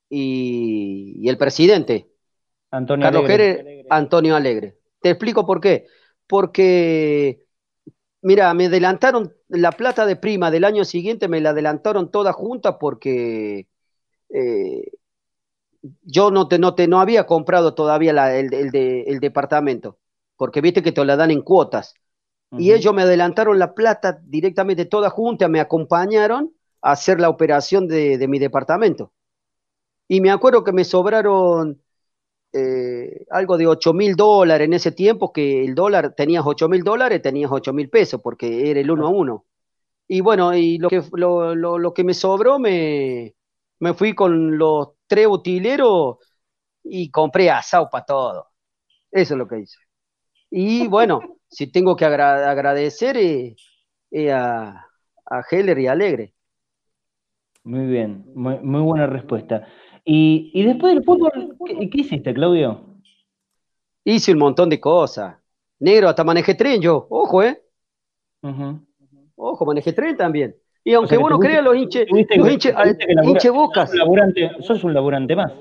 y, 0.08 1.28
el 1.28 1.38
presidente. 1.38 2.10
Antonio 2.70 3.04
Carlos 3.04 3.24
Alegre. 3.24 3.86
Antonio 3.90 4.36
Alegre. 4.36 4.78
Te 5.00 5.10
explico 5.10 5.46
por 5.46 5.60
qué. 5.60 5.86
Porque, 6.26 7.44
mira, 8.22 8.52
me 8.54 8.66
adelantaron 8.66 9.34
la 9.48 9.72
plata 9.72 10.06
de 10.06 10.16
prima 10.16 10.50
del 10.50 10.64
año 10.64 10.84
siguiente, 10.84 11.28
me 11.28 11.40
la 11.40 11.50
adelantaron 11.50 12.10
toda 12.10 12.32
junta 12.32 12.78
porque 12.78 13.68
eh, 14.30 14.90
yo 16.02 16.30
no, 16.30 16.48
te, 16.48 16.58
no, 16.58 16.74
te, 16.74 16.88
no 16.88 17.00
había 17.00 17.26
comprado 17.26 17.74
todavía 17.74 18.36
el, 18.36 18.52
el, 18.52 19.20
departamento, 19.20 19.98
porque 20.36 20.60
viste 20.60 20.82
que 20.82 20.92
te 20.92 21.04
la 21.04 21.16
dan 21.16 21.30
en 21.30 21.42
cuotas. 21.42 21.94
Y 22.58 22.72
ellos 22.72 22.94
me 22.94 23.02
adelantaron 23.02 23.58
la 23.58 23.74
plata 23.74 24.20
directamente 24.22 24.86
toda 24.86 25.10
junta, 25.10 25.48
me 25.48 25.60
acompañaron 25.60 26.54
a 26.80 26.92
hacer 26.92 27.20
la 27.20 27.28
operación 27.28 27.88
de, 27.88 28.24
mi 28.28 28.38
departamento. 28.38 29.12
Y 30.08 30.20
me 30.20 30.30
acuerdo 30.30 30.62
que 30.62 30.72
me 30.72 30.84
sobraron 30.84 31.82
eh, 32.56 33.26
algo 33.30 33.58
de 33.58 33.66
8 33.66 33.92
mil 33.92 34.16
dólares 34.16 34.66
en 34.66 34.74
ese 34.74 34.92
tiempo, 34.92 35.32
que 35.32 35.64
el 35.64 35.74
dólar, 35.74 36.14
tenías 36.14 36.44
8 36.46 36.68
mil 36.68 36.82
dólares, 36.82 37.22
tenías 37.22 37.50
8 37.52 37.72
mil 37.72 37.90
pesos, 37.90 38.20
porque 38.22 38.70
era 38.70 38.80
el 38.80 38.90
uno 38.90 39.06
a 39.06 39.10
uno. 39.10 39.44
Y 40.08 40.20
bueno, 40.20 40.54
y 40.54 40.78
lo 40.78 40.88
que, 40.88 41.02
lo, 41.12 41.54
lo 41.54 41.94
que 41.94 42.04
me 42.04 42.14
sobró 42.14 42.58
me, 42.58 43.34
me 43.80 43.94
fui 43.94 44.14
con 44.14 44.56
los 44.58 44.90
tres 45.06 45.26
utileros 45.26 46.16
y 46.82 47.10
compré 47.10 47.50
asado 47.50 47.88
para 47.90 48.04
todo. 48.04 48.48
Eso 49.10 49.34
es 49.34 49.38
lo 49.38 49.48
que 49.48 49.60
hice. 49.60 49.78
Y 50.50 50.86
bueno, 50.88 51.20
si 51.48 51.70
tengo 51.70 51.96
que 51.96 52.04
agradecer 52.04 53.16
eh, 53.16 53.56
eh, 54.10 54.32
a, 54.32 54.86
a 55.26 55.42
Heller 55.50 55.78
y 55.78 55.86
Alegre. 55.86 56.34
Muy 57.64 57.86
bien, 57.86 58.24
muy, 58.34 58.80
buena 58.82 59.06
respuesta. 59.08 59.66
Y, 60.08 60.62
después 60.64 60.94
del 60.94 61.04
fútbol, 61.04 61.56
¿qué, 61.66 62.00
hiciste, 62.00 62.32
Claudio? 62.32 62.80
Hice 64.04 64.32
un 64.32 64.38
montón 64.38 64.70
de 64.70 64.78
cosas. 64.78 65.36
Negro, 65.80 66.08
hasta 66.08 66.22
manejé 66.22 66.54
tren 66.54 66.80
yo. 66.80 67.08
Ojo, 67.10 67.42
¿eh? 67.42 67.60
Ojo, 69.34 69.66
manejé 69.66 69.92
tren 69.92 70.16
también. 70.16 70.54
Y 70.84 70.94
aunque 70.94 71.16
vos 71.16 71.28
no 71.28 71.40
creas, 71.40 71.64
los 71.64 71.76
hinches, 71.76 72.06
los 72.08 72.48
hinches, 72.48 72.72
hinche 73.24 73.50
bocas. 73.50 73.90
Sos 74.60 74.84
un 74.84 74.94
laburante 74.94 75.34
más. 75.34 75.52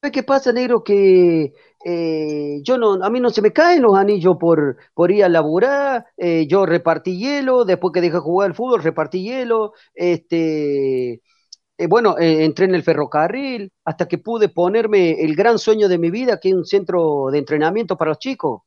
¿Sabes 0.00 0.12
qué 0.12 0.22
pasa, 0.22 0.50
negro? 0.50 0.82
Que 0.82 1.52
eh, 1.84 2.60
yo 2.62 2.78
no, 2.78 3.04
a 3.04 3.10
mí 3.10 3.20
no 3.20 3.28
se 3.28 3.42
me 3.42 3.52
caen 3.52 3.82
los 3.82 3.98
anillos 3.98 4.38
por, 4.40 4.78
por 4.94 5.10
ir 5.10 5.24
a 5.24 5.28
laburar. 5.28 6.06
Eh, 6.16 6.46
yo 6.48 6.64
repartí 6.64 7.18
hielo, 7.18 7.66
después 7.66 7.92
que 7.92 8.00
dejé 8.00 8.18
jugar 8.18 8.48
el 8.48 8.56
fútbol, 8.56 8.82
repartí 8.82 9.22
hielo. 9.22 9.74
Este, 9.92 11.20
eh, 11.80 11.86
bueno, 11.86 12.16
entré 12.18 12.66
en 12.66 12.74
el 12.74 12.82
ferrocarril 12.82 13.72
hasta 13.84 14.06
que 14.06 14.18
pude 14.18 14.50
ponerme 14.50 15.12
el 15.22 15.34
gran 15.34 15.58
sueño 15.58 15.88
de 15.88 15.96
mi 15.98 16.10
vida, 16.10 16.38
que 16.38 16.50
es 16.50 16.54
un 16.54 16.66
centro 16.66 17.28
de 17.32 17.38
entrenamiento 17.38 17.96
para 17.96 18.10
los 18.10 18.18
chicos. 18.18 18.62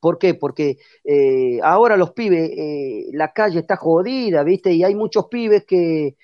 ¿Por 0.00 0.18
qué? 0.18 0.34
Porque 0.34 0.78
eh, 1.04 1.60
ahora 1.62 1.96
los 1.96 2.12
pibes, 2.12 2.50
eh, 2.50 3.06
la 3.12 3.32
calle 3.32 3.60
está 3.60 3.76
jodida, 3.76 4.42
¿viste? 4.42 4.72
Y 4.72 4.82
hay 4.84 4.94
muchos 4.96 5.26
pibes 5.28 5.64
que 5.66 6.16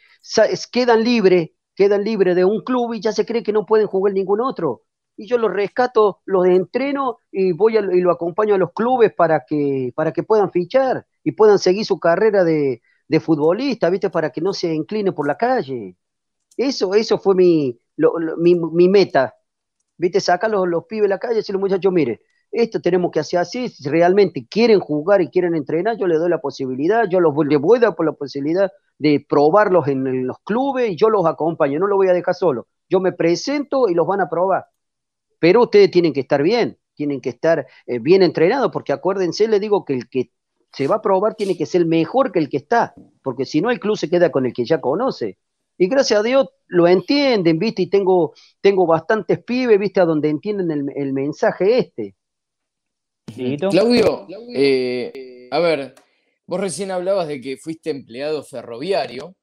quedan 0.73 1.05
libres, 1.05 1.51
quedan 1.77 2.05
libres 2.05 2.37
de 2.37 2.45
un 2.45 2.63
club 2.65 2.95
y 2.95 3.01
ya 3.01 3.13
se 3.13 3.25
cree 3.25 3.43
que 3.45 3.53
no 3.53 3.65
pueden 3.67 3.87
jugar 3.87 4.13
ningún 4.15 4.41
otro. 4.41 4.83
Y 5.17 5.29
yo 5.29 5.39
los 5.39 5.53
rescato, 5.53 6.21
los 6.25 6.47
entreno 6.47 7.19
y 7.31 7.53
voy 7.53 7.77
y 7.77 8.01
lo 8.01 8.11
acompaño 8.13 8.55
a 8.57 8.59
los 8.59 8.73
clubes 8.73 9.13
para 9.15 9.45
que, 9.47 9.93
para 9.95 10.13
que 10.13 10.23
puedan 10.25 10.51
fichar 10.51 11.07
y 11.23 11.33
puedan 11.33 11.59
seguir 11.59 11.85
su 11.85 12.01
carrera 12.01 12.45
de, 12.45 12.83
futbolista, 13.21 13.91
¿viste? 13.91 14.11
Para 14.11 14.31
que 14.31 14.41
no 14.41 14.53
se 14.53 14.75
incline 14.75 15.13
por 15.13 15.27
la 15.27 15.37
calle. 15.37 15.97
Eso, 16.57 16.95
eso 16.95 17.19
fue 17.19 17.35
mi, 17.35 17.79
mi, 17.97 18.89
meta. 18.89 19.35
¿Viste? 19.97 20.21
Saca 20.21 20.49
los, 20.49 20.69
los 20.69 20.85
pibes 20.87 21.05
de 21.05 21.09
la 21.09 21.19
calle 21.19 21.35
y 21.35 21.37
decirle, 21.37 21.61
muchachos, 21.61 21.93
mire, 21.93 22.23
esto 22.53 22.81
tenemos 22.81 23.11
que 23.11 23.21
hacer 23.21 23.41
así, 23.41 23.69
si 23.71 23.89
realmente 23.89 24.47
quieren 24.49 24.79
jugar 24.79 25.23
y 25.23 25.31
quieren 25.31 25.55
entrenar, 25.55 25.97
yo 25.99 26.07
les 26.07 26.19
doy 26.19 26.29
la 26.29 26.41
posibilidad, 26.41 27.09
yo 27.09 27.19
los, 27.19 27.35
les 27.47 27.59
voy 27.59 27.79
a 27.79 27.81
dar 27.81 27.97
por 27.97 28.05
la 28.05 28.13
posibilidad 28.13 28.71
de 28.99 29.25
probarlos 29.27 29.89
en, 29.89 30.27
los 30.27 30.37
clubes 30.45 30.91
y 30.91 30.97
yo 30.97 31.09
los 31.09 31.25
acompaño, 31.27 31.79
no 31.79 31.87
los 31.87 31.97
voy 31.97 32.09
a 32.09 32.13
dejar 32.13 32.35
solo. 32.35 32.69
Yo 32.91 33.01
me 33.01 33.13
presento 33.13 33.89
y 33.89 33.95
los 33.95 34.07
van 34.07 34.21
a 34.21 34.29
probar. 34.29 34.67
Pero 35.39 35.63
ustedes 35.63 35.91
tienen 35.91 36.13
que 36.13 36.21
estar 36.21 36.43
bien. 36.43 36.79
tienen 36.95 37.21
que 37.21 37.31
estar 37.31 37.67
eh, 37.87 37.99
bien 37.99 38.23
entrenados, 38.23 38.71
porque 38.73 38.93
acuérdense, 38.93 39.49
le 39.49 39.59
digo 39.61 39.85
que 39.85 39.95
el 39.95 40.09
que 40.11 40.31
se 40.73 40.87
va 40.87 40.97
a 40.97 41.03
probar 41.03 41.35
tiene 41.35 41.57
que 41.57 41.67
ser 41.67 41.85
mejor 41.85 42.33
que 42.33 42.39
el 42.39 42.49
que 42.49 42.57
está, 42.57 42.95
porque 43.23 43.45
si 43.45 43.61
no 43.61 43.71
el 43.71 43.81
club 43.81 43.97
se 43.97 44.09
queda 44.09 44.31
con 44.31 44.47
el 44.47 44.53
que 44.53 44.65
ya 44.65 44.81
conoce. 44.81 45.39
Y 45.79 45.89
gracias 45.89 46.21
a 46.21 46.23
Dios 46.23 46.49
lo 46.67 46.87
entienden, 46.87 47.59
¿viste? 47.59 47.83
Y 47.83 47.87
tengo, 47.89 48.35
tengo 48.61 48.87
bastantes 48.87 49.43
pibes, 49.43 49.79
¿viste? 49.79 50.01
A 50.01 50.05
donde 50.05 50.29
entienden 50.29 50.91
el, 50.95 51.13
mensaje 51.13 51.79
este. 51.79 52.15
Claudio, 53.71 54.27
eh, 54.55 55.49
a 55.51 55.59
ver, 55.59 55.95
vos 56.47 56.61
recién 56.61 56.91
hablabas 56.91 57.29
de 57.29 57.41
que 57.41 57.57
fuiste 57.57 57.91
empleado 57.91 58.43
ferroviario. 58.43 59.35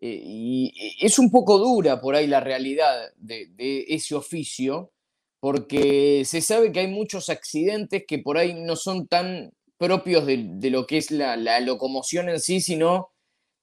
Eh, 0.00 0.20
y 0.24 0.74
es 1.00 1.18
un 1.20 1.30
poco 1.30 1.58
dura 1.58 2.00
por 2.00 2.16
ahí 2.16 2.26
la 2.26 2.40
realidad 2.40 3.12
de, 3.16 3.84
ese 3.88 4.16
oficio, 4.16 4.90
porque 5.38 6.24
se 6.24 6.40
sabe 6.40 6.72
que 6.72 6.80
hay 6.80 6.88
muchos 6.88 7.28
accidentes 7.28 8.04
que 8.06 8.18
por 8.18 8.36
ahí 8.36 8.54
no 8.54 8.74
son 8.74 9.06
tan 9.06 9.52
propios 9.82 10.24
de, 10.26 10.70
lo 10.70 10.86
que 10.86 10.98
es 10.98 11.10
la, 11.10 11.58
locomoción 11.58 12.28
en 12.28 12.38
sí, 12.38 12.60
sino 12.60 13.10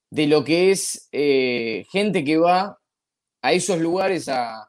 de 0.09 0.27
lo 0.27 0.43
que 0.43 0.69
es 0.69 1.07
eh, 1.13 1.85
gente 1.89 2.25
que 2.25 2.37
va 2.37 2.77
a 3.41 3.53
esos 3.53 3.79
lugares 3.79 4.27
a, 4.27 4.65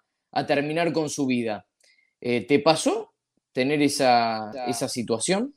terminar 0.46 0.92
con 0.92 1.08
su 1.08 1.26
vida. 1.26 1.66
Eh, 2.20 2.46
¿Te 2.46 2.60
pasó 2.60 3.14
tener 3.52 3.82
esa, 3.82 4.52
esa 4.68 4.88
situación? 4.88 5.56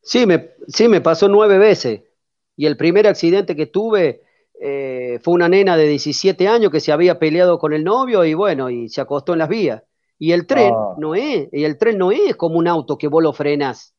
Sí 0.00 0.24
me, 0.24 0.52
sí, 0.68 0.88
me 0.88 1.02
pasó 1.02 1.28
nueve 1.28 1.58
veces. 1.58 2.00
Y 2.56 2.64
el 2.64 2.78
primer 2.78 3.06
accidente 3.06 3.54
que 3.54 3.66
tuve 3.66 4.22
eh, 4.58 5.18
fue 5.22 5.34
una 5.34 5.50
nena 5.50 5.76
de 5.76 5.86
17 5.86 6.48
años 6.48 6.72
que 6.72 6.80
se 6.80 6.92
había 6.92 7.18
peleado 7.18 7.58
con 7.58 7.74
el 7.74 7.84
novio 7.84 8.24
y 8.24 8.32
bueno, 8.32 8.70
y 8.70 8.88
se 8.88 9.02
acostó 9.02 9.34
en 9.34 9.40
las 9.40 9.50
vías. 9.50 9.82
Y 10.18 10.32
el 10.32 10.46
tren 10.46 10.72
ah. 10.74 10.94
no 10.96 11.14
es, 11.14 11.48
y 11.52 11.64
el 11.64 11.76
tren 11.76 11.98
no 11.98 12.10
es 12.10 12.36
como 12.36 12.56
un 12.56 12.68
auto 12.68 12.96
que 12.96 13.08
vos 13.08 13.22
lo 13.22 13.34
frenas. 13.34 13.94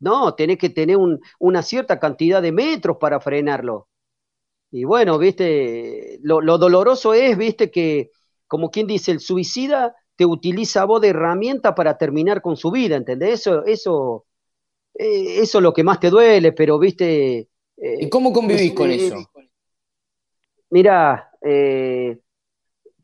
No, 0.00 0.34
tenés 0.34 0.58
que 0.58 0.70
tener 0.70 0.96
una 1.38 1.62
cierta 1.62 2.00
cantidad 2.00 2.42
de 2.42 2.52
metros 2.52 2.96
para 2.98 3.20
frenarlo. 3.20 3.88
Y 4.70 4.84
bueno, 4.84 5.18
viste, 5.18 6.18
lo, 6.22 6.40
doloroso 6.58 7.14
es, 7.14 7.36
viste, 7.36 7.70
que 7.70 8.10
como 8.46 8.70
quien 8.70 8.86
dice, 8.86 9.12
el 9.12 9.20
suicida 9.20 9.94
te 10.16 10.26
utiliza 10.26 10.82
a 10.82 10.86
vos 10.86 11.00
de 11.00 11.08
herramienta 11.08 11.74
para 11.74 11.98
terminar 11.98 12.42
con 12.42 12.56
su 12.56 12.70
vida, 12.70 12.96
¿entendés? 12.96 13.40
Eso, 13.40 13.64
eso, 13.64 14.26
eh, 14.94 15.40
eso 15.40 15.58
es 15.58 15.62
lo 15.62 15.72
que 15.72 15.84
más 15.84 16.00
te 16.00 16.10
duele, 16.10 16.52
pero 16.52 16.78
viste, 16.78 17.48
¿Y 17.80 18.08
cómo 18.08 18.32
convivís 18.32 18.72
con 18.72 18.90
eso? 18.90 19.30
Mira, 20.70 21.30
eh, 21.42 22.18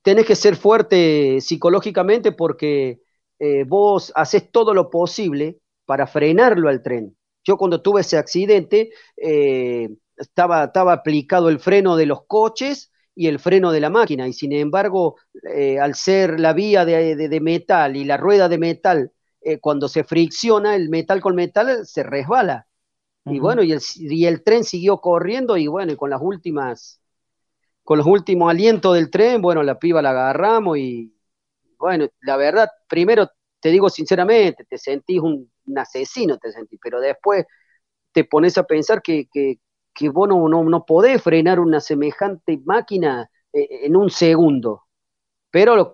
tenés 0.03 0.27
que 0.27 0.37
ser 0.37 0.57
fuerte 0.57 1.41
psicológicamente 1.41 2.33
porque 2.33 3.01
eh, 3.39 3.65
vos 3.65 4.13
haces 4.15 4.51
todo 4.51 4.75
lo 4.75 4.91
posible 4.91 5.59
para 5.87 6.07
frenarlo 6.07 6.69
al 6.69 6.83
tren. 6.83 7.17
Yo 7.45 7.57
cuando 7.57 7.81
tuve 7.81 8.03
ese 8.03 8.19
accidente, 8.19 8.91
eh, 9.17 9.89
estaba, 10.17 10.65
estaba 10.65 10.93
aplicado 10.93 11.49
el 11.49 11.61
freno 11.61 11.97
de 11.97 12.07
los 12.07 12.27
coches 12.27 12.93
y 13.15 13.29
el 13.29 13.39
freno 13.39 13.73
de 13.73 13.81
la 13.81 13.89
máquina, 13.89 14.29
y 14.29 14.35
sin 14.35 14.53
embargo, 14.53 15.17
al 15.81 15.95
ser 15.95 16.39
la 16.39 16.53
vía 16.53 16.85
de, 16.85 17.41
metal 17.41 17.97
y 17.97 18.05
la 18.05 18.19
rueda 18.19 18.47
de 18.51 18.59
metal, 18.59 19.13
cuando 19.63 19.89
se 19.89 20.05
fricciona 20.05 20.77
el 20.77 20.91
metal 20.91 21.23
con 21.23 21.35
metal, 21.35 21.87
se 21.87 22.03
resbala. 22.03 22.67
Y 23.29 23.41
bueno, 23.41 23.63
y 23.65 23.73
el, 23.73 23.81
y 23.97 24.27
el, 24.27 24.45
tren 24.45 24.63
siguió 24.63 25.01
corriendo 25.01 25.57
y 25.57 25.67
bueno, 25.67 25.93
y 25.93 25.97
con 25.97 26.11
las 26.11 26.21
últimas, 26.23 27.01
con 27.83 27.99
los 27.99 28.07
últimos 28.07 28.49
alientos 28.51 28.95
del 28.95 29.11
tren, 29.11 29.43
bueno, 29.43 29.65
la 29.65 29.79
piba 29.81 30.01
la 30.01 30.11
agarramos 30.11 30.79
y 30.79 31.13
bueno, 31.77 32.07
la 32.21 32.37
verdad, 32.37 32.69
primero 32.89 33.29
te 33.67 33.73
digo 33.73 33.89
sinceramente, 33.89 34.65
te 34.65 34.79
sentís 34.79 35.19
un, 35.19 35.51
asesino, 35.77 36.39
te 36.39 36.53
sentís, 36.53 36.79
pero 36.81 37.01
después 37.01 37.45
te 38.13 38.23
pones 38.23 38.57
a 38.59 38.63
pensar 38.63 39.03
que, 39.03 39.27
que, 39.27 39.59
que 39.93 40.09
vos 40.09 40.29
no, 40.29 40.49
no, 40.49 40.85
podés 40.87 41.21
frenar 41.21 41.59
una 41.59 41.81
semejante 41.81 42.61
máquina 42.65 43.29
eh, 43.53 43.81
en 43.83 43.97
un 43.97 44.09
segundo. 44.09 44.85
Pero 45.51 45.75
lo, 45.75 45.91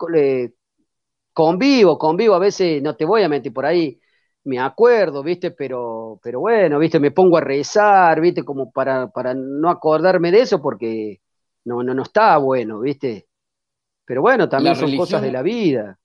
convivo, 1.32 1.96
convivo, 1.96 2.34
a 2.34 2.38
veces, 2.38 2.82
no 2.82 2.94
te 2.94 3.06
voy 3.06 3.22
a 3.22 3.30
mentir 3.30 3.54
por 3.54 3.64
ahí, 3.64 3.98
me 4.44 4.58
acuerdo, 4.58 5.22
¿viste? 5.22 5.52
Pero, 5.52 6.20
pero 6.22 6.40
bueno, 6.40 6.78
¿viste? 6.78 7.00
Me 7.00 7.10
pongo 7.10 7.38
a 7.38 7.40
rezar, 7.40 8.20
¿viste? 8.20 8.44
Como 8.44 8.70
para, 8.70 9.08
para 9.08 9.32
no 9.32 9.70
acordarme 9.70 10.30
de 10.30 10.42
eso 10.42 10.60
porque 10.60 11.22
no, 11.64 11.82
no, 11.82 11.94
no 11.94 12.02
está 12.02 12.36
bueno, 12.36 12.80
¿viste? 12.80 13.28
Pero 14.04 14.20
bueno, 14.20 14.46
también 14.46 14.76
son 14.76 14.94
cosas 14.94 15.22
de 15.22 15.32
la 15.32 15.40
vida. 15.40 15.98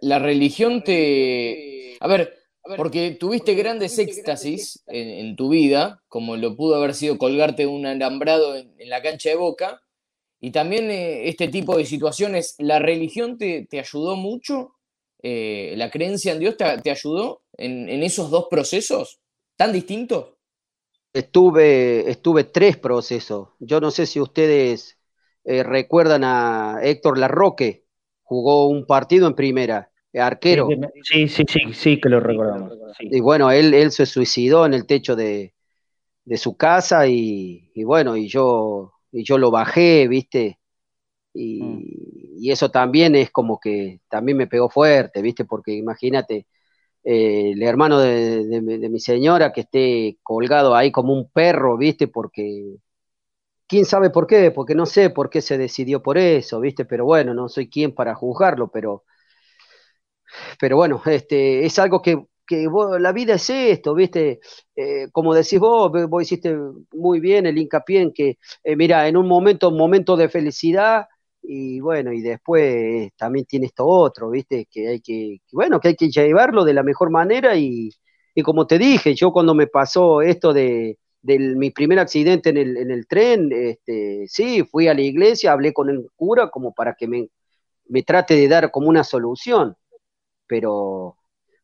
La, 0.00 0.18
religión 0.18 0.82
te... 0.82 1.96
A 2.00 2.08
ver, 2.08 2.34
porque 2.76 3.12
tuviste 3.12 3.54
grandes 3.54 3.98
éxtasis 3.98 4.82
en, 4.86 5.36
tu 5.36 5.50
vida, 5.50 6.02
como 6.08 6.36
lo 6.36 6.56
pudo 6.56 6.76
haber 6.76 6.94
sido 6.94 7.18
colgarte 7.18 7.66
un 7.66 7.86
alambrado 7.86 8.56
en, 8.56 8.72
la 8.88 9.02
cancha 9.02 9.30
de 9.30 9.36
boca, 9.36 9.82
y 10.40 10.50
también 10.50 10.90
eh, 10.90 11.28
este 11.28 11.48
tipo 11.48 11.76
de 11.76 11.86
situaciones, 11.86 12.54
¿la 12.58 12.78
religión 12.78 13.38
te, 13.38 13.66
te 13.68 13.80
ayudó 13.80 14.16
mucho 14.16 14.74
eh, 15.26 15.72
la 15.78 15.90
creencia 15.90 16.32
en 16.32 16.38
Dios 16.38 16.54
te, 16.58 16.90
ayudó 16.90 17.44
en, 17.56 18.02
esos 18.02 18.28
dos 18.30 18.48
procesos 18.50 19.20
tan 19.56 19.72
distintos? 19.72 20.34
Estuve, 21.14 22.10
estuve 22.10 22.44
tres 22.44 22.76
procesos. 22.76 23.48
Yo 23.58 23.80
no 23.80 23.90
sé 23.90 24.04
si 24.04 24.20
ustedes 24.20 24.98
eh, 25.44 25.62
recuerdan 25.62 26.24
a 26.24 26.80
Héctor 26.82 27.16
Larroque, 27.16 27.83
jugó 28.24 28.68
un 28.68 28.86
partido 28.86 29.26
en 29.28 29.34
primera, 29.34 29.90
arquero. 30.12 30.68
Sí, 31.02 31.28
sí, 31.28 31.44
sí, 31.48 31.60
sí, 31.72 32.00
que 32.00 32.08
lo 32.08 32.20
recordamos. 32.20 32.72
Y 32.98 33.20
bueno, 33.20 33.50
él, 33.50 33.74
él 33.74 33.90
se 33.92 34.06
suicidó 34.06 34.66
en 34.66 34.74
el 34.74 34.86
techo 34.86 35.14
de, 35.14 35.54
su 36.36 36.56
casa 36.56 37.06
y, 37.06 37.70
y, 37.74 37.84
bueno, 37.84 38.16
y 38.16 38.28
yo, 38.28 38.92
y 39.12 39.24
yo 39.24 39.38
lo 39.38 39.50
bajé, 39.50 40.08
¿viste? 40.08 40.58
Mm. 41.34 41.80
Y, 42.36 42.50
eso 42.50 42.70
también 42.70 43.14
es 43.14 43.30
como 43.30 43.58
que 43.58 44.00
también 44.08 44.36
me 44.36 44.46
pegó 44.46 44.68
fuerte, 44.68 45.22
¿viste? 45.22 45.44
Porque 45.44 45.72
imagínate, 45.72 46.46
eh, 47.02 47.52
el 47.52 47.62
hermano 47.62 47.98
de, 48.00 48.60
mi 48.90 49.00
señora 49.00 49.52
que 49.52 49.62
esté 49.62 50.18
colgado 50.22 50.74
ahí 50.74 50.92
como 50.92 51.14
un 51.14 51.30
perro, 51.30 51.76
¿viste? 51.78 52.08
Porque, 52.08 52.76
¿quién 53.66 53.84
sabe 53.84 54.10
por 54.10 54.26
qué? 54.26 54.50
Porque 54.50 54.74
no 54.74 54.86
sé 54.86 55.10
por 55.10 55.30
qué 55.30 55.40
se 55.42 55.58
decidió 55.58 56.02
por 56.02 56.18
eso, 56.18 56.60
¿viste? 56.60 56.84
Pero 56.84 57.04
bueno, 57.04 57.34
no 57.34 57.48
soy 57.48 57.68
quien 57.68 57.94
para 57.94 58.14
juzgarlo, 58.14 58.68
pero, 58.68 59.04
pero 60.60 60.76
bueno, 60.76 61.02
este, 61.06 61.64
es 61.66 61.78
algo 61.78 62.02
que, 62.02 62.24
que 62.46 62.66
la 63.00 63.12
vida 63.12 63.34
es 63.34 63.50
esto, 63.50 63.94
¿viste? 63.94 64.40
Eh, 64.76 65.08
como 65.12 65.34
decís 65.34 65.58
vos, 65.58 65.90
vos 66.08 66.22
hiciste 66.22 66.56
muy 66.92 67.20
bien 67.20 67.46
el 67.46 67.58
hincapié 67.58 68.00
en 68.02 68.12
que, 68.12 68.38
eh, 68.62 68.76
mira, 68.76 69.08
en 69.08 69.16
un 69.16 69.26
momento, 69.28 69.68
un 69.70 69.78
momento 69.78 70.16
de 70.16 70.28
felicidad, 70.28 71.06
y 71.42 71.80
bueno, 71.80 72.12
y 72.12 72.22
después 72.22 73.10
también 73.16 73.44
tiene 73.46 73.66
esto 73.66 73.86
otro, 73.86 74.30
¿viste? 74.30 74.66
Que 74.70 74.88
hay 74.88 75.00
que, 75.00 75.38
bueno, 75.52 75.78
que 75.80 75.88
hay 75.88 75.96
que 75.96 76.08
llevarlo 76.10 76.64
de 76.64 76.72
la 76.74 76.82
mejor 76.82 77.10
manera 77.10 77.54
y, 77.56 77.90
como 78.44 78.66
te 78.66 78.78
dije, 78.78 79.14
yo 79.14 79.30
cuando 79.32 79.54
me 79.54 79.66
pasó 79.66 80.22
esto 80.22 80.52
de, 80.52 80.98
mi 81.24 81.70
primer 81.70 81.98
accidente 81.98 82.50
en 82.50 82.58
el, 82.58 82.76
en 82.76 82.90
el 82.90 83.06
tren, 83.06 83.50
este, 83.52 84.26
sí, 84.28 84.62
fui 84.64 84.88
a 84.88 84.94
la 84.94 85.00
iglesia, 85.00 85.52
hablé 85.52 85.72
con 85.72 85.88
el 85.90 86.06
cura 86.16 86.50
como 86.50 86.74
para 86.74 86.94
que 86.94 87.08
me, 87.08 87.30
me 87.88 88.02
trate 88.02 88.34
de 88.34 88.48
dar 88.48 88.70
como 88.70 88.88
una 88.88 89.04
solución, 89.04 89.76
pero, 90.46 91.16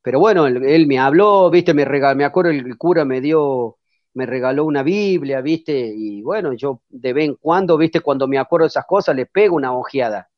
pero 0.02 0.20
bueno, 0.20 0.46
él, 0.46 0.86
me 0.86 0.98
habló, 0.98 1.50
¿viste? 1.50 1.74
Me, 1.74 1.84
regaló, 1.84 2.16
me 2.16 2.24
acuerdo, 2.24 2.50
el 2.50 2.76
cura 2.78 3.04
me 3.04 3.20
dio 3.20 3.78
me 4.14 4.26
regaló 4.26 4.64
una 4.64 4.82
Biblia, 4.82 5.40
¿viste? 5.40 5.72
Y 5.94 6.22
bueno, 6.22 6.52
yo 6.54 6.82
de 6.88 7.12
vez 7.12 7.26
en 7.26 7.34
cuando, 7.36 7.76
¿viste? 7.78 8.00
Cuando 8.00 8.26
me 8.26 8.38
acuerdo 8.38 8.64
de 8.64 8.68
esas 8.68 8.86
cosas, 8.86 9.14
le 9.16 9.26
pego 9.26 9.56
una 9.56 9.72
ojeada, 9.72 10.30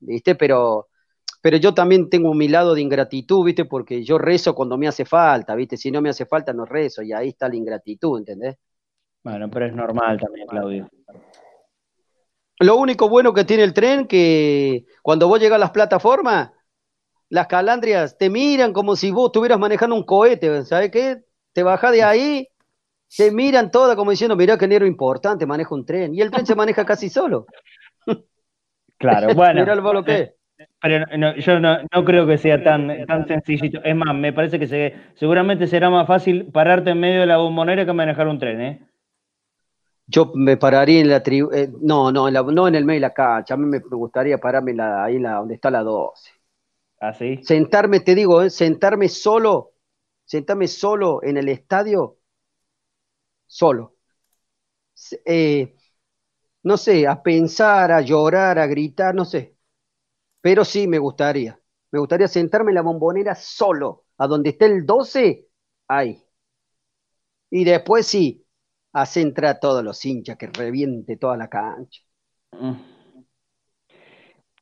¿viste? 0.00 0.34
Pero, 0.34 0.88
pero 1.42 1.56
yo 1.58 1.74
también 1.74 2.10
tengo 2.10 2.34
mi 2.34 2.48
lado 2.48 2.74
de 2.74 2.82
ingratitud, 2.82 3.44
¿viste? 3.44 3.64
Porque 3.64 4.04
yo 4.04 4.18
rezo 4.18 4.54
cuando 4.54 4.78
me 4.78 4.88
hace 4.88 5.04
falta, 5.04 5.54
¿viste? 5.54 5.76
Si 5.76 5.90
no 5.90 6.00
me 6.02 6.10
hace 6.10 6.26
falta, 6.26 6.52
no 6.52 6.64
rezo, 6.64 7.02
y 7.02 7.12
ahí 7.12 7.30
está 7.30 7.48
la 7.48 7.56
ingratitud, 7.56 8.18
¿entendés? 8.18 8.56
Bueno, 9.28 9.50
pero 9.50 9.66
es 9.66 9.74
normal 9.74 10.18
también, 10.18 10.46
Claudio. 10.46 10.88
Lo 12.60 12.76
único 12.76 13.10
bueno 13.10 13.34
que 13.34 13.44
tiene 13.44 13.62
el 13.62 13.74
tren, 13.74 14.06
que 14.06 14.86
cuando 15.02 15.28
vos 15.28 15.38
llegas 15.38 15.56
a 15.56 15.60
las 15.60 15.70
plataformas, 15.70 16.52
las 17.28 17.46
calandrias 17.46 18.16
te 18.16 18.30
miran 18.30 18.72
como 18.72 18.96
si 18.96 19.10
vos 19.10 19.26
estuvieras 19.26 19.58
manejando 19.58 19.94
un 19.96 20.04
cohete, 20.04 20.64
¿sabes 20.64 20.90
qué? 20.90 21.24
Te 21.52 21.62
bajás 21.62 21.92
de 21.92 22.02
ahí 22.02 22.48
se 23.06 23.30
miran 23.30 23.70
todas 23.70 23.96
como 23.96 24.10
diciendo, 24.10 24.34
mira 24.34 24.56
que 24.56 24.66
negro 24.66 24.86
importante, 24.86 25.46
maneja 25.46 25.74
un 25.74 25.84
tren. 25.84 26.14
Y 26.14 26.22
el 26.22 26.30
tren 26.30 26.46
se 26.46 26.54
maneja 26.54 26.84
casi 26.84 27.08
solo. 27.08 27.46
Claro, 29.00 29.28
bueno. 29.36 29.92
lo 29.92 30.02
que 30.02 30.34
Pero 30.82 31.04
yo 31.36 31.60
no, 31.60 32.04
creo 32.04 32.26
que 32.26 32.36
sea 32.36 32.64
tan, 32.64 33.06
tan 33.06 33.28
sencillito. 33.28 33.80
Es 33.84 33.94
más, 33.94 34.12
me 34.12 34.32
parece 34.32 34.58
que 34.58 34.66
se, 34.66 34.96
seguramente 35.14 35.68
será 35.68 35.88
más 35.88 36.08
fácil 36.08 36.46
pararte 36.46 36.90
en 36.90 36.98
medio 36.98 37.20
de 37.20 37.26
la 37.26 37.36
bombonera 37.36 37.86
que 37.86 37.92
manejar 37.92 38.26
un 38.26 38.40
tren, 38.40 38.60
¿eh? 38.60 38.88
Yo 40.10 40.32
me 40.34 40.56
pararía 40.56 41.00
en 41.00 41.08
la 41.10 41.22
tribu, 41.22 41.50
eh, 41.52 41.70
no, 41.80 42.10
no, 42.12 42.28
en 42.28 42.34
no 42.54 42.66
en 42.68 42.74
el 42.74 42.84
medio 42.84 42.96
de 42.98 43.08
la 43.08 43.14
cancha, 43.14 43.54
a 43.54 43.56
mí 43.58 43.66
me 43.66 43.78
gustaría 43.80 44.38
pararme 44.38 44.72
ahí 44.82 45.18
la, 45.18 45.34
donde 45.34 45.54
está 45.54 45.70
la 45.70 45.82
12. 45.82 46.30
¿Así? 47.00 47.36
¿Ah, 47.40 47.44
sentarme, 47.44 48.00
te 48.00 48.14
digo, 48.14 48.42
¿eh? 48.42 48.50
sentarme 48.50 49.08
solo, 49.08 49.72
sentarme 50.24 50.68
solo 50.68 51.22
en 51.22 51.36
el 51.38 51.48
estadio, 51.50 52.18
solo. 53.46 53.96
Eh, 55.24 55.74
no 56.64 56.76
sé, 56.78 57.06
a 57.08 57.22
pensar, 57.22 57.92
a 57.92 58.00
llorar, 58.02 58.58
a 58.58 58.66
gritar, 58.66 59.14
no 59.14 59.24
sé. 59.24 59.56
Pero 60.42 60.64
sí 60.64 60.88
me 60.88 60.98
gustaría. 60.98 61.60
Me 61.92 62.00
gustaría 62.00 62.28
sentarme 62.28 62.72
en 62.72 62.76
la 62.76 62.82
bombonera 62.82 63.34
solo, 63.36 64.06
a 64.18 64.26
donde 64.28 64.50
esté 64.50 64.66
el 64.66 64.86
12, 64.86 65.48
ahí. 65.88 66.24
Y 67.50 67.64
después 67.64 68.06
sí, 68.06 68.46
hace 68.92 69.20
entrar 69.20 69.56
a 69.56 69.60
todos 69.60 69.84
los 69.84 70.04
hinchas, 70.04 70.36
que 70.36 70.46
reviente 70.46 71.16
toda 71.16 71.36
la 71.36 71.48
cancha. 71.48 72.02
Mm. 72.52 72.72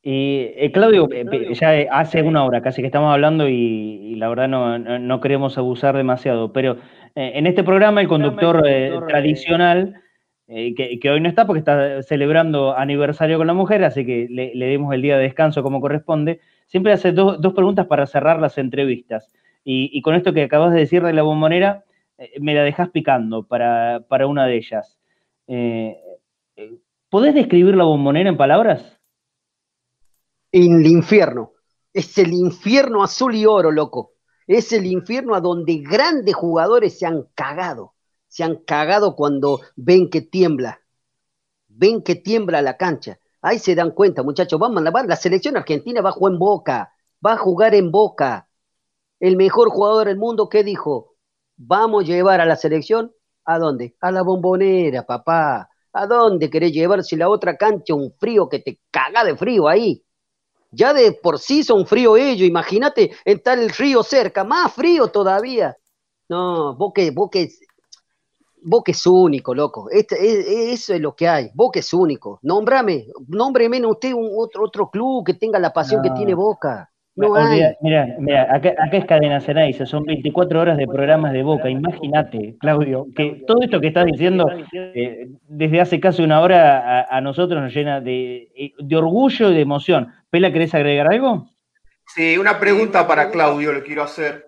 Y 0.03 0.53
eh, 0.55 0.71
Claudio, 0.71 1.09
eh, 1.11 1.53
ya 1.53 1.71
hace 1.91 2.23
una 2.23 2.45
hora 2.45 2.61
casi 2.61 2.81
que 2.81 2.85
estamos 2.85 3.11
hablando 3.11 3.49
y, 3.49 4.15
la 4.15 4.29
verdad 4.29 4.47
no, 4.47 5.21
queremos 5.21 5.57
abusar 5.57 5.97
demasiado, 5.97 6.53
pero 6.53 6.77
eh, 7.15 7.33
en 7.35 7.45
este 7.45 7.63
programa 7.63 8.01
el 8.01 8.07
conductor, 8.07 8.63
tradicional, 9.07 10.01
que, 10.47 11.09
hoy 11.11 11.19
no 11.19 11.27
está 11.27 11.45
porque 11.45 11.59
está 11.59 12.01
celebrando 12.03 12.77
aniversario 12.77 13.37
con 13.37 13.47
la 13.47 13.53
mujer, 13.53 13.83
así 13.83 14.05
que 14.05 14.27
le, 14.29 14.55
le 14.55 14.67
demos 14.67 14.93
el 14.93 15.01
día 15.01 15.17
de 15.17 15.23
descanso 15.23 15.61
como 15.61 15.81
corresponde, 15.81 16.39
siempre 16.67 16.93
hace 16.93 17.11
dos 17.11 17.53
preguntas 17.53 17.87
para 17.87 18.05
cerrar 18.05 18.39
las 18.39 18.57
entrevistas. 18.57 19.33
Y, 19.69 20.01
con 20.01 20.15
esto 20.15 20.31
que 20.31 20.43
acabas 20.43 20.71
de 20.71 20.79
decir 20.79 21.03
de 21.03 21.11
la 21.11 21.23
bombonera, 21.23 21.83
me 22.39 22.53
la 22.53 22.63
dejas 22.63 22.89
picando 22.89 23.43
para, 23.43 24.05
para 24.07 24.27
una 24.27 24.45
de 24.45 24.57
ellas. 24.57 24.99
¿Podés 27.09 27.35
describir 27.35 27.75
la 27.75 27.83
bombonera 27.83 28.29
en 28.29 28.37
palabras? 28.37 28.97
en 30.51 30.73
el 30.73 30.87
infierno. 30.87 31.53
Es 31.93 32.17
el 32.17 32.33
infierno 32.33 33.03
azul 33.03 33.35
y 33.35 33.45
oro, 33.45 33.71
loco. 33.71 34.13
Es 34.45 34.71
el 34.71 34.85
infierno 34.85 35.35
a 35.35 35.41
donde 35.41 35.77
grandes 35.77 36.35
jugadores 36.35 36.97
se 36.97 37.05
han 37.05 37.27
cagado. 37.35 37.93
Se 38.27 38.43
han 38.43 38.57
cagado 38.57 39.15
cuando 39.15 39.61
ven 39.75 40.09
que 40.09 40.21
tiembla. 40.21 40.81
Ven 41.67 42.01
que 42.01 42.15
tiembla 42.15 42.61
la 42.61 42.77
cancha. 42.77 43.19
Ahí 43.41 43.59
se 43.59 43.75
dan 43.75 43.91
cuenta, 43.91 44.23
muchachos. 44.23 44.59
Vamos, 44.59 44.81
la 44.81 45.15
selección 45.15 45.57
argentina 45.57 46.01
va 46.01 46.09
a 46.09 46.13
jugar 46.13 46.33
en 46.33 46.39
Boca. 46.39 46.93
Va 47.25 47.33
a 47.33 47.37
jugar 47.37 47.75
en 47.75 47.91
Boca. 47.91 48.49
El 49.19 49.37
mejor 49.37 49.69
jugador 49.69 50.07
del 50.07 50.17
mundo, 50.17 50.49
¿qué 50.49 50.63
dijo? 50.63 51.15
Vamos 51.57 52.03
a 52.03 52.07
llevar 52.07 52.39
a 52.39 52.45
la 52.45 52.55
selección. 52.55 53.11
¿A 53.45 53.59
dónde? 53.59 53.95
A 54.01 54.11
la 54.11 54.21
bombonera, 54.21 55.05
papá. 55.05 55.69
¿A 55.93 56.05
dónde 56.05 56.49
querés 56.49 56.71
llevar 56.71 57.03
si 57.03 57.15
la 57.15 57.29
otra 57.29 57.57
cancha 57.57 57.95
un 57.95 58.13
frío 58.19 58.47
que 58.47 58.59
te 58.59 58.79
caga 58.91 59.23
de 59.23 59.35
frío 59.35 59.67
ahí? 59.67 60.03
Ya 60.71 60.93
de 60.93 61.13
por 61.13 61.39
sí 61.39 61.63
son 61.63 61.87
frío 61.87 62.17
ellos, 62.17 62.47
imagínate, 62.47 63.11
está 63.23 63.53
el 63.53 63.69
río 63.69 64.03
cerca, 64.03 64.43
más 64.43 64.73
frío 64.73 65.07
todavía. 65.07 65.77
No, 66.29 66.75
vos 66.75 66.91
que, 66.93 67.11
vos 67.11 67.29
que, 67.31 67.49
vos 68.63 68.83
que 68.83 68.91
es 68.91 69.05
único, 69.07 69.55
loco. 69.55 69.89
Este, 69.89 70.15
e, 70.15 70.73
eso 70.73 70.93
es 70.93 71.01
lo 71.01 71.15
que 71.15 71.27
hay. 71.27 71.49
Boca 71.53 71.79
es 71.79 71.93
único. 71.93 72.39
Nómbrame, 72.41 73.07
nómbreme 73.27 73.85
usted 73.85 74.13
un 74.13 74.29
otro, 74.37 74.65
otro 74.65 74.89
club 74.89 75.25
que 75.25 75.33
tenga 75.33 75.57
la 75.57 75.71
pasión 75.71 76.01
que 76.01 76.11
tiene 76.11 76.33
Boca. 76.35 76.91
Mira, 77.17 78.15
mira, 78.19 78.47
acá, 78.55 78.75
es 78.91 79.05
Cadena 79.05 79.41
Cenaiza, 79.41 79.87
son 79.87 80.03
24 80.03 80.61
horas 80.61 80.77
de 80.77 80.85
programas 80.85 81.33
de 81.33 81.41
Boca. 81.41 81.67
Imagínate, 81.67 82.55
Claudio, 82.59 83.07
que 83.15 83.43
todo 83.47 83.63
esto 83.63 83.81
que 83.81 83.87
estás 83.87 84.05
diciendo 84.05 84.45
eh, 84.71 85.27
desde 85.47 85.81
hace 85.81 85.99
casi 85.99 86.21
una 86.21 86.41
hora 86.41 87.07
a, 87.09 87.19
nosotros 87.21 87.59
nos 87.59 87.73
llena 87.73 88.01
de, 88.01 88.73
de, 88.77 88.95
orgullo 88.95 89.49
y 89.49 89.55
de 89.55 89.61
emoción. 89.61 90.13
Pela, 90.29 90.53
¿querés 90.53 90.75
agregar 90.75 91.11
algo? 91.11 91.49
Sí, 92.05 92.37
una 92.37 92.59
pregunta 92.59 93.07
para 93.07 93.31
Claudio 93.31 93.73
le 93.73 93.81
quiero 93.81 94.03
hacer. 94.03 94.45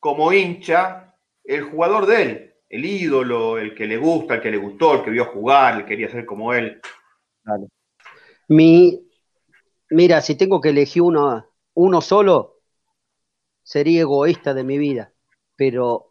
Como 0.00 0.32
hincha, 0.32 1.14
el 1.44 1.64
jugador 1.64 2.06
de 2.06 2.22
él, 2.22 2.54
el 2.70 2.84
ídolo, 2.84 3.58
el 3.58 3.74
que 3.74 3.86
le 3.86 3.98
gusta, 3.98 4.36
el 4.36 4.40
que 4.40 4.50
le 4.50 4.56
gustó, 4.56 4.94
el 4.94 5.02
que 5.02 5.10
vio 5.10 5.26
jugar, 5.26 5.74
el 5.74 5.80
que 5.82 5.88
quería 5.88 6.08
ser 6.08 6.24
como 6.24 6.54
él. 6.54 6.80
Mi, 8.48 9.06
mira, 9.90 10.22
si 10.22 10.34
tengo 10.34 10.62
que 10.62 10.70
elegir 10.70 11.02
uno 11.02 11.46
uno 11.74 12.00
solo, 12.00 12.60
sería 13.62 14.02
egoísta 14.02 14.54
de 14.54 14.64
mi 14.64 14.78
vida, 14.78 15.12
pero 15.56 16.10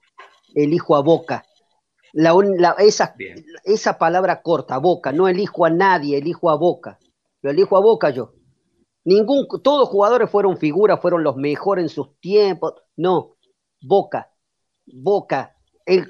elijo 0.53 0.95
a 0.95 1.01
Boca. 1.01 1.45
La, 2.11 2.35
esa, 2.77 3.15
esa 3.63 3.97
palabra 3.97 4.41
corta, 4.41 4.77
Boca, 4.77 5.11
no 5.11 5.27
elijo 5.27 5.65
a 5.65 5.69
nadie, 5.69 6.17
elijo 6.17 6.49
a 6.49 6.55
Boca. 6.55 6.99
Lo 7.41 7.49
elijo 7.49 7.75
a 7.77 7.81
Boca 7.81 8.09
yo. 8.11 8.33
Ningún, 9.05 9.47
todos 9.63 9.89
jugadores 9.89 10.29
fueron 10.29 10.57
figuras, 10.57 11.01
fueron 11.01 11.23
los 11.23 11.35
mejores 11.35 11.83
en 11.83 11.89
sus 11.89 12.19
tiempos. 12.19 12.73
No, 12.95 13.35
Boca, 13.81 14.31
Boca. 14.85 15.55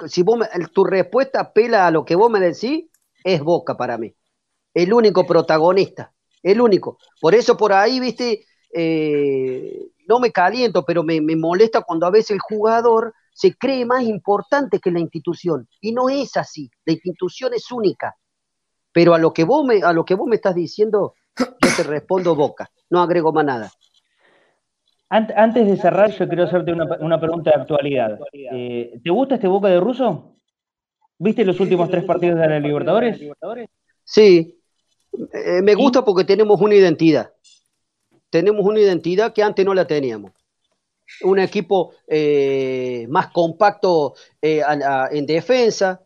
si 0.08 0.24
vos 0.24 0.40
tu 0.74 0.84
respuesta 0.84 1.54
pela 1.54 1.88
a 1.88 1.92
lo 1.92 2.06
que 2.06 2.16
vos 2.16 2.30
me 2.30 2.40
decís, 2.40 2.86
es 3.24 3.42
Boca 3.42 3.78
para 3.78 3.98
mí. 3.98 4.14
El 4.74 4.94
único 4.94 5.26
protagonista, 5.26 6.14
el 6.42 6.60
único. 6.60 6.98
Por 7.22 7.34
eso 7.34 7.56
por 7.56 7.74
ahí, 7.74 8.00
viste, 8.00 8.46
eh, 8.74 9.88
no 10.08 10.20
me 10.20 10.32
caliento, 10.32 10.84
pero 10.84 11.04
me, 11.04 11.22
molesta 11.22 11.82
cuando 11.82 12.06
a 12.06 12.12
veces 12.12 12.32
el 12.32 12.40
jugador 12.40 13.14
se 13.34 13.56
cree 13.56 13.86
más 13.86 14.04
importante 14.04 14.80
que 14.80 14.92
la 14.92 15.00
institución. 15.00 15.68
Y 15.82 15.92
no 15.92 16.10
es 16.10 16.36
así. 16.38 16.70
La 16.86 16.94
institución 16.94 17.54
es 17.54 17.72
única. 17.72 18.16
Pero 18.92 19.14
a 19.14 19.18
lo 19.18 19.34
que 19.34 19.44
vos 19.44 19.66
me, 19.66 19.82
a 19.82 19.94
lo 19.94 20.06
que 20.06 20.16
vos 20.16 20.28
me 20.28 20.36
estás 20.36 20.56
diciendo, 20.56 21.14
yo 21.38 21.70
te 21.76 21.84
respondo 21.84 22.36
boca. 22.36 22.70
No 22.90 23.02
agrego 23.02 23.32
más 23.32 23.46
nada. 23.46 23.72
Antes 25.10 25.68
de 25.68 25.78
cerrar, 25.78 26.10
yo 26.12 26.28
quiero 26.28 26.46
hacerte 26.46 26.74
una, 26.74 27.20
pregunta 27.20 27.52
de 27.52 27.62
actualidad. 27.62 28.20
Eh, 28.34 29.00
¿Te 29.04 29.10
gusta 29.12 29.36
este 29.36 29.48
Boca 29.48 29.68
de 29.68 29.80
Russo? 29.80 30.38
¿Viste 31.20 31.46
los 31.46 31.60
últimos 31.60 31.88
tres 31.88 32.04
partidos 32.04 32.40
de 32.40 32.48
la 32.48 32.60
Libertadores? 32.60 33.22
Sí, 34.04 34.60
eh, 35.14 35.62
me 35.62 35.76
gusta 35.76 36.04
porque 36.04 36.24
tenemos 36.24 36.60
una 36.60 36.74
identidad 36.74 37.32
tenemos 38.34 38.66
una 38.66 38.80
identidad 38.80 39.32
que 39.32 39.44
antes 39.44 39.64
no 39.64 39.76
la 39.76 39.86
teníamos. 39.86 40.32
Un 41.22 41.38
equipo 41.38 41.94
eh, 42.08 43.06
más 43.08 43.28
compacto 43.28 44.16
eh, 44.42 44.64
en 45.12 45.28
defensa. 45.28 46.02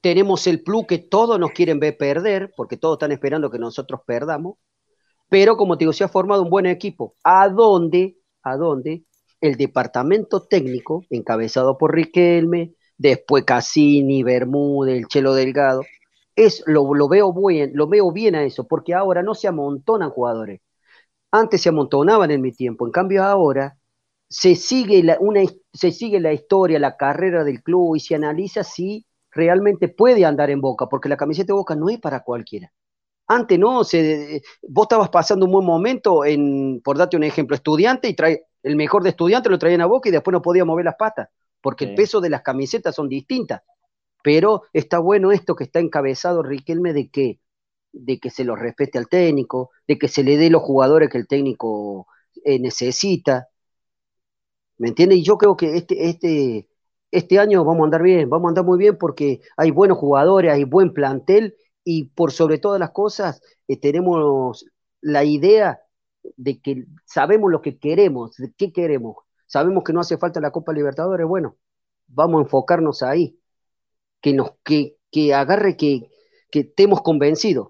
Tenemos 0.00 0.46
el 0.46 0.62
plus 0.62 0.86
que 0.86 0.98
todos 0.98 1.40
nos 1.40 1.50
quieren 1.50 1.80
ver 1.80 1.96
perder, 1.96 2.52
porque 2.56 2.76
todos 2.76 2.94
están 2.94 3.10
esperando 3.10 3.50
que 3.50 3.58
nosotros 3.58 4.02
perdamos. 4.06 4.58
Pero 5.28 5.56
como 5.56 5.76
te 5.76 5.82
digo, 5.82 5.92
se 5.92 6.04
ha 6.04 6.08
formado 6.08 6.44
un 6.44 6.50
buen 6.50 6.66
equipo. 6.66 7.16
¿A 7.24 7.48
dónde? 7.48 8.18
¿A 8.44 8.56
dónde? 8.56 9.02
El 9.40 9.56
departamento 9.56 10.46
técnico, 10.46 11.04
encabezado 11.10 11.76
por 11.78 11.96
Riquelme, 11.96 12.74
después 12.96 13.42
Cassini, 13.42 14.22
Bermúdez, 14.22 14.98
el 14.98 15.08
Chelo 15.08 15.34
Delgado, 15.34 15.80
es, 16.36 16.62
lo, 16.66 17.08
veo 17.08 17.32
bien, 17.32 17.72
lo 17.74 17.88
veo 17.88 18.12
bien 18.12 18.36
a 18.36 18.44
eso, 18.44 18.68
porque 18.68 18.94
ahora 18.94 19.24
no 19.24 19.34
se 19.34 19.48
amontonan 19.48 20.10
jugadores. 20.10 20.60
Antes 21.30 21.62
se 21.62 21.68
amontonaban 21.68 22.30
en 22.30 22.40
mi 22.40 22.52
tiempo, 22.52 22.86
en 22.86 22.92
cambio 22.92 23.22
ahora 23.22 23.76
se 24.28 24.56
sigue 24.56 25.02
la, 25.02 25.16
una, 25.20 25.42
se 25.72 25.90
sigue 25.90 26.20
la 26.20 26.32
historia, 26.32 26.78
la 26.78 26.96
carrera 26.96 27.44
del 27.44 27.62
club 27.62 27.96
y 27.96 28.00
se 28.00 28.14
analiza 28.14 28.62
si 28.62 29.06
realmente 29.30 29.88
puede 29.88 30.24
andar 30.24 30.50
en 30.50 30.60
Boca, 30.60 30.86
porque 30.88 31.08
la 31.08 31.16
camiseta 31.16 31.48
de 31.48 31.58
Boca 31.58 31.74
no 31.76 31.88
es 31.88 31.98
para 31.98 32.22
cualquiera. 32.22 32.72
Antes 33.26 33.58
no, 33.58 33.84
se, 33.84 34.42
vos 34.62 34.84
estabas 34.84 35.10
pasando 35.10 35.46
un 35.46 35.52
buen 35.52 35.66
momento 35.66 36.24
en, 36.24 36.80
por 36.82 36.96
darte 36.96 37.16
un 37.16 37.24
ejemplo, 37.24 37.54
estudiante 37.54 38.08
y 38.08 38.14
trae, 38.14 38.44
el 38.62 38.76
mejor 38.76 39.02
de 39.02 39.10
estudiante 39.10 39.50
lo 39.50 39.58
traían 39.58 39.82
a 39.82 39.86
Boca 39.86 40.08
y 40.08 40.12
después 40.12 40.32
no 40.32 40.42
podía 40.42 40.64
mover 40.64 40.86
las 40.86 40.96
patas, 40.96 41.28
porque 41.60 41.84
el 41.84 41.94
peso 41.94 42.20
de 42.20 42.30
las 42.30 42.42
camisetas 42.42 42.94
son 42.94 43.08
distintas. 43.08 43.62
Pero 44.22 44.62
está 44.72 44.98
bueno 44.98 45.30
esto 45.30 45.54
que 45.54 45.64
está 45.64 45.78
encabezado 45.78 46.42
Riquelme 46.42 46.92
de 46.92 47.08
que 47.10 47.38
de 47.98 48.18
que 48.20 48.30
se 48.30 48.44
lo 48.44 48.56
respete 48.56 48.98
al 48.98 49.08
técnico, 49.08 49.70
de 49.86 49.98
que 49.98 50.08
se 50.08 50.22
le 50.24 50.36
dé 50.36 50.50
los 50.50 50.62
jugadores 50.62 51.10
que 51.10 51.18
el 51.18 51.26
técnico 51.26 52.06
eh, 52.44 52.58
necesita. 52.58 53.48
¿Me 54.78 54.88
entiendes? 54.88 55.18
Y 55.18 55.24
yo 55.24 55.38
creo 55.38 55.56
que 55.56 55.76
este, 55.76 56.08
este, 56.08 56.68
este 57.10 57.38
año 57.38 57.64
vamos 57.64 57.82
a 57.82 57.84
andar 57.84 58.02
bien, 58.02 58.30
vamos 58.30 58.46
a 58.46 58.50
andar 58.50 58.64
muy 58.64 58.78
bien 58.78 58.96
porque 58.98 59.40
hay 59.56 59.70
buenos 59.70 59.98
jugadores, 59.98 60.52
hay 60.52 60.64
buen 60.64 60.92
plantel 60.94 61.56
y 61.84 62.04
por 62.04 62.32
sobre 62.32 62.58
todas 62.58 62.78
las 62.80 62.90
cosas 62.90 63.42
eh, 63.66 63.78
tenemos 63.78 64.66
la 65.00 65.24
idea 65.24 65.80
de 66.36 66.60
que 66.60 66.86
sabemos 67.04 67.50
lo 67.50 67.62
que 67.62 67.78
queremos, 67.78 68.36
qué 68.56 68.72
queremos. 68.72 69.16
Sabemos 69.46 69.82
que 69.84 69.92
no 69.92 70.00
hace 70.00 70.18
falta 70.18 70.40
la 70.40 70.50
Copa 70.52 70.72
Libertadores, 70.72 71.26
bueno, 71.26 71.56
vamos 72.06 72.40
a 72.40 72.42
enfocarnos 72.44 73.02
ahí, 73.02 73.40
que 74.20 74.34
nos 74.34 74.52
que, 74.64 74.96
que 75.10 75.34
agarre 75.34 75.76
que, 75.76 76.10
que 76.50 76.60
estemos 76.60 77.02
convencidos 77.02 77.68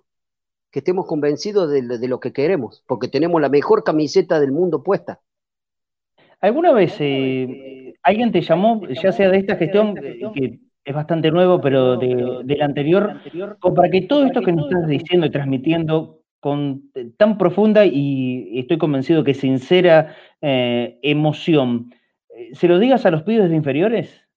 que 0.79 0.81
estemos 0.81 1.07
convencidos 1.07 1.68
de, 1.72 2.09
lo 2.09 2.20
que 2.20 2.33
queremos, 2.33 2.85
porque 2.87 3.09
tenemos 3.09 3.41
la 3.41 3.49
mejor 3.49 3.83
camiseta 3.83 4.39
del 4.39 4.53
mundo 4.53 4.85
puesta. 4.85 5.20
¿Alguna 6.41 6.72
vez 6.72 6.95
eh, 7.01 7.95
alguien 8.05 8.31
te 8.31 8.43
llamó, 8.43 8.87
ya 8.87 9.11
sea 9.11 9.29
de 9.29 9.39
esta 9.39 9.57
gestión, 9.57 9.97
que 10.33 10.61
es 10.85 10.95
bastante 10.95 11.33
nuevo, 11.33 11.61
pero 11.61 11.97
de, 11.97 12.45
la 12.57 12.64
anterior, 12.64 13.20
como 13.59 13.74
para 13.74 13.91
que 13.91 14.03
todo 14.03 14.24
esto 14.24 14.41
que 14.41 14.53
nos 14.53 14.66
estás 14.66 14.87
diciendo 14.87 15.26
y 15.26 15.31
transmitiendo 15.31 16.20
con 16.39 16.93
tan 17.16 17.39
profunda 17.39 17.85
y 17.85 18.61
estoy 18.61 18.79
convencido 18.79 19.24
que 19.24 19.35
sincera 19.35 20.14
eh, 20.41 21.01
emoción, 21.03 21.93
¿se 22.53 22.68
lo 22.68 22.79
digas 22.79 23.05
a 23.05 23.11
los 23.11 23.24
pibes 23.24 23.51
de 23.51 23.57
inferiores? 23.57 24.29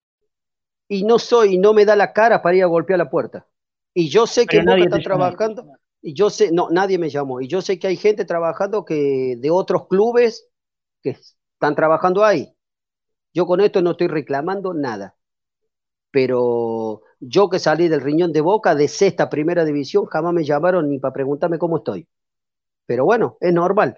Y 0.87 1.03
no 1.03 1.19
soy, 1.19 1.59
no 1.59 1.73
me 1.73 1.85
da 1.85 1.95
la 1.95 2.13
cara 2.13 2.41
para 2.41 2.55
ir 2.55 2.63
a 2.63 2.65
golpear 2.65 2.97
la 2.97 3.11
puerta. 3.11 3.45
Y 3.93 4.09
yo 4.09 4.25
sé 4.25 4.47
que 4.47 4.63
nadie 4.63 4.85
está 4.85 4.97
trabajando, 4.97 5.65
y 6.01 6.13
yo 6.13 6.29
sé, 6.29 6.51
no, 6.51 6.69
nadie 6.71 6.97
me 6.97 7.09
llamó, 7.09 7.41
y 7.41 7.47
yo 7.47 7.61
sé 7.61 7.79
que 7.79 7.87
hay 7.87 7.97
gente 7.97 8.25
trabajando 8.25 8.85
que 8.85 9.35
de 9.37 9.51
otros 9.51 9.87
clubes 9.87 10.49
que 11.03 11.11
están 11.11 11.75
trabajando 11.75 12.23
ahí. 12.25 12.55
Yo 13.33 13.45
con 13.47 13.61
esto 13.61 13.81
no 13.81 13.91
estoy 13.91 14.07
reclamando 14.07 14.73
nada. 14.73 15.15
Pero 16.11 17.03
yo 17.19 17.49
que 17.49 17.59
salí 17.59 17.87
del 17.87 18.01
riñón 18.01 18.33
de 18.33 18.41
Boca 18.41 18.75
de 18.75 18.87
sexta 18.87 19.29
primera 19.29 19.63
división, 19.65 20.05
jamás 20.05 20.33
me 20.33 20.43
llamaron 20.43 20.89
ni 20.89 20.99
para 20.99 21.13
preguntarme 21.13 21.57
cómo 21.59 21.77
estoy. 21.77 22.07
Pero 22.85 23.05
bueno, 23.05 23.37
es 23.41 23.53
normal. 23.53 23.97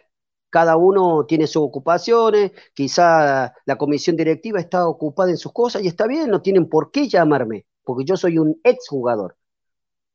Cada 0.50 0.78
uno 0.78 1.26
tiene 1.26 1.48
sus 1.48 1.64
ocupaciones, 1.64 2.52
quizá 2.76 3.54
la 3.66 3.78
comisión 3.78 4.16
directiva 4.16 4.60
está 4.60 4.88
ocupada 4.88 5.32
en 5.32 5.38
sus 5.38 5.52
cosas 5.54 5.84
y 5.84 5.88
está 5.88 6.08
bien, 6.08 6.30
no 6.30 6.42
tienen 6.42 6.70
por 6.70 6.92
qué 6.92 7.08
llamarme, 7.10 7.66
porque 7.84 8.06
yo 8.06 8.18
soy 8.18 8.38
un 8.38 8.60
exjugador. 8.64 9.36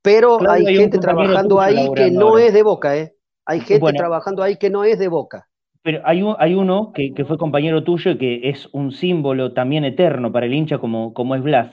Pero 0.02 0.38
hay, 0.48 0.76
gente 0.76 0.98
trabajando 0.98 1.60
ahí 1.60 1.90
que 1.94 2.10
no 2.10 2.38
es 2.38 2.52
de 2.52 2.62
Boca, 2.62 2.96
¿eh? 2.96 3.14
Hay 3.44 3.60
gente 3.60 3.92
trabajando 3.92 4.42
ahí 4.42 4.56
que 4.56 4.70
no 4.70 4.84
es 4.84 4.98
de 4.98 5.08
Boca. 5.08 5.48
Pero 5.82 6.00
hay, 6.04 6.22
hay 6.38 6.54
uno 6.54 6.92
que, 6.92 7.24
fue 7.26 7.38
compañero 7.38 7.82
tuyo 7.82 8.12
y 8.12 8.18
que 8.18 8.48
es 8.48 8.68
un 8.72 8.92
símbolo 8.92 9.52
también 9.52 9.84
eterno 9.84 10.32
para 10.32 10.46
el 10.46 10.54
hincha 10.54 10.78
como, 10.78 11.14
como 11.14 11.34
es 11.34 11.42
Blas. 11.42 11.70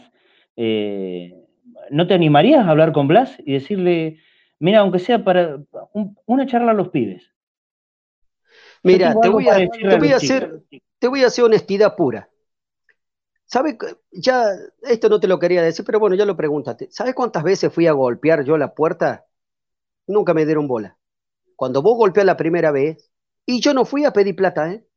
Eh, 0.55 1.33
¿No 1.89 2.07
te 2.07 2.13
animarías 2.13 2.65
a 2.65 2.69
hablar 2.69 2.93
con 2.93 3.07
Blas 3.07 3.37
y 3.45 3.53
decirle, 3.53 4.19
mira, 4.59 4.79
aunque 4.79 4.99
sea 4.99 5.23
para 5.23 5.59
una 6.25 6.45
charla 6.45 6.71
a 6.71 6.75
los 6.75 6.89
pibes? 6.89 7.31
Mira, 8.83 9.15
te 9.19 9.29
voy, 9.29 9.47
a, 9.47 9.55
hacer, 9.55 9.69
te 10.99 11.07
voy 11.07 11.23
a 11.23 11.27
hacer 11.27 11.43
honestidad 11.43 11.95
pura. 11.95 12.29
¿Sabes? 13.45 13.77
Ya, 14.11 14.45
esto 14.81 15.09
no 15.09 15.19
te 15.19 15.27
lo 15.27 15.39
quería 15.39 15.61
decir, 15.61 15.85
pero 15.85 15.99
bueno, 15.99 16.15
ya 16.15 16.25
lo 16.25 16.35
pregúntate. 16.35 16.89
¿Sabes 16.91 17.13
cuántas 17.13 17.43
veces 17.43 17.73
fui 17.73 17.87
a 17.87 17.93
golpear 17.93 18.43
yo 18.43 18.57
la 18.57 18.73
puerta? 18.73 19.25
Nunca 20.07 20.33
me 20.33 20.45
dieron 20.45 20.67
bola. 20.67 20.97
Cuando 21.55 21.81
vos 21.81 21.97
golpeas 21.97 22.25
la 22.25 22.37
primera 22.37 22.71
vez, 22.71 23.11
y 23.45 23.61
yo 23.61 23.73
no 23.73 23.85
fui 23.85 24.05
a 24.05 24.11
pedir 24.13 24.35
plata, 24.35 24.71
¿eh? 24.73 24.87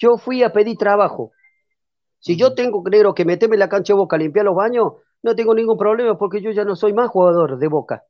Yo 0.00 0.18
fui 0.18 0.42
a 0.42 0.52
pedir 0.52 0.78
trabajo. 0.78 1.32
Si 2.20 2.36
yo 2.36 2.54
tengo, 2.54 2.82
negro, 2.90 3.14
que 3.14 3.24
meterme 3.24 3.56
en 3.56 3.60
la 3.60 3.70
cancha 3.70 3.94
de 3.94 3.98
boca, 3.98 4.18
limpiar 4.18 4.46
los 4.46 4.56
baños, 4.56 4.94
no 5.22 5.36
tengo 5.36 5.54
ningún 5.54 5.78
problema 5.78 6.18
porque 6.18 6.42
yo 6.42 6.52
ya 6.52 6.64
no 6.64 6.76
soy 6.76 6.94
más 6.94 7.10
jugador 7.10 7.58
de 7.58 7.68
boca. 7.68 8.04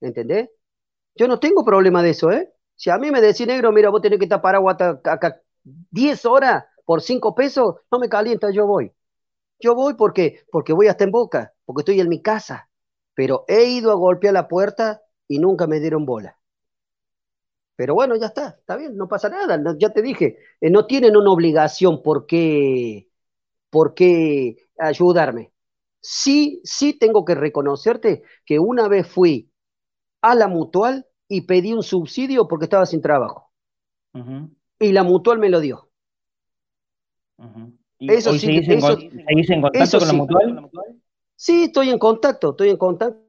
¿Entendés? 0.00 0.50
Yo 1.16 1.28
no 1.28 1.40
tengo 1.40 1.64
problema 1.64 2.02
de 2.02 2.10
eso, 2.10 2.32
¿eh? 2.32 2.52
Si 2.76 2.90
a 2.90 2.98
mí 2.98 3.10
me 3.12 3.22
decís, 3.22 3.46
negro, 3.46 3.72
mira, 3.72 3.90
vos 3.90 4.02
tenés 4.02 4.18
que 4.20 4.26
estar 4.26 4.42
parado 4.42 4.68
acá 4.70 5.42
10 5.64 6.26
horas 6.26 6.64
por 6.86 7.02
5 7.02 7.34
pesos, 7.34 7.76
no 7.92 8.00
me 8.00 8.08
calienta, 8.08 8.50
yo 8.52 8.66
voy. 8.66 8.92
Yo 9.64 9.74
voy 9.74 9.94
porque, 9.94 10.44
porque 10.52 10.74
voy 10.74 10.88
hasta 10.88 11.04
en 11.04 11.10
boca, 11.10 11.54
porque 11.64 11.80
estoy 11.80 11.98
en 11.98 12.10
mi 12.10 12.20
casa. 12.20 12.68
Pero 13.14 13.46
he 13.48 13.64
ido 13.64 13.90
a 13.92 13.94
golpear 13.94 14.34
la 14.34 14.46
puerta 14.46 15.00
y 15.26 15.38
nunca 15.38 15.66
me 15.66 15.80
dieron 15.80 16.04
bola. 16.04 16.38
Pero 17.74 17.94
bueno, 17.94 18.14
ya 18.16 18.26
está, 18.26 18.56
está 18.60 18.76
bien, 18.76 18.94
no 18.94 19.08
pasa 19.08 19.30
nada. 19.30 19.74
ya 19.78 19.88
te 19.88 20.02
dije, 20.02 20.36
eh, 20.60 20.68
no 20.68 20.86
tienen 20.86 21.16
una 21.16 21.30
obligación 21.30 22.02
por 22.02 22.26
qué, 22.26 23.08
por 23.70 23.94
qué 23.94 24.56
ayudarme. 24.78 25.54
Sí, 26.00 26.60
sí 26.64 26.98
tengo 26.98 27.24
que 27.24 27.34
reconocerte 27.34 28.22
que 28.44 28.58
una 28.58 28.86
vez 28.86 29.08
fui 29.08 29.50
a 30.20 30.34
la 30.34 30.46
mutual 30.46 31.06
y 31.26 31.42
pedí 31.42 31.72
un 31.72 31.82
subsidio 31.82 32.48
porque 32.48 32.66
estaba 32.66 32.84
sin 32.84 33.00
trabajo. 33.00 33.50
Y 34.78 34.92
la 34.92 35.04
mutual 35.04 35.38
me 35.38 35.48
lo 35.48 35.60
dio. 35.60 35.90
Eso 37.98 38.32
sí, 38.32 38.38
seguís, 38.40 38.68
en, 38.68 38.80
contacto 39.60 39.98
con 39.98 40.08
la 40.08 40.14
mutual? 40.14 40.70
Sí, 41.36 41.64
estoy 41.64 41.90
en 41.90 41.98
contacto, 41.98 42.50
estoy 42.50 42.70
en 42.70 42.76
contacto. 42.76 43.20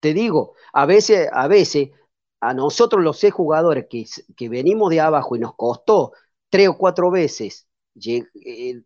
Te 0.00 0.12
digo, 0.12 0.54
a 0.72 0.86
veces, 0.86 1.28
a 1.32 1.48
veces 1.48 1.90
a 2.40 2.52
nosotros 2.52 3.02
los 3.02 3.18
seis 3.18 3.32
jugadores 3.32 3.86
que, 3.88 4.04
que 4.36 4.48
venimos 4.48 4.90
de 4.90 5.00
abajo 5.00 5.34
y 5.34 5.38
nos 5.38 5.54
costó 5.54 6.12
tres 6.50 6.68
o 6.68 6.76
cuatro 6.76 7.10
veces, 7.10 7.66
eh, 8.04 8.82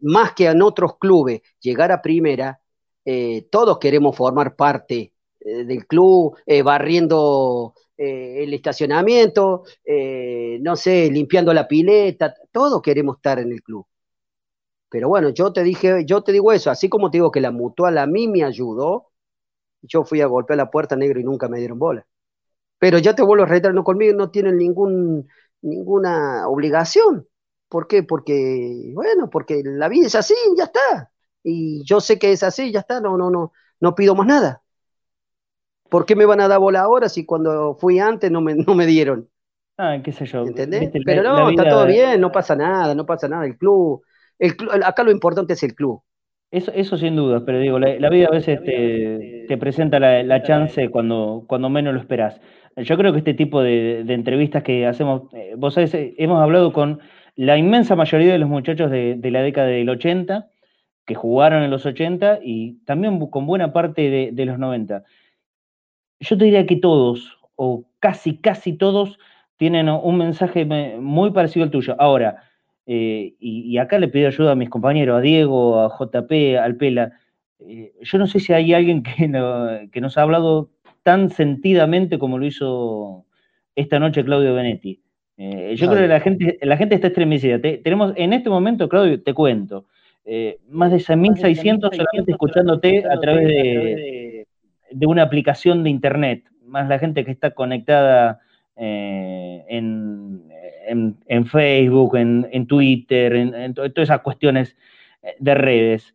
más 0.00 0.32
que 0.32 0.46
en 0.46 0.62
otros 0.62 0.96
clubes, 0.98 1.42
llegar 1.60 1.92
a 1.92 2.00
primera, 2.00 2.60
eh, 3.04 3.48
todos 3.50 3.78
queremos 3.78 4.16
formar 4.16 4.56
parte 4.56 5.12
eh, 5.40 5.64
del 5.64 5.86
club, 5.86 6.36
barriendo 6.64 7.74
el 7.98 8.54
estacionamiento, 8.54 9.64
no 10.60 10.74
sé, 10.76 11.10
limpiando 11.10 11.52
la 11.52 11.68
pileta, 11.68 12.34
todos 12.50 12.80
queremos 12.80 13.16
estar 13.16 13.38
en 13.38 13.52
el 13.52 13.62
club. 13.62 13.84
Pero 14.90 15.08
bueno, 15.08 15.30
yo 15.30 15.52
te 15.52 15.62
dije, 15.62 16.04
yo 16.04 16.22
te 16.22 16.32
digo 16.32 16.52
eso, 16.52 16.70
así 16.70 16.88
como 16.88 17.10
te 17.10 17.18
digo 17.18 17.30
que 17.30 17.40
la 17.40 17.52
mutual 17.52 17.98
a 17.98 18.06
mí 18.06 18.28
me 18.28 18.44
ayudó, 18.44 19.10
yo 19.82 20.04
fui 20.04 20.20
a 20.20 20.26
golpear 20.26 20.56
la 20.58 20.70
puerta 20.70 20.96
negro 20.96 21.20
y 21.20 21.24
nunca 21.24 21.48
me 21.48 21.58
dieron 21.58 21.78
bola. 21.78 22.06
Pero 22.78 22.98
ya 22.98 23.14
te 23.14 23.22
vuelvo 23.22 23.44
a 23.44 23.46
reiterar, 23.48 23.74
no 23.74 23.84
conmigo 23.84 24.16
no 24.16 24.30
tienen 24.30 24.58
ningún, 24.58 25.28
ninguna 25.62 26.48
obligación. 26.48 27.28
¿Por 27.68 27.86
qué? 27.86 28.02
Porque, 28.02 28.92
bueno, 28.94 29.30
porque 29.30 29.62
la 29.64 29.88
vida 29.88 30.08
es 30.08 30.14
así, 30.14 30.34
ya 30.56 30.64
está. 30.64 31.12
Y 31.42 31.84
yo 31.84 32.00
sé 32.00 32.18
que 32.18 32.32
es 32.32 32.42
así, 32.42 32.72
ya 32.72 32.80
está, 32.80 33.00
no, 33.00 33.16
no, 33.16 33.30
no, 33.30 33.52
no 33.80 33.94
pido 33.94 34.14
más 34.14 34.26
nada. 34.26 34.62
¿Por 35.88 36.06
qué 36.06 36.16
me 36.16 36.24
van 36.24 36.40
a 36.40 36.48
dar 36.48 36.60
bola 36.60 36.82
ahora 36.82 37.08
si 37.08 37.26
cuando 37.26 37.74
fui 37.74 37.98
antes 37.98 38.30
no 38.30 38.40
me, 38.40 38.54
no 38.54 38.74
me 38.74 38.86
dieron? 38.86 39.28
Ah, 39.76 39.98
qué 40.04 40.12
sé 40.12 40.26
yo. 40.26 40.42
¿Entendés? 40.44 40.90
Pero 41.04 41.22
no, 41.22 41.50
está 41.50 41.68
todo 41.68 41.86
bien, 41.86 42.20
no 42.20 42.30
pasa 42.30 42.54
nada, 42.54 42.94
no 42.94 43.06
pasa 43.06 43.28
nada. 43.28 43.44
El 43.46 43.56
club, 43.56 44.02
el 44.40 44.56
acá 44.84 45.04
lo 45.04 45.12
importante 45.12 45.52
es 45.52 45.62
el 45.62 45.74
club. 45.74 46.02
Eso, 46.50 46.72
eso 46.74 46.98
sin 46.98 47.14
duda, 47.14 47.44
pero 47.44 47.60
digo, 47.60 47.78
la, 47.78 48.10
vida 48.10 48.26
a 48.26 48.32
veces 48.32 48.60
te, 48.64 49.56
presenta 49.58 50.00
la, 50.00 50.42
chance 50.42 50.90
cuando, 50.90 51.44
cuando 51.46 51.70
menos 51.70 51.94
lo 51.94 52.00
esperas. 52.00 52.40
Yo 52.76 52.96
creo 52.96 53.12
que 53.12 53.18
este 53.18 53.34
tipo 53.34 53.62
de, 53.62 54.00
entrevistas 54.08 54.64
que 54.64 54.84
hacemos, 54.84 55.32
eh, 55.32 55.54
vos 55.56 55.74
sabés, 55.74 55.94
eh, 55.94 56.14
hemos 56.18 56.40
hablado 56.42 56.72
con 56.72 56.98
la 57.36 57.56
inmensa 57.56 57.94
mayoría 57.94 58.32
de 58.32 58.38
los 58.38 58.48
muchachos 58.48 58.90
de, 58.90 59.18
la 59.22 59.42
década 59.42 59.68
del 59.68 59.88
80, 59.88 60.48
que 61.06 61.14
jugaron 61.14 61.62
en 61.62 61.70
los 61.70 61.86
80 61.86 62.40
y 62.42 62.78
también 62.84 63.24
con 63.28 63.46
buena 63.46 63.72
parte 63.72 64.32
de, 64.32 64.44
los 64.44 64.58
90. 64.58 65.04
Yo 66.18 66.36
te 66.36 66.44
diría 66.44 66.66
que 66.66 66.76
todos, 66.76 67.38
o 67.54 67.84
casi, 68.00 68.38
casi 68.38 68.72
todos, 68.72 69.18
tienen 69.56 69.88
un 69.88 70.18
mensaje 70.18 70.64
muy 70.64 71.30
parecido 71.30 71.64
al 71.64 71.70
tuyo. 71.70 71.94
Ahora, 71.98 72.49
eh, 72.92 73.34
y, 73.38 73.78
acá 73.78 73.98
le 74.00 74.08
pido 74.08 74.26
ayuda 74.26 74.52
a 74.52 74.56
mis 74.56 74.68
compañeros, 74.68 75.16
a 75.16 75.20
Diego, 75.20 75.80
a 75.80 75.96
JP, 75.96 76.58
al 76.60 76.76
Pela. 76.76 77.12
yo 78.02 78.18
no 78.18 78.26
sé 78.26 78.40
si 78.40 78.52
hay 78.52 78.74
alguien 78.74 79.04
que, 79.04 79.12
que 79.92 80.00
nos 80.00 80.18
ha 80.18 80.22
hablado 80.22 80.70
tan 81.04 81.30
sentidamente 81.30 82.18
como 82.18 82.38
lo 82.38 82.46
hizo 82.46 83.26
esta 83.76 83.98
noche 84.00 84.24
Claudio 84.24 84.54
Benetti. 84.54 85.00
Eh, 85.36 85.74
yo 85.76 85.86
creo 85.86 86.02
que 86.02 86.08
la 86.08 86.20
gente, 86.20 86.58
la 86.60 86.76
gente 86.76 86.94
está 86.96 87.06
estremecida. 87.06 87.60
tenemos 87.60 88.12
en 88.16 88.32
este 88.32 88.50
momento, 88.50 88.88
Claudio, 88.88 89.22
te 89.22 89.32
cuento, 89.32 89.86
eh, 90.24 90.58
más 90.68 90.90
de 90.90 90.98
6.600 90.98 91.94
solamente 91.94 92.32
escuchándote 92.32 93.04
a 93.06 93.18
través 93.20 93.46
de, 93.48 94.46
una 95.06 95.22
aplicación 95.22 95.82
de 95.82 95.90
internet, 95.90 96.44
más 96.66 96.88
la 96.88 96.98
gente 96.98 97.24
que 97.24 97.30
está 97.30 97.52
conectada 97.52 98.40
eh, 98.76 99.64
en, 99.68 100.49
Facebook, 101.46 102.16
en, 102.16 102.66
Twitter, 102.66 103.34
en, 103.34 103.74
todas 103.74 103.92
esas 103.96 104.20
cuestiones 104.20 104.76
de 105.38 105.54
redes 105.54 106.14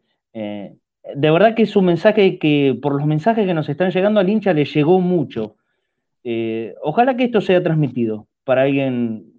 de 1.14 1.32
verdad 1.32 1.54
que 1.54 1.64
es 1.64 1.76
un 1.76 1.86
mensaje 1.86 2.40
que, 2.40 2.78
por 2.82 2.96
los 2.96 3.06
mensajes 3.06 3.46
que 3.46 3.54
nos 3.54 3.70
están 3.70 3.92
llegando 3.92 4.20
al 4.20 4.30
hincha, 4.30 4.54
le 4.54 4.66
llegó 4.66 5.00
mucho. 5.00 5.56
Eh, 6.24 6.74
ojalá 6.82 7.16
que 7.16 7.26
esto 7.26 7.42
sea 7.42 7.62
transmitido 7.62 8.28
para 8.44 8.64
alguien 8.64 9.34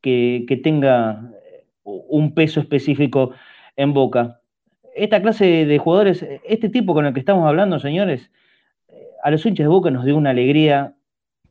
que, 0.00 0.60
tenga 0.62 1.30
un 1.84 2.34
peso 2.34 2.60
específico 2.60 3.32
en 3.76 3.92
boca. 3.92 4.40
Esta 4.94 5.22
clase 5.22 5.66
de 5.66 5.78
jugadores, 5.78 6.26
este 6.44 6.68
tipo 6.68 6.94
con 6.94 7.06
el 7.06 7.14
que 7.14 7.20
estamos 7.20 7.46
hablando, 7.46 7.78
señores, 7.78 8.30
eh, 8.88 9.10
a 9.22 9.30
los 9.30 9.44
hinchas 9.46 9.64
de 9.64 9.68
boca 9.68 9.90
nos 9.90 10.04
dio 10.04 10.16
una 10.16 10.30
alegría 10.30 10.94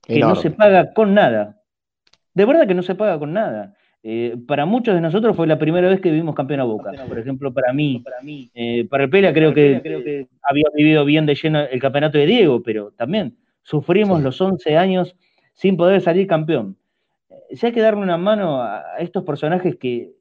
que 0.03 0.19
no 0.19 0.35
se 0.35 0.51
paga 0.51 0.93
con 0.93 1.13
nada. 1.13 1.56
De 2.37 2.45
verdad 2.45 2.67
que 2.67 2.75
no 2.75 2.83
se 2.83 2.93
paga 2.93 3.17
con 3.17 3.33
nada. 3.33 3.73
Eh, 4.03 4.37
para 4.47 4.67
muchos 4.67 4.93
de 4.93 5.01
nosotros 5.01 5.35
fue 5.35 5.47
la 5.47 5.57
primera 5.57 5.89
vez 5.89 5.99
que 5.99 6.11
vivimos 6.11 6.35
campeón 6.35 6.59
a 6.59 6.65
Boca. 6.65 6.91
Por 7.07 7.17
ejemplo, 7.17 7.51
para 7.51 7.73
mí, 7.73 7.99
para, 8.05 8.21
mí, 8.21 8.51
eh, 8.53 8.87
para 8.87 9.05
el 9.05 9.09
Pela 9.09 9.33
creo, 9.33 9.55
que, 9.55 10.27
había 10.43 10.65
vivido 10.75 11.03
bien 11.03 11.25
de 11.25 11.33
lleno 11.33 11.61
el 11.61 11.81
campeonato 11.81 12.19
de 12.19 12.27
Diego, 12.27 12.61
pero 12.61 12.91
también 12.91 13.37
sufrimos 13.63 14.21
los 14.21 14.39
11 14.39 14.77
años 14.77 15.15
sin 15.53 15.77
poder 15.77 15.99
salir 15.99 16.27
campeón. 16.27 16.77
Si 17.49 17.65
hay 17.65 17.71
que 17.71 17.81
darle 17.81 18.01
una 18.01 18.17
mano 18.17 18.61
a 18.61 18.83
estos 18.99 19.23
personajes 19.23 19.75
que, 19.75 20.11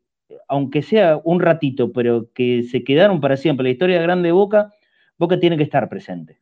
aunque 0.49 0.81
sea 0.81 1.21
un 1.23 1.41
ratito, 1.41 1.93
pero 1.93 2.33
que 2.33 2.63
se 2.63 2.83
quedaron 2.83 3.21
para 3.21 3.37
siempre, 3.37 3.65
la 3.65 3.71
historia 3.71 4.01
grande 4.01 4.29
de 4.29 4.33
Boca, 4.33 4.73
Boca 5.19 5.39
tiene 5.39 5.59
que 5.59 5.65
estar 5.65 5.91
presente. 5.91 6.41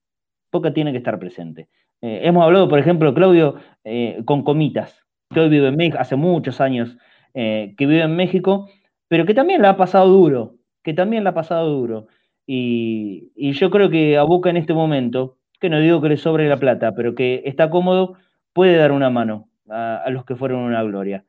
Boca 0.53 0.72
tiene 0.72 0.93
que 0.93 0.99
estar 0.99 1.18
presente. 1.18 1.66
Eh, 2.01 2.20
hemos 2.22 2.45
hablado, 2.45 2.68
por 2.68 2.79
ejemplo, 2.79 3.12
Claudio, 3.12 3.57
eh, 3.83 4.22
con 4.25 4.45
Comitas, 4.45 5.03
que 5.31 5.41
hoy 5.41 5.49
vive 5.49 5.68
en 5.68 5.77
México, 5.77 5.99
hace 6.01 6.16
muchos 6.16 6.61
años 6.61 6.97
que 7.35 7.75
vive 7.79 8.03
en 8.03 8.14
México, 8.14 8.68
pero 9.09 9.27
que 9.27 9.35
también 9.35 9.62
la 9.62 9.70
ha 9.70 9.77
pasado 9.77 10.09
duro, 10.09 10.55
que 10.83 10.95
también 10.95 11.25
la 11.25 11.31
ha 11.31 11.35
pasado 11.35 11.68
duro. 11.68 12.07
Y, 12.47 13.53
yo 13.53 13.70
creo 13.70 13.91
que 13.91 14.16
a 14.16 14.22
Boca 14.22 14.51
en 14.51 14.57
este 14.57 14.75
momento, 14.75 15.37
que 15.61 15.70
no 15.70 15.81
digo 15.81 16.01
que 16.01 16.11
le 16.11 16.16
sobre 16.16 16.49
la 16.49 16.59
plata, 16.59 16.95
pero 16.95 17.14
que 17.14 17.43
está 17.45 17.70
cómodo, 17.70 18.14
puede 18.53 18.77
dar 18.77 18.93
una 18.93 19.11
mano 19.11 19.49
a, 19.68 20.05
los 20.11 20.25
que 20.25 20.37
fueron 20.37 20.61
una 20.61 20.83
gloria. 20.83 21.25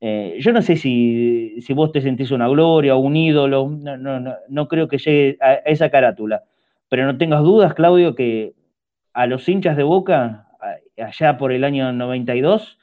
yo 0.00 0.52
no 0.52 0.62
sé 0.62 0.76
si, 0.76 1.60
si, 1.60 1.72
vos 1.74 1.92
te 1.92 2.00
sentís 2.00 2.30
una 2.30 2.48
gloria 2.48 2.96
un 2.96 3.16
ídolo, 3.16 3.68
no, 3.68 3.96
no, 3.96 4.34
no 4.48 4.68
creo 4.68 4.88
que 4.88 4.98
llegue 4.98 5.36
a 5.40 5.54
esa 5.54 5.90
carátula, 5.90 6.44
pero 6.88 7.04
no 7.06 7.18
tengas 7.18 7.42
dudas, 7.42 7.74
Claudio, 7.74 8.14
que 8.14 8.54
a 9.12 9.26
los 9.26 9.48
hinchas 9.48 9.76
de 9.76 9.82
Boca, 9.82 10.48
allá 10.96 11.36
por 11.38 11.52
el 11.52 11.64
año 11.64 11.92
92, 11.92 12.79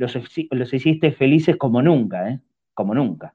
los, 0.00 0.18
los 0.50 0.72
hiciste 0.72 1.12
felices 1.12 1.56
como 1.56 1.82
nunca, 1.82 2.30
¿eh? 2.30 2.40
Como 2.74 2.94
nunca. 2.94 3.34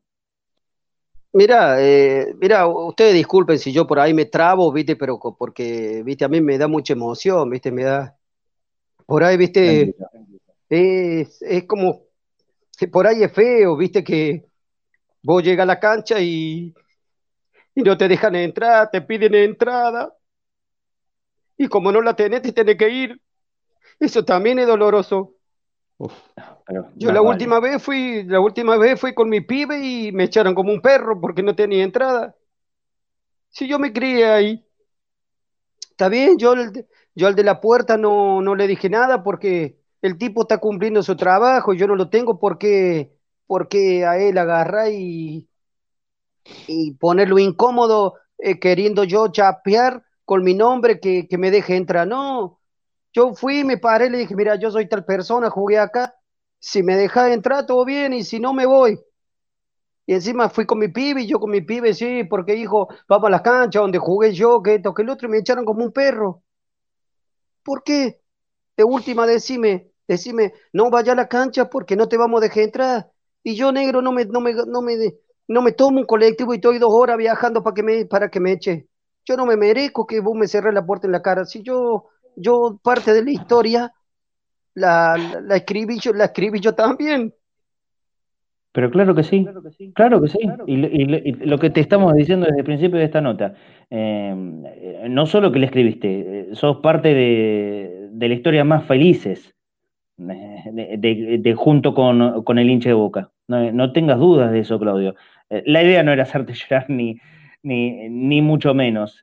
Mira, 1.31 1.81
eh, 1.81 2.33
mira, 2.39 2.65
ustedes 2.67 3.13
disculpen 3.13 3.59
si 3.59 3.71
yo 3.71 3.85
por 3.85 3.99
ahí 3.99 4.13
me 4.13 4.25
trabo, 4.25 4.71
viste, 4.71 4.95
pero 4.95 5.19
porque, 5.19 6.01
viste, 6.03 6.25
a 6.25 6.29
mí 6.29 6.41
me 6.41 6.57
da 6.57 6.67
mucha 6.67 6.93
emoción, 6.93 7.49
viste, 7.49 7.71
me 7.71 7.83
da, 7.83 8.17
por 9.05 9.23
ahí, 9.23 9.35
viste, 9.37 9.93
es, 10.69 11.41
es 11.41 11.63
como, 11.65 12.03
por 12.91 13.05
ahí 13.05 13.23
es 13.23 13.33
feo, 13.33 13.75
viste, 13.75 14.03
que 14.03 14.45
vos 15.21 15.43
llegas 15.43 15.63
a 15.63 15.67
la 15.67 15.79
cancha 15.79 16.21
y, 16.21 16.73
y 17.75 17.81
no 17.81 17.97
te 17.97 18.07
dejan 18.07 18.35
entrar, 18.35 18.89
te 18.89 19.01
piden 19.01 19.35
entrada, 19.35 20.15
y 21.57 21.67
como 21.67 21.91
no 21.91 22.01
la 22.01 22.15
tenés, 22.15 22.41
te 22.41 22.51
tenés 22.53 22.77
que 22.77 22.89
ir. 22.89 23.21
Eso 23.99 24.25
también 24.25 24.59
es 24.59 24.67
doloroso. 24.67 25.34
Yo 26.95 27.11
la 27.11 27.21
última 27.21 27.59
vez 27.59 27.81
fui, 27.81 28.23
la 28.23 28.39
última 28.39 28.77
vez 28.77 28.99
fui 28.99 29.13
con 29.13 29.29
mi 29.29 29.41
pibe 29.41 29.79
y 29.85 30.11
me 30.11 30.25
echaron 30.25 30.55
como 30.55 30.73
un 30.73 30.81
perro 30.81 31.19
porque 31.19 31.43
no 31.43 31.55
tenía 31.55 31.83
entrada. 31.83 32.35
Si 33.49 33.67
yo 33.67 33.79
me 33.79 33.93
crié 33.93 34.25
ahí. 34.25 34.65
Está 35.91 36.09
bien, 36.09 36.37
yo, 36.37 36.53
yo 37.15 37.27
al 37.27 37.35
de 37.35 37.43
la 37.43 37.61
puerta 37.61 37.95
no, 37.97 38.41
no 38.41 38.55
le 38.55 38.67
dije 38.67 38.89
nada 38.89 39.23
porque 39.23 39.79
el 40.01 40.17
tipo 40.17 40.41
está 40.41 40.57
cumpliendo 40.57 41.01
su 41.03 41.15
trabajo 41.15 41.73
y 41.73 41.77
yo 41.77 41.87
no 41.87 41.95
lo 41.95 42.09
tengo 42.09 42.37
porque, 42.39 43.13
porque 43.47 44.05
a 44.05 44.17
él 44.17 44.37
agarra 44.37 44.89
y, 44.89 45.47
y 46.67 46.93
ponerlo 46.93 47.39
incómodo 47.39 48.15
eh, 48.37 48.59
queriendo 48.59 49.03
yo 49.03 49.29
chapear 49.29 50.03
con 50.25 50.43
mi 50.43 50.53
nombre 50.53 50.99
que, 50.99 51.27
me 51.37 51.51
deje 51.51 51.75
entrar. 51.75 52.07
No, 52.07 52.59
yo 53.15 53.33
fui, 53.35 53.63
me 53.63 53.77
paré, 53.77 54.09
le 54.09 54.19
dije, 54.19 54.35
mira, 54.35 54.55
yo 54.57 54.69
soy 54.71 54.87
tal 54.89 55.05
persona, 55.05 55.49
jugué 55.49 55.79
acá. 55.79 56.13
Si 56.59 56.83
me 56.83 56.95
deja 56.97 57.33
entrar, 57.33 57.65
todo 57.65 57.85
bien, 57.85 58.13
y 58.13 58.23
si 58.23 58.39
no, 58.39 58.53
me 58.53 58.65
voy. 58.65 58.99
Y 60.07 60.13
encima 60.15 60.49
fui 60.49 60.65
con 60.65 60.79
mi 60.79 60.87
pibe, 60.87 61.21
y 61.21 61.27
yo 61.27 61.39
con 61.39 61.51
mi 61.51 61.61
pibe, 61.61 61.93
sí, 61.93 62.23
porque 62.23 62.55
hijo, 62.55 62.87
vamos 63.07 63.27
a 63.27 63.31
la 63.31 63.43
cancha 63.43 63.79
donde 63.81 63.97
jugué 63.99 64.33
yo, 64.33 64.61
que 64.63 64.75
esto, 64.75 64.93
que 64.93 65.03
el 65.03 65.09
otro, 65.09 65.27
y 65.27 65.31
me 65.31 65.37
echaron 65.39 65.65
como 65.65 65.83
un 65.83 65.91
perro. 65.91 66.43
¿Por 67.63 67.83
qué? 67.83 68.21
De 68.77 68.83
última, 68.83 69.27
decime, 69.27 69.91
decime, 70.07 70.53
no 70.73 70.89
vaya 70.89 71.13
a 71.13 71.15
la 71.15 71.27
cancha 71.27 71.69
porque 71.69 71.95
no 71.95 72.07
te 72.09 72.17
vamos 72.17 72.39
a 72.41 72.45
dejar 72.45 72.63
entrar. 72.63 73.11
Y 73.43 73.55
yo, 73.55 73.71
negro, 73.71 74.01
no 74.01 74.11
me, 74.11 74.25
no 74.25 74.41
me, 74.41 74.53
no 74.53 74.81
me, 74.81 74.97
no 75.47 75.61
me 75.61 75.71
tomo 75.73 75.99
un 75.99 76.05
colectivo 76.05 76.53
y 76.53 76.57
estoy 76.57 76.79
dos 76.79 76.91
horas 76.93 77.17
viajando 77.17 77.63
para 77.63 77.73
que 77.75 77.83
me, 77.83 78.05
para 78.05 78.29
que 78.29 78.39
me 78.39 78.53
eche. 78.53 78.89
Yo 79.25 79.37
no 79.37 79.45
me 79.45 79.57
merezco 79.57 80.05
que 80.07 80.19
vos 80.21 80.35
me 80.37 80.47
cerres 80.47 80.73
la 80.73 80.85
puerta 80.85 81.07
en 81.07 81.13
la 81.13 81.21
cara. 81.21 81.45
Si 81.45 81.63
yo, 81.63 82.07
yo 82.35 82.79
parte 82.83 83.13
de 83.13 83.23
la 83.23 83.31
historia 83.31 83.93
la, 84.75 85.41
la, 85.41 85.55
escribí 85.55 85.99
yo, 85.99 86.13
la 86.13 86.25
escribí 86.25 86.59
yo 86.59 86.73
también. 86.73 87.33
Pero 88.75 88.91
claro 88.91 89.15
que 89.15 89.23
sí, 89.23 89.47
claro 89.93 90.21
que 90.21 90.27
sí. 90.27 90.39
Y, 90.67 91.31
lo 91.45 91.57
que 91.57 91.69
te 91.69 91.79
estamos 91.79 92.13
diciendo 92.13 92.45
desde 92.45 92.59
el 92.59 92.65
principio 92.65 92.99
de 92.99 93.05
esta 93.05 93.21
nota, 93.21 93.55
eh, 93.89 94.35
no 95.09 95.25
solo 95.25 95.49
que 95.53 95.59
le 95.59 95.67
escribiste, 95.67 96.09
eh, 96.09 96.47
sos 96.55 96.77
parte 96.77 97.13
de, 97.13 98.09
la 98.19 98.33
historia 98.33 98.65
más 98.65 98.83
felices 98.83 99.55
eh, 100.19 100.97
de, 100.97 101.53
junto 101.55 101.93
con, 101.93 102.59
el 102.59 102.69
hinche 102.69 102.89
de 102.89 102.95
boca. 102.95 103.31
No, 103.47 103.71
no, 103.71 103.93
tengas 103.93 104.19
dudas 104.19 104.51
de 104.51 104.59
eso, 104.59 104.77
Claudio. 104.77 105.15
La 105.49 105.81
idea 105.81 106.03
no 106.03 106.11
era 106.11 106.23
hacerte 106.23 106.53
llorar 106.53 106.89
ni, 106.89 107.17
ni, 107.63 108.41
mucho 108.41 108.73
menos. 108.73 109.21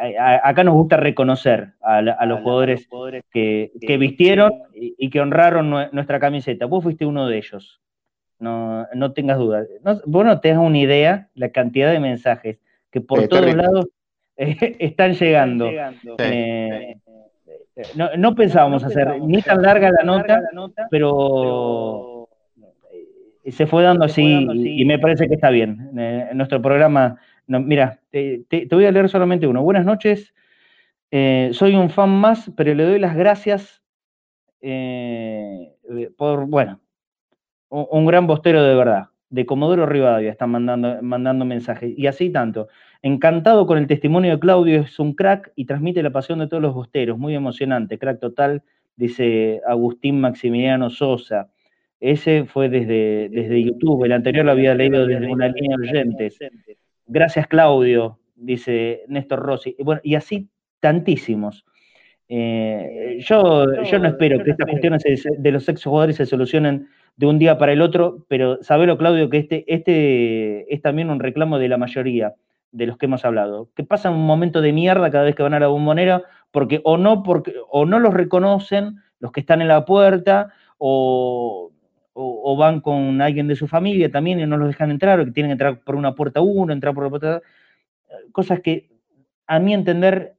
Eh, 0.00 0.16
acá 0.18 0.64
nos 0.64 0.74
gusta 0.74 0.96
reconocer 0.96 1.72
a, 1.80 2.00
los 2.02 2.40
jugadores 2.40 2.88
que, 3.30 3.70
vistieron 3.98 4.52
y, 4.74 5.10
que 5.10 5.20
honraron 5.20 5.70
nuestra 5.92 6.18
camiseta. 6.18 6.66
Vos 6.66 6.82
fuiste 6.82 7.04
uno 7.04 7.26
de 7.26 7.38
ellos. 7.38 7.80
No, 8.38 9.12
tengas 9.14 9.38
dudas. 9.38 9.68
vos 10.06 10.24
no 10.24 10.40
te 10.40 10.48
das 10.48 10.58
una 10.58 10.78
idea 10.78 11.28
la 11.34 11.50
cantidad 11.50 11.92
de 11.92 12.00
mensajes 12.00 12.58
que 12.90 13.00
por 13.00 13.28
todos 13.28 13.54
lados 13.54 13.86
están 14.36 15.14
llegando. 15.14 15.70
Eh, 16.18 16.96
no, 18.16 18.34
pensábamos 18.34 18.84
hacer 18.84 19.20
ni 19.20 19.42
tan 19.42 19.62
larga 19.62 19.90
la 19.90 20.04
nota, 20.04 20.42
pero 20.90 22.28
se 23.46 23.66
fue 23.66 23.82
dando 23.82 24.04
así 24.04 24.46
y, 24.52 24.84
me 24.84 24.98
parece 24.98 25.28
que 25.28 25.34
está 25.34 25.50
bien. 25.50 25.90
Eh, 25.98 26.28
en 26.30 26.36
nuestro 26.36 26.60
programa, 26.62 27.18
mira, 27.60 28.00
te, 28.10 28.44
voy 28.70 28.86
a 28.86 28.92
leer 28.92 29.08
solamente 29.08 29.46
uno. 29.46 29.62
Buenas 29.62 29.84
noches, 29.84 30.34
eh, 31.10 31.50
soy 31.52 31.74
un 31.74 31.90
fan 31.90 32.10
más, 32.10 32.50
pero 32.56 32.74
le 32.74 32.84
doy 32.84 32.98
las 32.98 33.16
gracias 33.16 33.82
eh, 34.60 35.74
por, 36.16 36.46
bueno, 36.46 36.80
un, 37.68 38.06
gran 38.06 38.26
bostero 38.26 38.62
de 38.62 38.74
verdad. 38.74 39.06
De 39.28 39.46
Comodoro 39.46 39.86
Rivadavia 39.86 40.30
están 40.30 40.50
mandando, 40.50 41.02
mandando 41.02 41.44
mensajes. 41.44 41.94
Y 41.96 42.06
así 42.06 42.30
tanto. 42.30 42.68
Encantado 43.00 43.66
con 43.66 43.78
el 43.78 43.86
testimonio 43.86 44.32
de 44.32 44.38
Claudio, 44.38 44.80
es 44.82 44.98
un 44.98 45.14
crack 45.14 45.52
y 45.56 45.64
transmite 45.64 46.02
la 46.02 46.10
pasión 46.10 46.38
de 46.38 46.48
todos 46.48 46.62
los 46.62 46.74
bosteros. 46.74 47.18
Muy 47.18 47.34
emocionante, 47.34 47.98
crack 47.98 48.20
total, 48.20 48.62
dice 48.94 49.60
Agustín 49.66 50.20
Maximiliano 50.20 50.90
Sosa. 50.90 51.50
Ese 51.98 52.44
fue 52.44 52.68
desde, 52.68 53.28
desde 53.30 53.62
YouTube, 53.62 54.04
el 54.04 54.12
anterior 54.12 54.44
lo 54.44 54.52
había 54.52 54.74
leído 54.74 55.06
desde 55.06 55.30
una 55.30 55.48
línea 55.48 55.76
oyentes. 55.76 56.38
Gracias, 57.12 57.46
Claudio, 57.46 58.18
dice 58.36 59.02
Néstor 59.06 59.40
Rossi. 59.40 59.76
Y, 59.78 59.82
bueno, 59.82 60.00
y 60.02 60.14
así 60.14 60.48
tantísimos. 60.80 61.66
Eh, 62.26 63.18
yo, 63.20 63.66
yo 63.82 63.98
no 63.98 64.08
espero 64.08 64.42
que 64.42 64.52
estas 64.52 64.66
cuestiones 64.66 65.02
de 65.36 65.52
los 65.52 65.66
jugadores 65.84 66.16
se 66.16 66.24
solucionen 66.24 66.88
de 67.16 67.26
un 67.26 67.38
día 67.38 67.58
para 67.58 67.74
el 67.74 67.82
otro, 67.82 68.24
pero 68.28 68.62
sabelo, 68.62 68.96
Claudio, 68.96 69.28
que 69.28 69.36
este, 69.36 69.64
este 69.66 70.72
es 70.74 70.80
también 70.80 71.10
un 71.10 71.20
reclamo 71.20 71.58
de 71.58 71.68
la 71.68 71.76
mayoría 71.76 72.34
de 72.70 72.86
los 72.86 72.96
que 72.96 73.04
hemos 73.04 73.26
hablado, 73.26 73.68
que 73.76 73.84
pasan 73.84 74.14
un 74.14 74.24
momento 74.24 74.62
de 74.62 74.72
mierda 74.72 75.10
cada 75.10 75.24
vez 75.24 75.34
que 75.34 75.42
van 75.42 75.52
a 75.52 75.60
la 75.60 75.66
bombonera, 75.66 76.22
porque 76.50 76.80
o 76.82 76.96
no, 76.96 77.22
porque, 77.22 77.52
o 77.68 77.84
no 77.84 77.98
los 77.98 78.14
reconocen 78.14 79.02
los 79.20 79.32
que 79.32 79.40
están 79.40 79.60
en 79.60 79.68
la 79.68 79.84
puerta, 79.84 80.54
o, 80.78 81.72
o, 82.14 82.56
van 82.56 82.80
con 82.80 83.20
alguien 83.22 83.48
de 83.48 83.56
su 83.56 83.66
familia 83.66 84.10
también 84.10 84.38
y 84.40 84.46
no 84.46 84.56
los 84.56 84.68
dejan 84.68 84.90
entrar, 84.90 85.20
o 85.20 85.24
que 85.24 85.30
tienen 85.30 85.50
que 85.50 85.52
entrar 85.52 85.80
por 85.80 85.96
una 85.96 86.14
puerta 86.14 86.40
uno, 86.40 86.72
entrar 86.72 86.94
por 86.94 87.04
la 87.04 87.10
puerta 87.10 87.42
cosas 88.32 88.60
que 88.60 88.90
a 89.46 89.58
mi 89.58 89.74
entender 89.74 90.36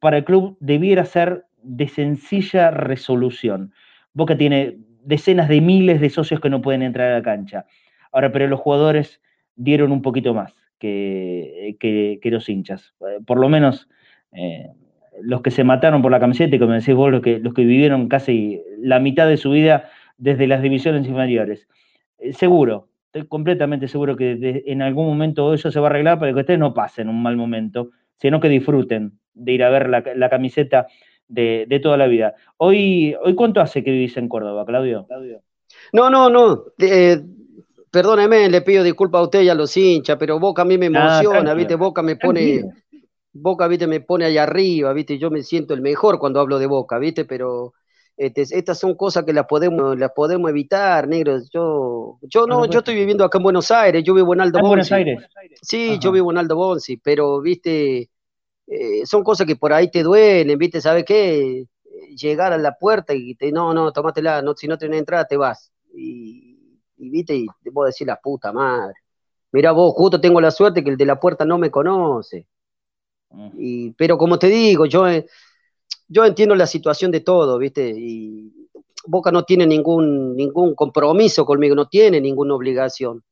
para 0.00 0.18
el 0.18 0.24
club 0.24 0.56
debiera 0.60 1.04
ser 1.04 1.46
de 1.62 1.88
sencilla 1.88 2.70
resolución. 2.70 3.72
Boca 4.12 4.36
tiene 4.36 4.78
decenas 5.02 5.48
de 5.48 5.60
miles 5.60 6.00
de 6.00 6.10
socios 6.10 6.40
que 6.40 6.50
no 6.50 6.62
pueden 6.62 6.82
entrar 6.82 7.12
a 7.12 7.18
la 7.18 7.22
cancha. 7.22 7.66
Ahora, 8.12 8.32
pero 8.32 8.46
los 8.46 8.60
jugadores 8.60 9.20
dieron 9.56 9.92
un 9.92 10.02
poquito 10.02 10.34
más 10.34 10.54
que, 10.78 11.76
que, 11.80 12.30
los 12.30 12.48
hinchas. 12.48 12.94
Por 13.26 13.38
lo 13.38 13.48
menos 13.48 13.88
eh, 14.32 14.68
los 15.20 15.42
que 15.42 15.50
se 15.50 15.64
mataron 15.64 16.02
por 16.02 16.12
la 16.12 16.20
camiseta, 16.20 16.56
y 16.56 16.58
como 16.58 16.72
decís 16.72 16.94
vos, 16.94 17.10
los 17.10 17.22
que, 17.22 17.38
los 17.38 17.54
que 17.54 17.64
vivieron 17.64 18.08
casi 18.08 18.62
la 18.78 19.00
mitad 19.00 19.28
de 19.28 19.36
su 19.36 19.50
vida 19.50 19.88
desde 20.18 20.46
las 20.46 20.62
divisiones 20.62 21.06
inferiores. 21.06 21.68
Eh, 22.18 22.32
seguro, 22.32 22.88
estoy 23.06 23.26
completamente 23.28 23.88
seguro 23.88 24.16
que 24.16 24.62
en 24.66 24.82
algún 24.82 25.06
momento 25.06 25.54
eso 25.54 25.70
se 25.70 25.80
va 25.80 25.88
a 25.88 25.90
arreglar 25.90 26.18
para 26.18 26.32
que 26.32 26.40
ustedes 26.40 26.58
no 26.58 26.74
pasen 26.74 27.08
un 27.08 27.22
mal 27.22 27.36
momento, 27.36 27.90
sino 28.18 28.40
que 28.40 28.48
disfruten 28.48 29.18
de 29.34 29.52
ir 29.52 29.62
a 29.62 29.70
ver 29.70 29.88
la, 29.88 30.30
camiseta 30.30 30.86
de, 31.28 31.80
toda 31.82 31.96
la 31.96 32.06
vida. 32.06 32.34
Hoy, 32.56 33.14
hoy 33.22 33.34
¿Cuánto 33.34 33.60
hace 33.60 33.84
que 33.84 33.90
vivís 33.90 34.16
en 34.16 34.28
Córdoba, 34.28 34.64
Claudio? 34.64 35.06
No, 35.92 36.08
no, 36.08 36.30
no. 36.30 36.64
Eh, 36.78 37.20
perdóneme, 37.90 38.48
le 38.48 38.62
pido 38.62 38.82
disculpas 38.82 39.20
a 39.20 39.24
usted 39.24 39.42
y 39.42 39.48
a 39.50 39.54
los 39.54 39.76
hinchas, 39.76 40.16
pero 40.18 40.40
Boca 40.40 40.62
a 40.62 40.64
mí 40.64 40.78
me 40.78 40.86
ah, 40.86 41.20
emociona, 41.20 41.54
¿viste? 41.54 41.74
Boca 41.74 42.02
me 42.02 42.16
pone... 42.16 42.64
Boca, 43.38 43.68
viste, 43.68 43.86
me 43.86 44.00
pone 44.00 44.24
allá 44.24 44.44
arriba, 44.44 44.94
viste, 44.94 45.18
yo 45.18 45.30
me 45.30 45.42
siento 45.42 45.74
el 45.74 45.82
mejor 45.82 46.18
cuando 46.18 46.40
hablo 46.40 46.58
de 46.58 46.66
Boca, 46.66 46.98
viste, 46.98 47.26
pero 47.26 47.74
este, 48.16 48.42
estas 48.42 48.78
son 48.78 48.94
cosas 48.94 49.24
que 49.24 49.32
las 49.32 49.46
podemos, 49.46 49.98
las 49.98 50.12
podemos 50.12 50.48
evitar, 50.48 51.06
negros. 51.06 51.50
Yo, 51.50 52.18
yo 52.22 52.46
no, 52.46 52.64
yo 52.66 52.78
estoy 52.78 52.94
viviendo 52.94 53.24
acá 53.24 53.38
en 53.38 53.44
Buenos 53.44 53.70
Aires, 53.70 54.02
yo 54.04 54.14
vivo 54.14 54.32
en 54.32 54.40
Aldo 54.40 54.58
Bonzi. 54.60 54.68
Buenos 54.68 54.92
Aires? 54.92 55.28
Sí, 55.60 55.98
yo 56.00 56.12
vivo 56.12 56.30
en 56.32 56.38
Aldo 56.38 56.56
Bonzi, 56.56 56.96
pero 56.96 57.40
viste, 57.40 58.08
eh, 58.66 59.04
son 59.04 59.22
cosas 59.22 59.46
que 59.46 59.56
por 59.56 59.72
ahí 59.72 59.90
te 59.90 60.02
duelen, 60.02 60.58
¿viste? 60.58 60.80
¿Sabes 60.80 61.04
qué? 61.04 61.66
Llegar 62.16 62.52
a 62.52 62.58
la 62.58 62.76
puerta 62.78 63.12
y 63.12 63.34
te, 63.34 63.52
no, 63.52 63.74
no, 63.74 63.92
tómatela, 63.92 64.40
no, 64.40 64.54
si 64.56 64.66
no 64.66 64.78
tienes 64.78 64.98
entrada 64.98 65.26
te 65.26 65.36
vas. 65.36 65.70
Y, 65.94 66.80
y 66.96 67.10
viste, 67.10 67.34
y 67.34 67.46
te 67.62 67.70
puedo 67.70 67.86
decir 67.86 68.06
la 68.06 68.16
puta 68.16 68.50
madre. 68.52 68.94
Mira 69.52 69.72
vos, 69.72 69.92
justo 69.94 70.20
tengo 70.20 70.40
la 70.40 70.50
suerte 70.50 70.82
que 70.82 70.90
el 70.90 70.96
de 70.96 71.06
la 71.06 71.20
puerta 71.20 71.44
no 71.44 71.58
me 71.58 71.70
conoce. 71.70 72.46
Mm. 73.30 73.50
Y, 73.58 73.90
pero 73.92 74.16
como 74.16 74.38
te 74.38 74.48
digo, 74.48 74.86
yo, 74.86 75.06
eh, 75.06 75.26
yo 76.08 76.24
entiendo 76.24 76.54
la 76.54 76.66
situación 76.66 77.10
de 77.10 77.20
todo, 77.20 77.58
¿viste? 77.58 77.92
Y 77.96 78.52
Boca 79.06 79.30
no 79.30 79.44
tiene 79.44 79.66
ningún, 79.66 80.36
ningún 80.36 80.74
compromiso 80.74 81.44
conmigo, 81.44 81.74
no 81.74 81.88
tiene 81.88 82.20
ninguna 82.20 82.54
obligación, 82.54 83.22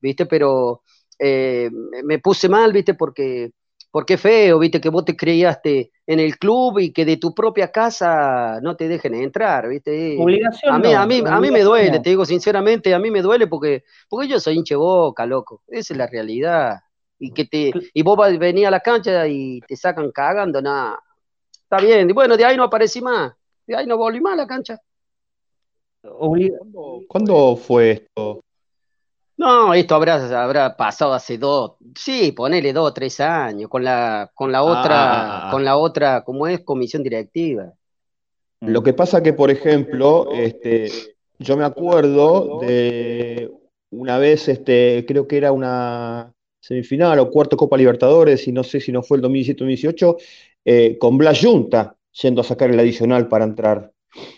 ¿viste? 0.00 0.26
Pero 0.26 0.82
eh, 1.18 1.70
me 2.04 2.18
puse 2.18 2.48
mal, 2.48 2.72
¿viste? 2.72 2.94
Porque, 2.94 3.52
porque 3.90 4.16
feo, 4.16 4.58
¿viste? 4.58 4.80
Que 4.80 4.88
vos 4.88 5.04
te 5.04 5.16
creíaste 5.16 5.90
en 6.06 6.20
el 6.20 6.38
club 6.38 6.78
y 6.78 6.92
que 6.92 7.04
de 7.04 7.16
tu 7.16 7.34
propia 7.34 7.70
casa 7.70 8.60
no 8.62 8.76
te 8.76 8.88
dejen 8.88 9.14
entrar, 9.14 9.68
¿viste? 9.68 10.16
Obligación. 10.18 10.74
A 10.74 10.78
mí, 10.78 10.92
a 10.92 11.06
mí, 11.06 11.22
a 11.26 11.40
mí 11.40 11.50
me 11.50 11.62
duele, 11.62 12.00
te 12.00 12.10
digo 12.10 12.24
sinceramente, 12.24 12.94
a 12.94 12.98
mí 12.98 13.10
me 13.10 13.22
duele 13.22 13.46
porque, 13.46 13.84
porque 14.08 14.28
yo 14.28 14.40
soy 14.40 14.56
hinche 14.56 14.76
boca, 14.76 15.26
loco. 15.26 15.62
Esa 15.68 15.94
es 15.94 15.98
la 15.98 16.06
realidad. 16.06 16.80
Y 17.18 17.32
que 17.32 17.46
te, 17.46 17.72
y 17.92 18.02
vos 18.02 18.16
venís 18.38 18.66
a 18.66 18.70
la 18.70 18.80
cancha 18.80 19.26
y 19.26 19.60
te 19.66 19.76
sacan 19.76 20.12
cagando, 20.12 20.62
nada. 20.62 21.02
Está 21.70 21.84
bien, 21.84 22.08
y 22.08 22.14
bueno, 22.14 22.34
de 22.34 22.46
ahí 22.46 22.56
no 22.56 22.62
aparecí 22.62 23.02
más, 23.02 23.34
de 23.66 23.76
ahí 23.76 23.86
no 23.86 23.98
volví 23.98 24.22
más 24.22 24.32
a 24.32 24.36
la 24.36 24.46
cancha. 24.46 24.80
¿Cuándo 27.06 27.56
fue 27.56 27.90
esto? 27.90 28.40
No, 29.36 29.74
esto 29.74 29.94
habrá, 29.94 30.42
habrá 30.42 30.74
pasado 30.74 31.12
hace 31.12 31.36
dos, 31.36 31.74
sí, 31.94 32.32
ponele 32.32 32.72
dos 32.72 32.88
o 32.88 32.94
tres 32.94 33.20
años, 33.20 33.68
con 33.68 33.84
la, 33.84 34.30
con 34.34 34.50
la 34.50 34.62
otra, 34.62 35.48
ah. 35.48 35.50
con 35.50 35.62
la 35.62 35.76
otra, 35.76 36.24
como 36.24 36.46
es, 36.46 36.60
comisión 36.64 37.02
directiva. 37.02 37.70
Lo 38.62 38.82
que 38.82 38.94
pasa 38.94 39.22
que, 39.22 39.34
por 39.34 39.50
ejemplo, 39.50 40.32
este, 40.32 40.90
yo 41.38 41.54
me 41.58 41.64
acuerdo 41.64 42.60
de 42.60 43.52
una 43.90 44.16
vez, 44.16 44.48
este, 44.48 45.04
creo 45.06 45.28
que 45.28 45.36
era 45.36 45.52
una 45.52 46.32
semifinal 46.60 47.18
o 47.18 47.30
cuarto 47.30 47.56
Copa 47.56 47.76
Libertadores, 47.76 48.48
y 48.48 48.52
no 48.52 48.64
sé 48.64 48.80
si 48.80 48.90
no 48.90 49.02
fue 49.02 49.18
el 49.18 49.22
2017-2018, 49.24 50.16
eh, 50.70 50.98
con 50.98 51.16
Blas 51.16 51.40
Junta 51.40 51.96
yendo 52.20 52.42
a 52.42 52.44
sacar 52.44 52.68
el 52.68 52.78
adicional 52.78 53.26
para 53.28 53.46
entrar. 53.46 53.90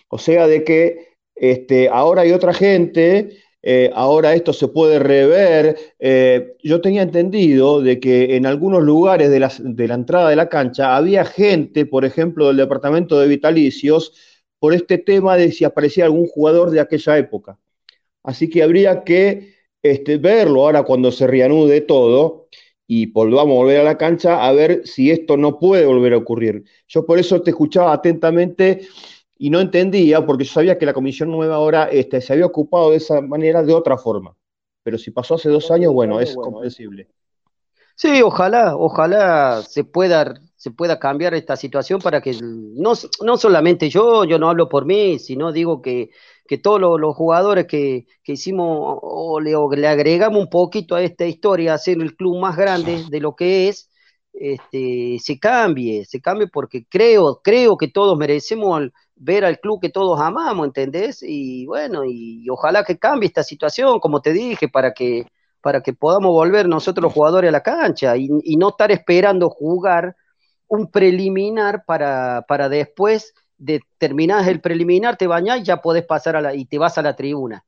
O 0.09 0.17
sea, 0.17 0.47
de 0.47 0.63
que 0.63 1.17
este, 1.35 1.89
ahora 1.89 2.23
hay 2.23 2.31
otra 2.31 2.55
gente, 2.55 3.39
eh, 3.61 3.91
ahora 3.95 4.35
esto 4.35 4.53
se 4.53 4.69
puede 4.69 5.01
rever. 5.01 5.77
Eh, 5.99 6.55
yo 6.63 6.81
tenía 6.81 7.03
entendido 7.03 7.83
de 7.83 7.99
que 7.99 8.37
en 8.37 8.47
algunos 8.47 8.85
lugares 8.85 9.29
de 9.29 9.41
la, 9.41 9.51
entrada 9.93 10.31
de 10.31 10.37
la 10.37 10.49
cancha 10.49 10.95
había 10.95 11.25
gente, 11.25 11.85
por 11.85 12.05
ejemplo, 12.05 12.47
del 12.47 12.59
departamento 12.59 13.19
de 13.19 13.27
vitalicios, 13.27 14.13
por 14.61 14.73
este 14.73 14.99
tema 14.99 15.37
de 15.37 15.51
si 15.51 15.65
aparecía 15.65 16.05
algún 16.05 16.29
jugador 16.29 16.71
de 16.71 16.79
aquella 16.79 17.19
época. 17.19 17.59
Así 18.23 18.49
que 18.49 18.63
habría 18.63 19.03
que 19.03 19.55
este, 19.83 20.19
verlo 20.19 20.63
ahora 20.63 20.85
cuando 20.85 21.11
se 21.11 21.27
reanude 21.27 21.81
todo 21.81 22.47
y 22.93 23.07
volvamos 23.07 23.53
a 23.53 23.59
volver 23.59 23.81
a 23.81 23.85
la 23.85 23.97
cancha 23.97 24.45
a 24.45 24.51
ver 24.51 24.85
si 24.85 25.13
esto 25.13 25.37
no 25.37 25.61
puede 25.61 25.87
volver 25.87 26.13
a 26.13 26.17
ocurrir. 26.17 26.65
Yo 26.89 27.07
por 27.07 27.21
eso 27.21 27.41
te 27.41 27.51
escuchaba 27.51 27.93
atentamente 27.93 28.81
y 29.39 29.49
no 29.49 29.61
entendía, 29.61 30.27
porque 30.27 30.43
yo 30.43 30.53
sabía 30.53 30.77
que 30.77 30.87
la 30.87 30.93
comisión 30.93 31.31
nueva 31.31 31.55
ahora 31.55 31.85
este, 31.85 32.21
se 32.21 32.33
había 32.33 32.47
ocupado 32.47 32.91
de 32.91 32.97
esa 32.97 33.21
manera 33.21 33.63
de 33.63 33.73
otra 33.73 33.97
forma. 33.97 34.35
Pero 34.83 34.99
si 34.99 35.13
pasó 35.13 35.37
hace 35.37 35.51
dos 35.51 35.71
años, 35.71 35.93
bueno, 35.93 36.19
es 36.19 36.35
comprensible. 36.35 37.07
Sí, 37.95 38.23
ojalá, 38.23 38.75
ojalá 38.77 39.63
se 39.63 39.85
pueda, 39.85 40.35
se 40.57 40.73
pueda 40.73 40.99
cambiar 40.99 41.35
esta 41.35 41.55
situación 41.55 42.01
para 42.01 42.21
que 42.21 42.37
no, 42.43 42.95
no 43.23 43.37
solamente 43.37 43.89
yo, 43.89 44.25
yo 44.25 44.37
no 44.41 44.51
hablo 44.51 44.69
por 44.69 44.85
mí, 44.85 45.21
sino 45.21 45.53
digo 45.53 45.81
que, 45.81 46.11
que 46.51 46.59
todos 46.59 46.81
los, 46.81 47.15
jugadores 47.15 47.67
que, 47.67 48.07
hicimos 48.25 48.99
o 49.03 49.39
le, 49.39 49.53
le, 49.77 49.87
agregamos 49.87 50.41
un 50.41 50.51
poquito 50.51 50.97
a 50.97 51.03
esta 51.03 51.25
historia, 51.25 51.75
hacer 51.75 52.03
el 52.03 52.17
club 52.17 52.41
más 52.41 52.57
grande 52.57 53.05
de 53.09 53.21
lo 53.21 53.37
que 53.37 53.69
es, 53.69 53.89
este, 54.33 55.19
se 55.21 55.39
cambie, 55.39 56.05
se 56.07 56.21
cambie 56.21 56.49
porque 56.49 56.85
creo, 56.89 57.41
creo 57.41 57.77
que 57.77 57.87
todos 57.87 58.19
merecemos 58.19 58.83
ver 59.15 59.45
al 59.45 59.61
club 59.61 59.81
que 59.81 59.91
todos 59.91 60.21
amamos, 60.21 60.67
¿entendés? 60.67 61.23
Y 61.23 61.67
bueno, 61.67 62.05
y, 62.05 62.51
ojalá 62.51 62.83
que 62.83 62.99
cambie 62.99 63.29
esta 63.29 63.45
situación, 63.45 64.01
como 64.01 64.21
te 64.21 64.33
dije, 64.33 64.69
para 64.69 64.93
que, 64.93 65.29
para 65.61 65.85
que 65.85 65.93
podamos 65.93 66.33
volver 66.33 66.67
nosotros 66.69 67.05
los 67.05 67.13
jugadores 67.13 67.51
a 67.51 67.53
la 67.53 67.63
cancha 67.63 68.17
y, 68.17 68.29
no 68.57 68.71
estar 68.71 68.91
esperando 68.91 69.51
jugar 69.51 70.17
un 70.67 70.91
preliminar 70.91 71.85
para, 71.87 72.45
para 72.49 72.69
después 72.69 73.35
de 73.61 73.81
terminar 73.99 74.49
el 74.49 74.61
preliminar, 74.61 75.17
te 75.17 75.27
bañás 75.27 75.61
y 75.61 75.65
ya 75.65 75.77
podés 75.77 76.05
pasar 76.05 76.37
a 76.37 76.41
la, 76.41 76.55
y 76.55 76.65
te 76.65 76.79
vas 76.79 76.99
a 76.99 77.03
la 77.03 77.15
tribuna. 77.15 77.65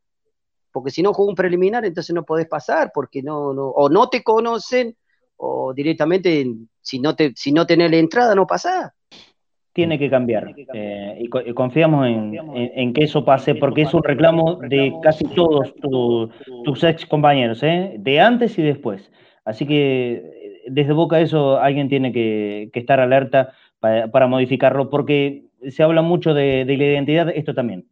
Porque 0.72 0.90
si 0.90 1.02
no 1.02 1.12
juega 1.12 1.30
un 1.30 1.36
preliminar, 1.36 1.84
entonces 1.84 2.14
no 2.14 2.24
podés 2.24 2.48
pasar, 2.48 2.90
porque 2.92 3.22
no, 3.22 3.52
no, 3.52 3.68
o 3.68 3.88
no 3.88 4.08
te 4.08 4.22
conocen, 4.24 4.96
o 5.36 5.72
directamente, 5.74 6.46
si 6.80 6.98
no, 6.98 7.14
te, 7.14 7.32
si 7.36 7.52
no 7.52 7.66
tenés 7.66 7.90
la 7.90 7.98
entrada, 7.98 8.34
no 8.34 8.46
pasás 8.46 8.92
tiene 9.72 9.98
que 9.98 10.10
cambiar. 10.10 10.54
Eh, 10.74 11.18
y, 11.20 11.28
confiamos 11.54 12.06
en, 12.06 12.92
que 12.92 13.04
eso 13.04 13.24
pase, 13.24 13.54
porque 13.54 13.82
es 13.82 13.94
un 13.94 14.02
reclamo 14.02 14.56
de 14.56 14.92
casi 15.02 15.24
todos 15.24 15.74
tus 16.64 16.84
ex 16.84 17.06
compañeros, 17.06 17.62
¿eh? 17.62 17.96
de 17.98 18.20
antes 18.20 18.58
y 18.58 18.62
después. 18.62 19.10
Así 19.44 19.66
que 19.66 20.12
eh, 20.12 20.62
desde 20.66 20.92
Boca 20.92 21.20
eso 21.20 21.58
alguien 21.58 21.88
tiene 21.88 22.12
que, 22.12 22.70
estar 22.74 23.00
alerta 23.00 23.54
para, 23.80 24.26
modificarlo, 24.26 24.90
porque 24.90 25.44
se 25.70 25.82
habla 25.82 26.02
mucho 26.02 26.34
de, 26.34 26.64
la 26.64 26.72
identidad, 26.72 27.28
esto 27.30 27.54
también. 27.54 27.86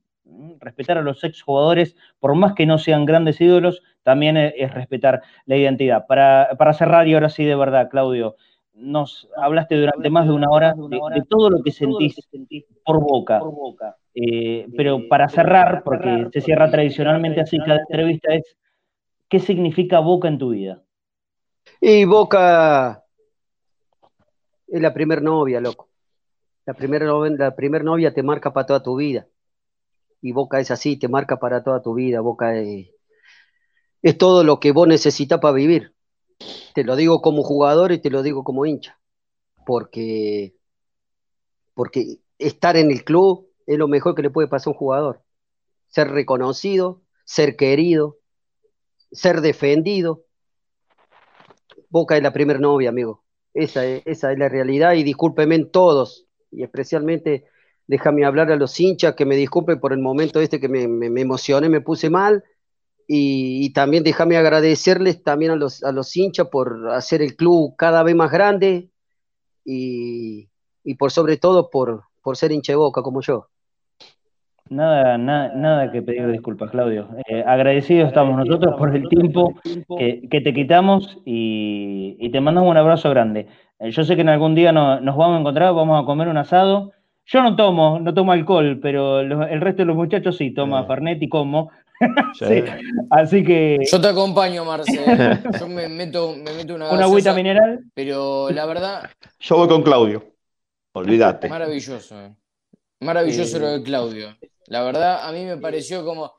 Respetar 0.59 0.99
a 0.99 1.03
los 1.03 1.23
ex 1.25 1.43
jugadores, 1.43 1.97
por 2.19 2.35
más 2.35 2.55
que 2.55 2.67
no 2.67 2.79
sean 2.79 3.05
grandes 3.05 3.41
ídolos, 3.41 3.83
también 4.03 4.37
es, 4.37 4.73
respetar 4.73 5.23
la 5.47 5.57
identidad. 5.57 6.07
Para, 6.07 6.51
para 6.59 6.73
cerrar, 6.73 7.09
y 7.09 7.15
ahora 7.15 7.29
sí 7.29 7.45
de 7.45 7.55
verdad, 7.55 7.89
Claudio, 7.91 8.37
nos 8.75 9.29
hablaste 9.37 9.77
durante 9.77 10.11
más 10.11 10.27
de 10.27 10.33
una 10.33 10.51
hora 10.51 10.75
de, 10.75 11.23
todo 11.29 11.51
lo 11.51 11.63
que 11.63 11.71
sentís 11.71 12.17
por 12.85 13.01
boca. 13.01 13.41
Eh, 14.15 14.67
pero 14.77 15.07
para 15.09 15.29
cerrar, 15.29 15.83
porque 15.85 16.29
se 16.33 16.41
cierra 16.41 16.71
tradicionalmente 16.71 17.41
así 17.41 17.59
cada 17.59 17.81
entrevista, 17.81 18.35
es 18.35 18.57
¿qué 19.29 19.39
significa 19.39 20.01
boca 20.01 20.29
en 20.29 20.39
tu 20.39 20.51
vida? 20.51 20.83
Y 21.81 22.05
boca 22.05 23.05
es 24.67 24.81
la 24.81 24.93
primer 24.93 25.23
novia, 25.23 25.61
loco. 25.61 25.90
La 26.71 26.75
primera 26.75 27.05
la 27.05 27.57
primer 27.57 27.83
novia 27.83 28.15
te 28.15 28.23
marca 28.23 28.53
para 28.53 28.65
toda 28.65 28.81
tu 28.81 28.95
vida. 28.95 29.27
Y 30.23 30.31
Boca 30.31 30.61
es 30.61 30.71
así, 30.71 30.97
te 30.97 31.09
marca 31.09 31.41
para 31.41 31.65
toda 31.65 31.83
tu 31.83 31.95
vida. 31.95 32.21
Boca 32.21 32.57
es, 32.57 32.91
es 34.03 34.17
todo 34.17 34.45
lo 34.45 34.61
que 34.61 34.71
vos 34.71 34.87
necesitas 34.87 35.41
para 35.41 35.53
vivir. 35.53 35.97
Te 36.73 36.85
lo 36.85 36.95
digo 36.95 37.23
como 37.23 37.43
jugador 37.43 37.91
y 37.91 37.99
te 37.99 38.09
lo 38.09 38.23
digo 38.23 38.45
como 38.45 38.67
hincha, 38.67 39.01
porque, 39.67 40.55
porque 41.75 42.21
estar 42.39 42.77
en 42.77 42.93
el 42.93 43.03
club 43.03 43.49
es 43.67 43.77
lo 43.77 43.89
mejor 43.89 44.15
que 44.15 44.23
le 44.23 44.31
puede 44.31 44.47
pasar 44.47 44.69
a 44.69 44.71
un 44.71 44.79
jugador. 44.79 45.25
Ser 45.89 46.13
reconocido, 46.13 47.03
ser 47.25 47.57
querido, 47.57 48.19
ser 49.11 49.41
defendido. 49.41 50.23
Boca 51.89 52.17
es 52.17 52.23
la 52.23 52.33
primer 52.33 52.61
novia, 52.61 52.91
amigo. 52.91 53.25
Esa 53.55 53.85
es, 53.85 54.03
esa 54.07 54.31
es 54.31 54.39
la 54.39 54.49
realidad 54.49 54.95
y 54.95 55.03
discúlpenme 55.03 55.65
todos, 55.65 56.29
y 56.51 56.63
especialmente 56.63 57.45
déjame 57.87 58.25
hablar 58.25 58.51
a 58.53 58.57
los 58.57 58.79
hinchas, 58.79 59.15
que 59.15 59.27
me 59.27 59.37
disculpen 59.37 59.81
por 59.81 59.93
el 59.93 59.99
momento 59.99 60.41
este 60.41 60.61
que 60.61 60.69
me, 60.69 60.87
me 60.87 61.21
emocioné, 61.21 61.69
me 61.69 61.81
puse 61.81 62.09
mal, 62.11 62.45
y, 63.13 63.73
también 63.73 64.05
déjame 64.05 64.37
agradecerles 64.37 65.25
también 65.25 65.51
a 65.51 65.57
los, 65.57 65.83
a 65.83 65.91
los 65.91 66.17
hinchas 66.17 66.47
por 66.47 66.91
hacer 66.93 67.23
el 67.23 67.35
club 67.35 67.75
cada 67.77 68.05
vez 68.05 68.15
más 68.15 68.31
grande 68.31 68.91
y, 69.65 70.49
por 70.97 71.11
sobre 71.11 71.37
todo 71.37 71.71
por, 71.71 72.05
por 72.23 72.37
ser 72.37 72.53
hincha 72.53 72.73
de 72.73 72.77
boca 72.77 73.03
como 73.03 73.21
yo. 73.21 73.49
Nada, 74.69 75.19
nada, 75.19 75.53
nada 75.57 75.91
que 75.91 76.03
pedir 76.03 76.31
disculpas, 76.31 76.71
Claudio. 76.71 77.09
Eh, 77.27 77.43
agradecidos 77.45 78.07
estamos 78.07 78.47
nosotros 78.47 78.77
por 78.79 78.95
el 78.95 79.09
tiempo 79.09 79.55
que, 79.99 80.41
te 80.45 80.55
quitamos 80.55 81.19
y, 81.25 82.31
te 82.31 82.41
mandamos 82.41 82.71
un 82.71 82.77
abrazo 82.77 83.11
grande. 83.11 83.49
Eh, 83.81 83.91
yo 83.91 84.05
sé 84.05 84.15
que 84.15 84.23
en 84.23 84.29
algún 84.29 84.55
día 84.55 84.73
nos 84.73 85.17
vamos 85.17 85.37
a 85.37 85.41
encontrar, 85.41 85.75
vamos 85.75 86.03
a 86.03 86.07
comer 86.07 86.29
un 86.29 86.37
asado. 86.37 86.93
Yo 87.25 87.43
no 87.43 87.57
tomo, 87.57 87.99
no 88.01 88.13
tomo 88.13 88.33
alcohol, 88.33 88.79
pero 88.81 89.21
el 89.21 89.61
resto 89.61 89.83
de 89.83 89.87
los 89.87 89.97
muchachos 89.97 90.37
sí 90.37 90.53
toma 90.53 90.85
Fernet 90.87 91.23
y 91.23 91.29
como. 91.29 91.71
Sí. 92.39 92.65
Así 93.11 93.45
que. 93.45 93.79
Yo 93.93 94.01
te 94.01 94.09
acompaño, 94.09 94.65
Marce. 94.65 95.05
Yo 95.61 95.69
me 95.69 95.87
meto, 95.87 96.35
me 96.35 96.51
meto 96.55 96.75
una. 96.75 96.91
Una 96.91 97.05
agüita 97.05 97.35
mineral. 97.35 97.81
Pero 97.93 98.49
la 98.51 98.65
verdad. 98.65 99.11
Yo 99.39 99.59
voy 99.59 99.69
con 99.69 99.83
Claudio. 99.83 100.25
Olvídate. 100.93 101.51
Maravilloso. 101.51 102.19
Eh. 102.19 102.35
Maravilloso 103.01 103.59
lo 103.59 103.73
de 103.73 103.83
Claudio. 103.83 104.35
La 104.69 104.83
verdad, 104.83 105.29
a 105.29 105.33
mí 105.33 105.45
me 105.45 105.59
pareció 105.59 106.03
como. 106.03 106.33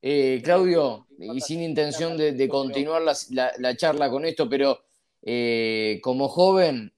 Eh, 0.00 0.40
Claudio, 0.42 1.06
y 1.18 1.40
sin 1.40 1.62
intención 1.62 2.16
de, 2.16 2.48
continuar 2.48 3.02
la, 3.02 3.76
charla 3.76 4.10
con 4.10 4.24
esto, 4.24 4.48
pero 4.48 4.80
eh, 5.22 6.00
como 6.02 6.28
joven, 6.28 6.92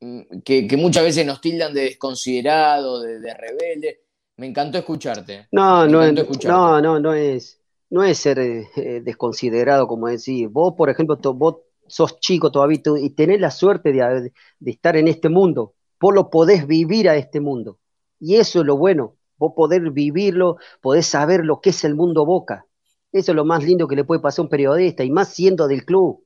mm, 0.00 0.40
que, 0.44 0.76
muchas 0.76 1.04
veces 1.04 1.24
nos 1.24 1.40
tildan 1.40 1.72
de 1.72 1.82
desconsiderado, 1.82 3.00
de, 3.00 3.34
rebelde. 3.34 4.02
Me 4.36 4.46
encantó 4.46 4.78
escucharte. 4.78 5.48
No, 5.52 5.86
no, 5.86 6.02
es, 6.02 6.44
no, 6.44 6.80
no, 6.80 7.00
no 7.00 7.14
es, 7.14 7.60
no 7.90 8.04
es 8.04 8.18
ser 8.18 8.38
eh, 8.38 9.00
desconsiderado, 9.02 9.86
como 9.86 10.08
decir. 10.08 10.48
Vos, 10.48 10.74
por 10.76 10.90
ejemplo, 10.90 11.16
vos 11.34 11.56
sos 11.86 12.18
chico 12.20 12.50
todavía 12.50 12.80
y 13.00 13.10
tenés 13.10 13.40
la 13.40 13.50
suerte 13.50 13.92
de, 13.92 14.32
de, 14.58 14.70
estar 14.70 14.96
en 14.96 15.08
este 15.08 15.28
mundo. 15.28 15.74
Vos 16.00 16.14
lo 16.14 16.28
podés 16.28 16.66
vivir 16.66 17.08
a 17.08 17.16
este 17.16 17.40
mundo. 17.40 17.78
Y 18.20 18.36
eso 18.36 18.60
es 18.60 18.66
lo 18.66 18.76
bueno. 18.76 19.16
Vos 19.38 19.52
podés 19.54 19.80
vivirlo, 19.92 20.56
podés 20.80 21.06
saber 21.06 21.44
lo 21.44 21.60
que 21.60 21.70
es 21.70 21.84
el 21.84 21.94
mundo 21.94 22.24
Boca. 22.24 22.66
Eso 23.12 23.32
es 23.32 23.36
lo 23.36 23.44
más 23.44 23.64
lindo 23.64 23.86
que 23.86 23.96
le 23.96 24.04
puede 24.04 24.20
pasar 24.20 24.40
a 24.40 24.42
un 24.44 24.48
periodista, 24.48 25.04
y 25.04 25.10
más 25.10 25.28
siendo 25.28 25.68
del 25.68 25.84
club. 25.84 26.25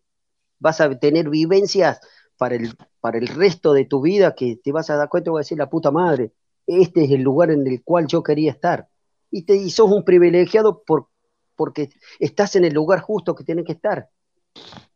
Vas 0.61 0.81
a 0.81 0.99
tener 0.99 1.29
vivencias 1.29 2.01
para 2.37 2.55
el, 2.55 2.75
para 3.01 3.19
el 3.19 3.27
resto 3.27 3.73
de 3.73 3.85
tu 3.85 4.01
vida 4.01 4.35
que 4.35 4.57
te 4.63 4.73
vas 4.73 4.89
a 4.91 4.97
dar 4.97 5.09
cuenta 5.09 5.31
y 5.31 5.33
vas 5.33 5.41
a 5.41 5.47
decir, 5.47 5.59
la 5.59 5.69
puta 5.69 5.91
madre, 5.91 6.33
este 6.67 7.05
es 7.05 7.11
el 7.11 7.23
lugar 7.23 7.51
en 7.51 7.67
el 7.67 7.83
cual 7.83 8.07
yo 8.07 8.23
quería 8.23 8.53
estar. 8.53 8.89
Y, 9.31 9.43
te, 9.43 9.57
y 9.57 9.71
sos 9.71 9.91
un 9.91 10.05
privilegiado 10.05 10.83
por, 10.83 11.09
porque 11.57 11.91
estás 12.19 12.57
en 12.57 12.65
el 12.65 12.73
lugar 12.73 13.01
justo 13.01 13.35
que 13.35 13.45
tienes 13.45 13.65
que 13.65 13.73
estar. 13.73 14.09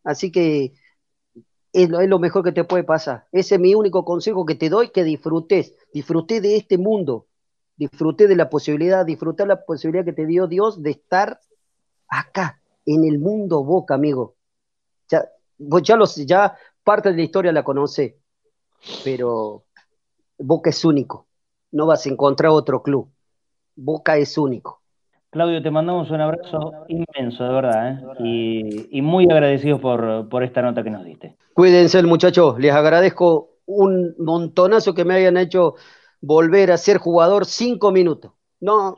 Así 0.05 0.31
que 0.31 0.75
es 1.75 1.89
lo, 1.91 2.19
mejor 2.19 2.45
que 2.45 2.53
te 2.53 2.65
puede 2.65 2.85
pasar. 2.85 3.27
Ese 3.33 3.57
es 3.57 3.61
mi 3.61 3.75
único 3.75 4.05
consejo 4.05 4.47
que 4.47 4.55
te 4.55 4.69
doy, 4.69 4.91
que 4.91 5.03
disfrutes. 5.03 5.75
Disfrute 5.93 6.41
de 6.41 6.57
este 6.57 6.79
mundo. 6.79 7.27
Disfrute 7.77 8.29
de 8.29 8.37
la 8.37 8.49
posibilidad, 8.49 9.05
disfrutar 9.05 9.49
la 9.49 9.65
posibilidad 9.65 10.05
que 10.05 10.13
te 10.13 10.25
dio 10.25 10.47
Dios 10.47 10.83
de 10.83 10.93
estar 10.93 11.41
acá, 12.09 12.61
en 12.87 13.05
el 13.05 13.19
mundo 13.19 13.65
Boca, 13.65 13.95
amigo. 13.95 14.37
Vos 15.59 15.83
ya, 15.83 15.97
los, 15.97 16.17
ya 16.17 16.57
parte 16.83 17.11
de 17.11 17.17
la 17.17 17.23
historia 17.23 17.53
la 17.53 17.65
conoce, 17.65 18.19
pero 19.03 19.65
Boca 20.39 20.71
es 20.71 20.85
único. 20.85 21.27
No 21.73 21.87
vas 21.87 22.07
a 22.07 22.11
encontrar 22.11 22.53
otro 22.53 22.83
club. 22.83 23.11
Boca 23.77 24.17
es 24.17 24.39
único. 24.39 24.83
Claudio, 25.31 25.63
te 25.63 25.71
mandamos 25.71 26.11
un 26.11 26.21
abrazo 26.21 26.85
inmenso, 26.87 27.43
de 27.43 27.53
verdad, 27.53 27.91
¿eh? 28.21 28.87
y, 28.93 29.03
muy 29.03 29.25
agradecidos 29.25 29.81
por, 29.81 30.29
por, 30.29 30.45
esta 30.45 30.63
nota 30.63 30.85
que 30.85 30.91
nos 30.91 31.05
diste. 31.05 31.37
Cuídense, 31.55 32.01
muchachos, 32.05 32.57
les 32.61 32.73
agradezco 32.73 33.55
un 33.67 34.15
montonazo 34.19 34.95
que 34.95 35.05
me 35.05 35.15
hayan 35.15 35.37
hecho 35.37 35.75
volver 36.21 36.71
a 36.71 36.77
ser 36.77 36.99
jugador 36.99 37.47
cinco 37.47 37.91
minutos. 37.91 38.31
No, 38.61 38.95